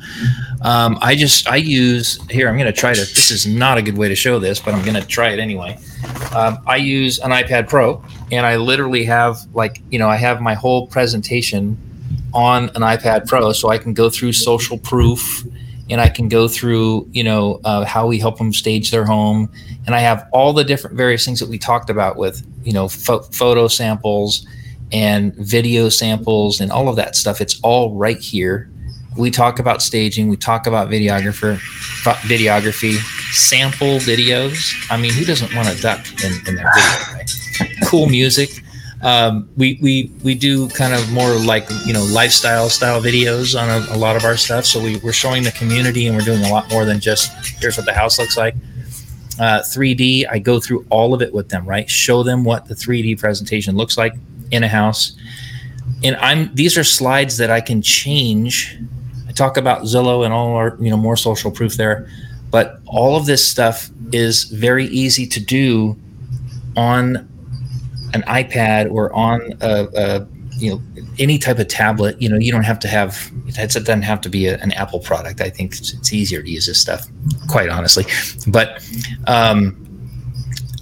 um, 0.62 0.98
I 1.00 1.14
just 1.14 1.48
I 1.48 1.56
use 1.56 2.18
here. 2.30 2.48
I'm 2.48 2.56
going 2.56 2.72
to 2.72 2.78
try 2.78 2.92
to. 2.92 3.00
This 3.00 3.30
is 3.30 3.46
not 3.46 3.78
a 3.78 3.82
good 3.82 3.96
way 3.96 4.08
to 4.08 4.14
show 4.14 4.38
this, 4.38 4.60
but 4.60 4.74
I'm 4.74 4.84
going 4.84 5.00
to 5.00 5.06
try 5.06 5.30
it 5.30 5.38
anyway. 5.38 5.78
Um, 6.34 6.58
I 6.66 6.76
use 6.76 7.18
an 7.18 7.30
iPad 7.30 7.68
Pro, 7.68 8.02
and 8.30 8.46
I 8.46 8.56
literally 8.56 9.04
have 9.04 9.38
like 9.54 9.82
you 9.90 9.98
know 9.98 10.08
I 10.08 10.16
have 10.16 10.40
my 10.40 10.54
whole 10.54 10.86
presentation 10.86 11.78
on 12.32 12.64
an 12.70 12.82
iPad 12.82 13.26
Pro, 13.26 13.52
so 13.52 13.68
I 13.68 13.78
can 13.78 13.94
go 13.94 14.08
through 14.10 14.32
social 14.32 14.78
proof 14.78 15.44
and 15.90 16.00
I 16.00 16.08
can 16.08 16.28
go 16.28 16.46
through, 16.46 17.08
you 17.10 17.24
know, 17.24 17.60
uh, 17.64 17.84
how 17.84 18.06
we 18.06 18.18
help 18.20 18.38
them 18.38 18.52
stage 18.52 18.92
their 18.92 19.04
home, 19.04 19.50
and 19.86 19.94
I 19.94 19.98
have 19.98 20.28
all 20.32 20.52
the 20.52 20.62
different 20.62 20.96
various 20.96 21.24
things 21.24 21.40
that 21.40 21.48
we 21.48 21.58
talked 21.58 21.90
about 21.90 22.16
with, 22.16 22.46
you 22.62 22.72
know, 22.72 22.88
fo- 22.88 23.22
photo 23.22 23.66
samples 23.66 24.46
and 24.92 25.34
video 25.34 25.88
samples 25.88 26.60
and 26.60 26.70
all 26.70 26.88
of 26.88 26.96
that 26.96 27.16
stuff. 27.16 27.40
It's 27.40 27.60
all 27.62 27.94
right 27.94 28.18
here. 28.18 28.70
We 29.16 29.30
talk 29.30 29.58
about 29.58 29.82
staging. 29.82 30.28
We 30.28 30.36
talk 30.36 30.66
about 30.66 30.88
videographer, 30.88 31.58
videography, 32.22 32.94
sample 33.32 33.98
videos. 33.98 34.72
I 34.90 34.96
mean, 34.96 35.12
who 35.12 35.24
doesn't 35.24 35.54
want 35.54 35.68
a 35.68 35.80
duck 35.80 36.00
in, 36.24 36.32
in 36.46 36.54
their 36.54 36.70
video? 36.74 37.14
Right? 37.14 37.30
Cool 37.84 38.06
music 38.06 38.62
um, 39.02 39.48
we 39.56 39.78
we 39.80 40.12
we 40.22 40.34
do 40.34 40.68
kind 40.68 40.92
of 40.92 41.10
more 41.10 41.34
like 41.34 41.68
you 41.86 41.92
know 41.92 42.04
lifestyle 42.04 42.68
style 42.68 43.00
videos 43.00 43.60
on 43.60 43.68
a, 43.68 43.96
a, 43.96 43.98
lot 43.98 44.14
of 44.14 44.24
our 44.24 44.36
stuff. 44.36 44.66
So 44.66 44.82
we, 44.82 44.98
we're 44.98 45.12
showing 45.12 45.42
the 45.42 45.52
community, 45.52 46.06
and 46.06 46.16
we're 46.16 46.24
doing 46.24 46.44
a 46.44 46.50
lot 46.50 46.70
more 46.70 46.84
than 46.84 47.00
just 47.00 47.32
here's 47.60 47.76
what 47.76 47.86
the 47.86 47.94
house 47.94 48.18
looks 48.18 48.36
like. 48.36 48.54
Uh, 49.38 49.62
3D, 49.62 50.26
I 50.30 50.38
go 50.38 50.60
through 50.60 50.84
all 50.90 51.14
of 51.14 51.22
it 51.22 51.32
with 51.32 51.48
them, 51.48 51.64
right? 51.64 51.88
Show 51.88 52.22
them 52.22 52.44
what 52.44 52.66
the 52.66 52.74
3D 52.74 53.18
presentation 53.18 53.74
looks 53.74 53.96
like 53.96 54.12
in 54.50 54.62
a 54.62 54.68
house. 54.68 55.16
And 56.02 56.16
I'm 56.16 56.54
these 56.54 56.78
are 56.78 56.84
slides 56.84 57.36
that 57.36 57.50
I 57.50 57.60
can 57.60 57.82
change. 57.82 58.78
I 59.28 59.32
talk 59.32 59.56
about 59.56 59.82
Zillow 59.82 60.24
and 60.24 60.32
all 60.32 60.54
our 60.56 60.76
you 60.80 60.90
know 60.90 60.96
more 60.96 61.16
social 61.16 61.50
proof 61.50 61.74
there, 61.74 62.08
but 62.50 62.80
all 62.86 63.16
of 63.16 63.26
this 63.26 63.46
stuff 63.46 63.90
is 64.12 64.44
very 64.44 64.86
easy 64.86 65.26
to 65.26 65.40
do 65.40 65.96
on 66.76 67.28
an 68.12 68.22
iPad 68.22 68.90
or 68.90 69.12
on 69.12 69.52
a, 69.60 69.86
a, 69.94 70.26
you 70.56 70.70
know 70.70 70.82
any 71.18 71.38
type 71.38 71.58
of 71.58 71.68
tablet, 71.68 72.20
you 72.20 72.28
know, 72.28 72.38
you 72.38 72.50
don't 72.50 72.64
have 72.64 72.78
to 72.80 72.88
have 72.88 73.30
it 73.46 73.72
doesn't 73.72 74.02
have 74.02 74.20
to 74.22 74.28
be 74.28 74.46
a, 74.46 74.58
an 74.58 74.72
Apple 74.72 75.00
product. 75.00 75.40
I 75.40 75.50
think 75.50 75.74
it's, 75.74 75.92
it's, 75.92 76.12
easier 76.12 76.42
to 76.42 76.50
use 76.50 76.66
this 76.66 76.80
stuff, 76.80 77.06
quite 77.48 77.68
honestly. 77.68 78.04
But 78.46 78.82
um, 79.26 79.89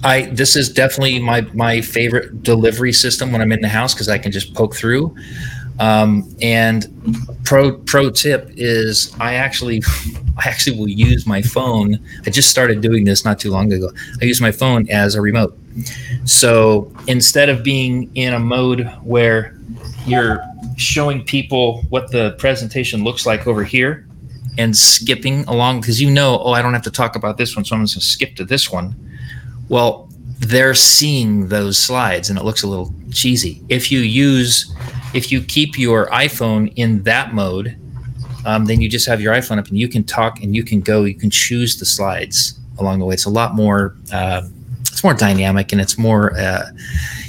I 0.03 0.23
this 0.27 0.55
is 0.55 0.69
definitely 0.69 1.19
my 1.19 1.41
my 1.53 1.81
favorite 1.81 2.43
delivery 2.43 2.93
system 2.93 3.31
when 3.31 3.41
I'm 3.41 3.51
in 3.51 3.61
the 3.61 3.69
house 3.69 3.93
because 3.93 4.09
I 4.09 4.17
can 4.17 4.31
just 4.31 4.53
poke 4.53 4.75
through. 4.75 5.15
Um, 5.79 6.35
and 6.41 6.85
pro 7.45 7.77
pro 7.77 8.09
tip 8.09 8.49
is 8.55 9.15
I 9.19 9.35
actually 9.35 9.81
I 10.37 10.47
actually 10.47 10.77
will 10.77 10.89
use 10.89 11.25
my 11.25 11.41
phone. 11.41 11.99
I 12.25 12.29
just 12.29 12.49
started 12.49 12.81
doing 12.81 13.03
this 13.03 13.25
not 13.25 13.39
too 13.39 13.51
long 13.51 13.71
ago. 13.73 13.89
I 14.21 14.25
use 14.25 14.39
my 14.39 14.51
phone 14.51 14.89
as 14.89 15.15
a 15.15 15.21
remote. 15.21 15.57
So 16.25 16.91
instead 17.07 17.49
of 17.49 17.63
being 17.63 18.09
in 18.15 18.33
a 18.33 18.39
mode 18.39 18.87
where 19.03 19.57
you're 20.05 20.43
showing 20.77 21.23
people 21.23 21.81
what 21.89 22.11
the 22.11 22.31
presentation 22.37 23.03
looks 23.03 23.25
like 23.25 23.47
over 23.47 23.63
here 23.63 24.07
and 24.57 24.75
skipping 24.77 25.43
along 25.45 25.81
because 25.81 26.01
you 26.01 26.09
know, 26.09 26.39
oh, 26.41 26.51
I 26.51 26.61
don't 26.61 26.73
have 26.73 26.83
to 26.83 26.91
talk 26.91 27.15
about 27.15 27.37
this 27.37 27.55
one, 27.55 27.65
so 27.65 27.75
I'm 27.75 27.85
just 27.85 27.95
to 27.95 28.01
skip 28.01 28.35
to 28.35 28.45
this 28.45 28.71
one. 28.71 28.95
Well, 29.69 30.09
they're 30.39 30.75
seeing 30.75 31.47
those 31.47 31.77
slides 31.77 32.29
and 32.29 32.37
it 32.37 32.43
looks 32.43 32.63
a 32.63 32.67
little 32.67 32.93
cheesy. 33.11 33.63
If 33.69 33.91
you 33.91 33.99
use, 33.99 34.73
if 35.13 35.31
you 35.31 35.41
keep 35.41 35.77
your 35.77 36.07
iPhone 36.07 36.73
in 36.75 37.03
that 37.03 37.33
mode, 37.33 37.77
um, 38.45 38.65
then 38.65 38.81
you 38.81 38.89
just 38.89 39.07
have 39.07 39.21
your 39.21 39.33
iPhone 39.33 39.59
up 39.59 39.67
and 39.67 39.77
you 39.77 39.87
can 39.87 40.03
talk 40.03 40.41
and 40.41 40.55
you 40.55 40.63
can 40.63 40.81
go, 40.81 41.03
you 41.03 41.15
can 41.15 41.29
choose 41.29 41.77
the 41.77 41.85
slides 41.85 42.59
along 42.79 42.99
the 42.99 43.05
way. 43.05 43.13
It's 43.13 43.25
a 43.25 43.29
lot 43.29 43.55
more. 43.55 43.95
Uh, 44.11 44.43
it's 44.99 45.03
more 45.05 45.13
dynamic 45.13 45.71
and 45.71 45.79
it's 45.79 45.97
more 45.97 46.37
uh, 46.37 46.65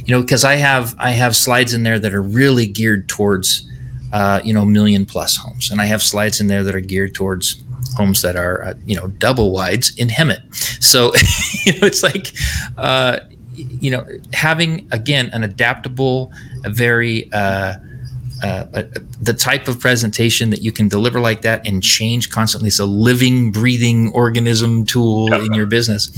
you 0.05 0.13
know 0.13 0.21
because 0.21 0.43
i 0.43 0.57
have 0.57 0.93
i 0.99 1.11
have 1.11 1.37
slides 1.37 1.73
in 1.73 1.85
there 1.85 2.01
that 2.01 2.13
are 2.13 2.23
really 2.23 2.67
geared 2.67 3.09
towards 3.09 3.71
uh, 4.13 4.41
you 4.43 4.53
know 4.53 4.65
million 4.65 5.07
plus 5.07 5.37
homes 5.37 5.71
and 5.71 5.81
i 5.81 5.85
have 5.85 6.03
slides 6.03 6.41
in 6.41 6.49
there 6.49 6.65
that 6.65 6.75
are 6.75 6.81
geared 6.81 7.15
towards 7.15 7.63
homes 7.97 8.23
that 8.23 8.37
are 8.37 8.63
uh, 8.63 8.75
you 8.85 8.97
know 8.97 9.09
double 9.09 9.53
wides 9.53 9.95
in 9.97 10.09
hemet. 10.09 10.43
So 10.83 11.07
you 11.65 11.81
know 11.81 11.87
it's 11.87 12.03
like 12.03 12.33
uh, 12.77 13.21
you 13.55 13.91
know 13.91 14.07
having 14.33 14.89
again 14.93 15.31
an 15.33 15.43
adaptable 15.45 16.33
a 16.65 16.71
very 16.71 17.33
uh, 17.33 17.77
uh, 18.43 18.67
uh, 18.75 18.83
the 19.21 19.35
type 19.35 19.69
of 19.69 19.79
presentation 19.79 20.51
that 20.51 20.63
you 20.63 20.73
can 20.73 20.89
deliver 20.89 21.21
like 21.21 21.43
that 21.43 21.67
and 21.67 21.83
change 21.83 22.31
constantly. 22.31 22.69
It's 22.69 22.79
a 22.79 22.87
living, 22.87 23.53
breathing 23.53 24.11
organism 24.13 24.87
tool 24.87 25.33
in 25.33 25.53
your 25.53 25.67
business 25.67 26.11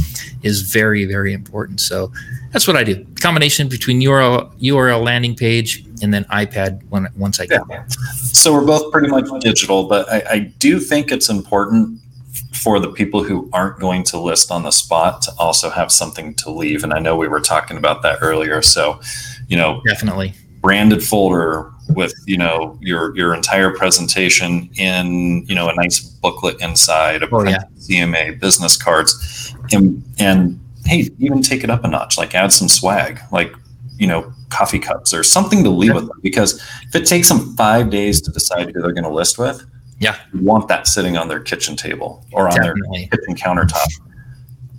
is 0.42 0.62
very, 0.62 1.04
very 1.04 1.32
important. 1.32 1.80
So 1.80 2.12
that's 2.52 2.66
what 2.66 2.76
I 2.76 2.84
do. 2.84 3.04
Combination 3.20 3.68
between 3.68 4.00
URL, 4.00 4.54
URL 4.60 5.02
landing 5.02 5.34
page 5.34 5.84
and 6.02 6.12
then 6.12 6.24
iPad 6.24 6.82
when 6.90 7.08
once 7.16 7.40
I 7.40 7.46
get 7.46 7.66
there. 7.68 7.86
So 7.88 8.52
we're 8.52 8.66
both 8.66 8.92
pretty 8.92 9.08
much 9.08 9.26
digital, 9.40 9.84
but 9.84 10.08
I, 10.10 10.22
I 10.30 10.38
do 10.58 10.78
think 10.78 11.10
it's 11.10 11.28
important 11.28 11.98
for 12.52 12.78
the 12.78 12.90
people 12.90 13.24
who 13.24 13.50
aren't 13.52 13.78
going 13.80 14.04
to 14.04 14.20
list 14.20 14.50
on 14.50 14.62
the 14.62 14.70
spot 14.70 15.22
to 15.22 15.32
also 15.38 15.70
have 15.70 15.90
something 15.90 16.34
to 16.34 16.50
leave. 16.50 16.84
And 16.84 16.92
I 16.92 16.98
know 16.98 17.16
we 17.16 17.28
were 17.28 17.40
talking 17.40 17.76
about 17.76 18.02
that 18.02 18.18
earlier. 18.20 18.62
So, 18.62 19.00
you 19.48 19.56
know, 19.56 19.82
definitely 19.86 20.34
branded 20.60 21.02
folder 21.02 21.71
with 21.94 22.14
you 22.26 22.36
know 22.36 22.78
your 22.80 23.16
your 23.16 23.34
entire 23.34 23.70
presentation 23.70 24.70
in 24.76 25.44
you 25.46 25.54
know 25.54 25.68
a 25.68 25.74
nice 25.74 26.00
booklet 26.00 26.60
inside 26.60 27.22
a 27.22 27.28
oh, 27.32 27.44
yeah. 27.44 27.64
CMA 27.78 28.38
business 28.40 28.76
cards 28.76 29.54
and 29.72 30.02
and 30.18 30.60
hey 30.84 31.08
even 31.18 31.42
take 31.42 31.64
it 31.64 31.70
up 31.70 31.84
a 31.84 31.88
notch 31.88 32.18
like 32.18 32.34
add 32.34 32.52
some 32.52 32.68
swag 32.68 33.20
like 33.30 33.54
you 33.98 34.06
know 34.06 34.32
coffee 34.50 34.78
cups 34.78 35.14
or 35.14 35.22
something 35.22 35.62
to 35.64 35.70
leave 35.70 35.90
yeah. 35.90 35.94
with 35.94 36.08
them 36.08 36.18
because 36.22 36.54
if 36.86 36.94
it 36.94 37.06
takes 37.06 37.28
them 37.28 37.54
five 37.56 37.90
days 37.90 38.20
to 38.20 38.30
decide 38.30 38.70
who 38.70 38.82
they're 38.82 38.92
going 38.92 39.04
to 39.04 39.10
list 39.10 39.38
with 39.38 39.64
yeah 39.98 40.16
you 40.32 40.40
want 40.40 40.68
that 40.68 40.86
sitting 40.86 41.16
on 41.16 41.28
their 41.28 41.40
kitchen 41.40 41.76
table 41.76 42.24
or 42.32 42.48
on 42.48 42.56
Definitely. 42.56 43.08
their 43.10 43.18
kitchen 43.18 43.36
countertop 43.36 43.88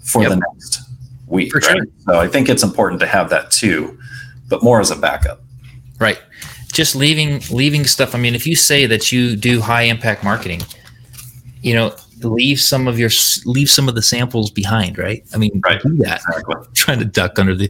for 0.04 0.22
yep. 0.22 0.32
the 0.32 0.36
next 0.36 0.82
week 1.28 1.52
for 1.52 1.60
right? 1.60 1.78
sure. 1.78 1.86
so 2.00 2.20
I 2.20 2.28
think 2.28 2.50
it's 2.50 2.64
important 2.64 3.00
to 3.02 3.08
have 3.08 3.30
that 3.30 3.52
too 3.52 3.98
but 4.50 4.64
more 4.64 4.80
as 4.80 4.92
a 4.92 4.96
backup 4.96 5.42
right 6.00 6.20
just 6.74 6.96
leaving 6.96 7.42
leaving 7.50 7.86
stuff. 7.86 8.14
I 8.14 8.18
mean, 8.18 8.36
if 8.36 8.46
you 8.46 8.56
say 8.56 8.86
that 8.88 9.12
you 9.12 9.36
do 9.36 9.62
high 9.62 9.84
impact 9.84 10.24
marketing, 10.24 10.62
you 11.62 11.74
know, 11.74 11.96
leave 12.22 12.60
some 12.60 12.88
of 12.88 13.00
your 13.00 13.10
leave 13.46 13.70
some 13.70 13.88
of 13.88 13.96
the 13.96 14.02
samples 14.02 14.50
behind, 14.52 14.98
right? 14.98 15.24
I 15.34 15.38
mean, 15.38 15.62
right. 15.66 15.82
do 15.82 15.96
that. 15.98 16.22
Exactly. 16.28 16.56
trying 16.74 17.00
to 17.00 17.06
duck 17.06 17.40
under 17.40 17.56
the. 17.56 17.70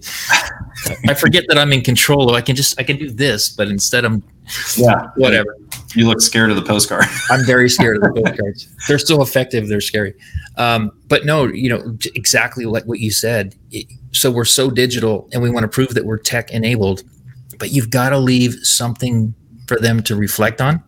I 1.08 1.14
forget 1.14 1.46
that 1.50 1.58
I'm 1.58 1.72
in 1.74 1.82
control. 1.82 2.34
I 2.36 2.42
can 2.42 2.56
just 2.56 2.80
I 2.80 2.84
can 2.84 2.98
do 2.98 3.10
this, 3.10 3.50
but 3.50 3.68
instead 3.68 4.06
I'm. 4.06 4.24
Yeah. 4.76 5.10
Whatever. 5.16 5.56
You 5.96 6.08
look 6.08 6.22
scared 6.22 6.50
of 6.50 6.56
the 6.56 6.64
postcard. 6.64 7.06
I'm 7.30 7.46
very 7.46 7.70
scared 7.70 7.98
of 7.98 8.04
the 8.04 8.22
postcards. 8.22 8.68
They're 8.88 9.00
still 9.00 9.22
effective. 9.22 9.68
They're 9.68 9.82
scary. 9.82 10.16
Um, 10.58 10.92
but 11.08 11.26
no, 11.26 11.46
you 11.46 11.70
know 11.70 11.98
exactly 12.16 12.66
like 12.66 12.86
what 12.86 13.00
you 13.00 13.12
said. 13.12 13.56
So 14.12 14.32
we're 14.32 14.46
so 14.46 14.70
digital, 14.70 15.30
and 15.34 15.42
we 15.42 15.50
want 15.50 15.64
to 15.64 15.68
prove 15.68 15.94
that 15.94 16.06
we're 16.06 16.18
tech 16.18 16.52
enabled 16.52 17.04
but 17.60 17.72
you've 17.72 17.90
got 17.90 18.10
to 18.10 18.18
leave 18.18 18.56
something 18.64 19.34
for 19.68 19.78
them 19.78 20.02
to 20.04 20.16
reflect 20.16 20.62
on. 20.62 20.84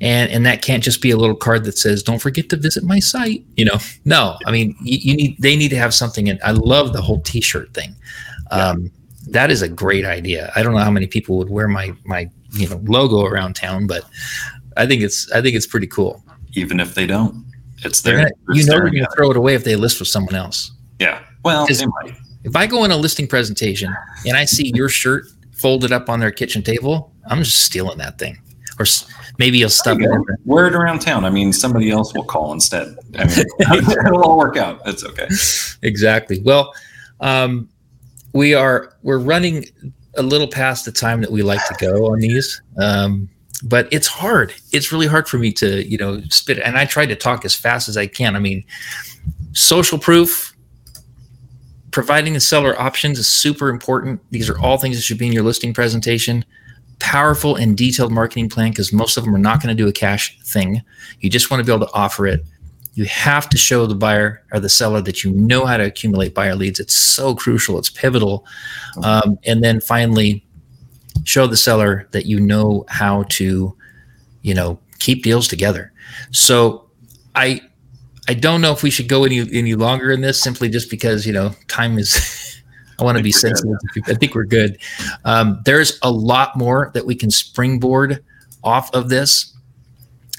And 0.00 0.30
and 0.30 0.46
that 0.46 0.62
can't 0.62 0.82
just 0.82 1.02
be 1.02 1.10
a 1.10 1.16
little 1.16 1.34
card 1.34 1.64
that 1.64 1.76
says 1.76 2.04
don't 2.04 2.20
forget 2.20 2.48
to 2.50 2.56
visit 2.56 2.84
my 2.84 3.00
site 3.00 3.44
you 3.56 3.64
know? 3.64 3.78
No 4.04 4.38
i 4.46 4.52
mean 4.52 4.76
you, 4.80 4.98
you 4.98 5.16
need 5.16 5.36
they 5.40 5.56
need 5.56 5.70
to 5.70 5.76
have 5.76 5.92
something 5.92 6.28
and 6.28 6.38
i 6.44 6.52
love 6.52 6.92
the 6.92 7.02
whole 7.02 7.20
t-shirt 7.22 7.74
thing. 7.74 7.96
Um, 8.52 8.92
that 9.30 9.50
is 9.50 9.60
a 9.60 9.68
great 9.68 10.04
idea. 10.04 10.52
I 10.54 10.62
don't 10.62 10.72
know 10.72 10.78
how 10.78 10.90
many 10.92 11.08
people 11.08 11.36
would 11.38 11.50
wear 11.50 11.66
my 11.66 11.94
my 12.04 12.30
you 12.52 12.68
know 12.68 12.80
logo 12.84 13.24
around 13.24 13.56
town 13.56 13.86
but 13.88 14.04
i 14.76 14.86
think 14.86 15.02
it's 15.02 15.30
i 15.32 15.42
think 15.42 15.56
it's 15.56 15.66
pretty 15.66 15.88
cool. 15.88 16.22
Even 16.52 16.78
if 16.78 16.94
they 16.94 17.06
don't 17.06 17.44
it's 17.78 18.00
there. 18.00 18.18
gonna, 18.18 18.30
you 18.54 18.64
know 18.66 18.74
they're 18.74 18.90
going 18.90 19.04
to 19.04 19.10
throw 19.16 19.32
it 19.32 19.36
away 19.36 19.56
if 19.56 19.64
they 19.64 19.74
list 19.74 19.98
with 19.98 20.08
someone 20.08 20.36
else. 20.36 20.70
Yeah. 21.00 21.24
Well 21.44 21.66
if 22.44 22.54
i 22.54 22.66
go 22.66 22.84
in 22.84 22.92
a 22.92 22.96
listing 22.96 23.26
presentation 23.26 23.94
and 24.24 24.36
i 24.36 24.44
see 24.44 24.70
your 24.74 24.88
shirt 24.88 25.26
folded 25.58 25.92
up 25.92 26.08
on 26.08 26.20
their 26.20 26.30
kitchen 26.30 26.62
table, 26.62 27.12
I'm 27.26 27.42
just 27.42 27.62
stealing 27.62 27.98
that 27.98 28.18
thing. 28.18 28.38
Or 28.78 28.86
maybe 29.38 29.58
you'll 29.58 29.70
stuff 29.70 29.98
you 29.98 30.12
it. 30.12 30.38
Wear 30.44 30.66
it 30.66 30.74
around 30.74 31.00
town. 31.00 31.24
I 31.24 31.30
mean, 31.30 31.52
somebody 31.52 31.90
else 31.90 32.14
will 32.14 32.24
call 32.24 32.52
instead. 32.52 32.96
I 33.18 33.24
mean, 33.24 33.44
it'll 34.06 34.22
all 34.22 34.38
work 34.38 34.56
out. 34.56 34.80
It's 34.86 35.04
okay. 35.04 35.28
Exactly. 35.82 36.40
Well, 36.40 36.72
um, 37.20 37.68
we 38.32 38.54
are 38.54 38.94
we're 39.02 39.18
running 39.18 39.64
a 40.16 40.22
little 40.22 40.48
past 40.48 40.84
the 40.84 40.92
time 40.92 41.20
that 41.20 41.30
we 41.30 41.42
like 41.42 41.64
to 41.66 41.74
go 41.78 42.12
on 42.12 42.18
these. 42.20 42.60
Um, 42.76 43.28
but 43.64 43.88
it's 43.90 44.06
hard. 44.06 44.54
It's 44.72 44.92
really 44.92 45.06
hard 45.06 45.28
for 45.28 45.38
me 45.38 45.52
to, 45.54 45.86
you 45.88 45.98
know, 45.98 46.20
spit. 46.30 46.58
And 46.58 46.78
I 46.78 46.84
try 46.84 47.06
to 47.06 47.16
talk 47.16 47.44
as 47.44 47.54
fast 47.54 47.88
as 47.88 47.96
I 47.96 48.06
can. 48.06 48.36
I 48.36 48.38
mean, 48.38 48.64
social 49.52 49.98
proof, 49.98 50.54
providing 51.90 52.34
the 52.34 52.40
seller 52.40 52.78
options 52.80 53.18
is 53.18 53.26
super 53.26 53.68
important. 53.68 54.20
These 54.30 54.48
are 54.48 54.58
all 54.58 54.78
things 54.78 54.96
that 54.96 55.02
should 55.02 55.18
be 55.18 55.26
in 55.26 55.32
your 55.32 55.42
listing 55.42 55.74
presentation. 55.74 56.44
Powerful 56.98 57.56
and 57.56 57.76
detailed 57.76 58.12
marketing 58.12 58.48
plan 58.48 58.70
because 58.70 58.92
most 58.92 59.16
of 59.16 59.24
them 59.24 59.34
are 59.34 59.38
not 59.38 59.62
going 59.62 59.74
to 59.74 59.82
do 59.82 59.88
a 59.88 59.92
cash 59.92 60.38
thing. 60.44 60.82
You 61.20 61.30
just 61.30 61.50
want 61.50 61.60
to 61.60 61.64
be 61.64 61.72
able 61.72 61.86
to 61.86 61.92
offer 61.94 62.26
it. 62.26 62.44
You 62.94 63.04
have 63.04 63.48
to 63.50 63.56
show 63.56 63.86
the 63.86 63.94
buyer 63.94 64.42
or 64.52 64.58
the 64.58 64.68
seller 64.68 65.00
that 65.02 65.22
you 65.22 65.30
know 65.30 65.64
how 65.64 65.76
to 65.76 65.84
accumulate 65.84 66.34
buyer 66.34 66.56
leads. 66.56 66.80
It's 66.80 66.96
so 66.96 67.34
crucial. 67.36 67.78
It's 67.78 67.90
pivotal. 67.90 68.44
Um, 69.04 69.38
and 69.44 69.62
then 69.62 69.80
finally, 69.80 70.44
show 71.22 71.46
the 71.46 71.56
seller 71.56 72.08
that 72.10 72.26
you 72.26 72.40
know 72.40 72.84
how 72.88 73.24
to 73.30 73.76
you 74.42 74.54
know, 74.54 74.78
keep 74.98 75.22
deals 75.22 75.48
together. 75.48 75.92
So 76.30 76.88
I 77.34 77.60
I 78.28 78.34
don't 78.34 78.60
know 78.60 78.72
if 78.72 78.82
we 78.82 78.90
should 78.90 79.08
go 79.08 79.24
any 79.24 79.40
any 79.40 79.74
longer 79.74 80.12
in 80.12 80.20
this 80.20 80.40
simply 80.40 80.68
just 80.68 80.90
because 80.90 81.26
you 81.26 81.32
know 81.32 81.54
time 81.66 81.98
is. 81.98 82.44
I 83.00 83.04
want 83.04 83.16
to 83.16 83.22
be 83.22 83.30
sensitive. 83.30 83.76
I 84.06 84.14
think 84.14 84.34
we're 84.34 84.42
good. 84.42 84.76
Um, 85.24 85.60
there's 85.64 86.00
a 86.02 86.10
lot 86.10 86.56
more 86.56 86.90
that 86.94 87.06
we 87.06 87.14
can 87.14 87.30
springboard 87.30 88.24
off 88.64 88.92
of 88.92 89.08
this. 89.08 89.54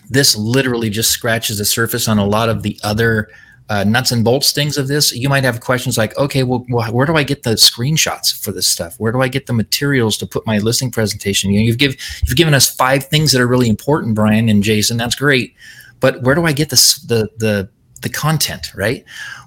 This 0.09 0.35
literally 0.35 0.89
just 0.89 1.11
scratches 1.11 1.57
the 1.57 1.63
surface 1.63 2.09
on 2.09 2.17
a 2.17 2.25
lot 2.25 2.49
of 2.49 2.63
the 2.63 2.77
other 2.83 3.29
uh, 3.69 3.85
nuts 3.85 4.11
and 4.11 4.25
bolts 4.25 4.51
things 4.51 4.77
of 4.77 4.89
this. 4.89 5.13
You 5.13 5.29
might 5.29 5.43
have 5.43 5.61
questions 5.61 5.97
like, 5.97 6.17
okay, 6.17 6.43
well, 6.43 6.65
where 6.91 7.05
do 7.05 7.15
I 7.15 7.23
get 7.23 7.43
the 7.43 7.51
screenshots 7.51 8.37
for 8.37 8.51
this 8.51 8.67
stuff? 8.67 8.95
Where 8.99 9.13
do 9.13 9.21
I 9.21 9.29
get 9.29 9.45
the 9.45 9.53
materials 9.53 10.17
to 10.17 10.27
put 10.27 10.45
my 10.45 10.57
listing 10.57 10.91
presentation? 10.91 11.51
You 11.51 11.59
know, 11.59 11.65
you've 11.65 11.77
give 11.77 11.95
you've 12.25 12.35
given 12.35 12.53
us 12.53 12.69
five 12.69 13.05
things 13.05 13.31
that 13.31 13.39
are 13.39 13.47
really 13.47 13.69
important, 13.69 14.15
Bryan 14.15 14.49
and 14.49 14.63
Jason. 14.63 14.97
That's 14.97 15.15
great, 15.15 15.55
but 16.01 16.23
where 16.23 16.35
do 16.35 16.45
I 16.45 16.51
get 16.51 16.71
this 16.71 16.99
the 17.03 17.29
the 17.37 17.69
the 18.01 18.09
content? 18.09 18.73
Right? 18.75 19.05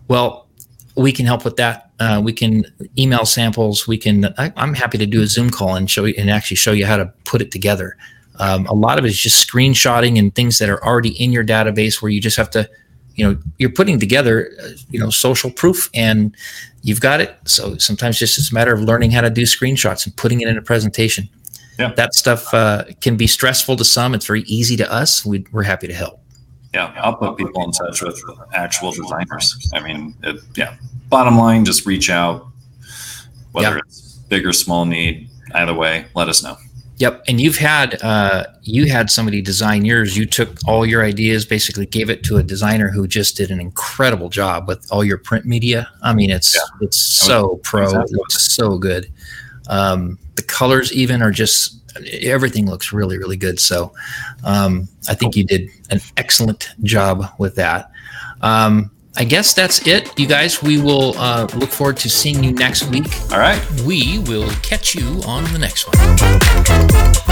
Well, 0.09 0.49
we 0.97 1.13
can 1.13 1.27
help 1.27 1.45
with 1.45 1.57
that. 1.57 1.91
Uh, 2.01 2.21
we 2.23 2.33
can 2.33 2.65
email 2.99 3.25
samples. 3.25 3.87
We 3.87 3.99
can. 3.99 4.27
I, 4.39 4.53
am 4.57 4.75
happy 4.75 4.99
to 4.99 5.07
do 5.07 5.23
a 5.23 5.27
Zoom 5.27 5.51
call 5.51 5.77
and 5.77 5.91
show 5.91 6.05
you 6.05 6.15
and 6.19 6.31
actually 6.31 6.57
show 6.57 6.73
you 6.73 6.87
how 6.87 6.97
to 6.97 7.07
put 7.25 7.41
it 7.41 7.51
together. 7.51 7.97
Um, 8.39 8.67
a 8.67 8.75
lot 8.75 8.99
of 8.99 9.05
it 9.05 9.09
is 9.09 9.21
just 9.21 9.49
screenshotting 9.49 10.19
and 10.19 10.35
things 10.35 10.59
that 10.59 10.69
are 10.69 10.83
already 10.85 11.11
in 11.23 11.33
your 11.33 11.45
database 11.45 12.01
where 12.01 12.11
you 12.11 12.21
just 12.21 12.37
have 12.37 12.51
to 12.51 12.69
you 13.15 13.25
know 13.25 13.39
you're 13.59 13.71
putting 13.71 13.99
together 13.99 14.51
uh, 14.63 14.69
you 14.91 14.99
know 14.99 15.11
social 15.11 15.51
proof 15.51 15.91
and 15.95 16.35
you've 16.83 17.01
got 17.01 17.21
it 17.21 17.37
so 17.45 17.77
sometimes 17.77 18.19
just 18.19 18.39
it's 18.39 18.51
a 18.51 18.55
matter 18.55 18.73
of 18.73 18.81
learning 18.81 19.11
how 19.11 19.21
to 19.21 19.31
do 19.31 19.43
screenshots 19.43 20.07
and 20.07 20.17
putting 20.17 20.41
it 20.41 20.49
in 20.49 20.57
a 20.57 20.63
presentation 20.63 21.29
yeah 21.79 21.93
that 21.95 22.15
stuff 22.15 22.53
uh, 22.55 22.85
can 23.01 23.17
be 23.17 23.27
stressful 23.27 23.77
to 23.77 23.85
some 23.85 24.15
it's 24.15 24.27
very 24.27 24.43
easy 24.43 24.77
to 24.77 24.91
us 24.91 25.25
we, 25.25 25.45
are 25.55 25.63
happy 25.63 25.87
to 25.87 25.95
help 25.95 26.22
yeah 26.75 26.93
i'll 26.99 27.17
put 27.17 27.37
people 27.37 27.63
in 27.65 27.71
touch 27.71 28.03
with 28.03 28.23
actual 28.55 28.93
designers 28.93 29.71
i 29.75 29.81
mean 29.81 30.15
it, 30.23 30.41
yeah 30.55 30.77
bottom 31.09 31.37
line 31.37 31.65
just 31.65 31.87
reach 31.87 32.11
out 32.11 32.49
whether 33.53 33.77
yeah. 33.77 33.81
it's 33.87 34.19
big 34.29 34.47
or 34.47 34.53
small 34.53 34.85
need 34.85 35.29
either 35.55 35.75
way 35.75 36.07
let 36.15 36.29
us 36.29 36.43
know 36.43 36.57
Yep, 37.03 37.25
and 37.27 37.41
you've 37.41 37.57
had 37.57 38.01
uh, 38.03 38.45
you 38.63 38.87
had 38.87 39.11
somebody 39.11 39.43
design 39.43 39.85
yours. 39.85 40.17
You 40.17 40.25
took 40.25 40.57
all 40.69 40.87
your 40.87 41.05
ideas, 41.05 41.45
basically 41.45 41.85
gave 41.85 42.09
it 42.09 42.23
to 42.25 42.37
a 42.37 42.45
designer 42.45 42.91
who 42.91 43.09
just 43.09 43.37
did 43.37 43.51
an 43.51 43.61
incredible 43.61 44.29
job 44.29 44.69
with 44.69 44.87
all 44.93 45.03
your 45.03 45.19
print 45.19 45.45
media. 45.45 45.89
I 46.03 46.15
mean, 46.15 46.31
it's 46.31 46.55
yeah. 46.55 46.61
it's 46.87 47.01
so 47.01 47.57
pro, 47.65 47.87
exactly. 47.87 48.13
it 48.13 48.19
looks 48.19 48.55
so 48.55 48.79
good. 48.79 49.13
Um, 49.69 50.17
the 50.35 50.43
colors 50.43 50.93
even 50.93 51.23
are 51.23 51.31
just 51.31 51.79
everything 52.23 52.67
looks 52.67 52.93
really 52.93 53.19
really 53.19 53.37
good. 53.37 53.61
So 53.61 53.93
um, 54.45 54.89
I 55.09 55.15
think 55.15 55.37
you 55.37 55.45
did 55.45 55.71
an 55.91 56.01
excellent 56.17 56.71
job 56.83 57.25
with 57.39 57.55
that. 57.57 57.91
Um, 58.41 58.91
I 59.15 59.25
guess 59.25 59.53
that's 59.53 59.87
it, 59.87 60.19
you 60.19 60.27
guys. 60.27 60.63
We 60.63 60.81
will 60.81 61.17
uh, 61.19 61.47
look 61.55 61.69
forward 61.69 61.99
to 61.99 62.09
seeing 62.09 62.43
you 62.43 62.53
next 62.53 62.85
week. 62.85 63.07
All 63.31 63.39
right. 63.39 63.63
We 63.83 64.21
will 64.21 64.49
catch 64.63 64.95
you 64.95 65.21
on 65.27 65.45
the 65.53 65.59
next 65.59 65.87
one. 65.87 67.32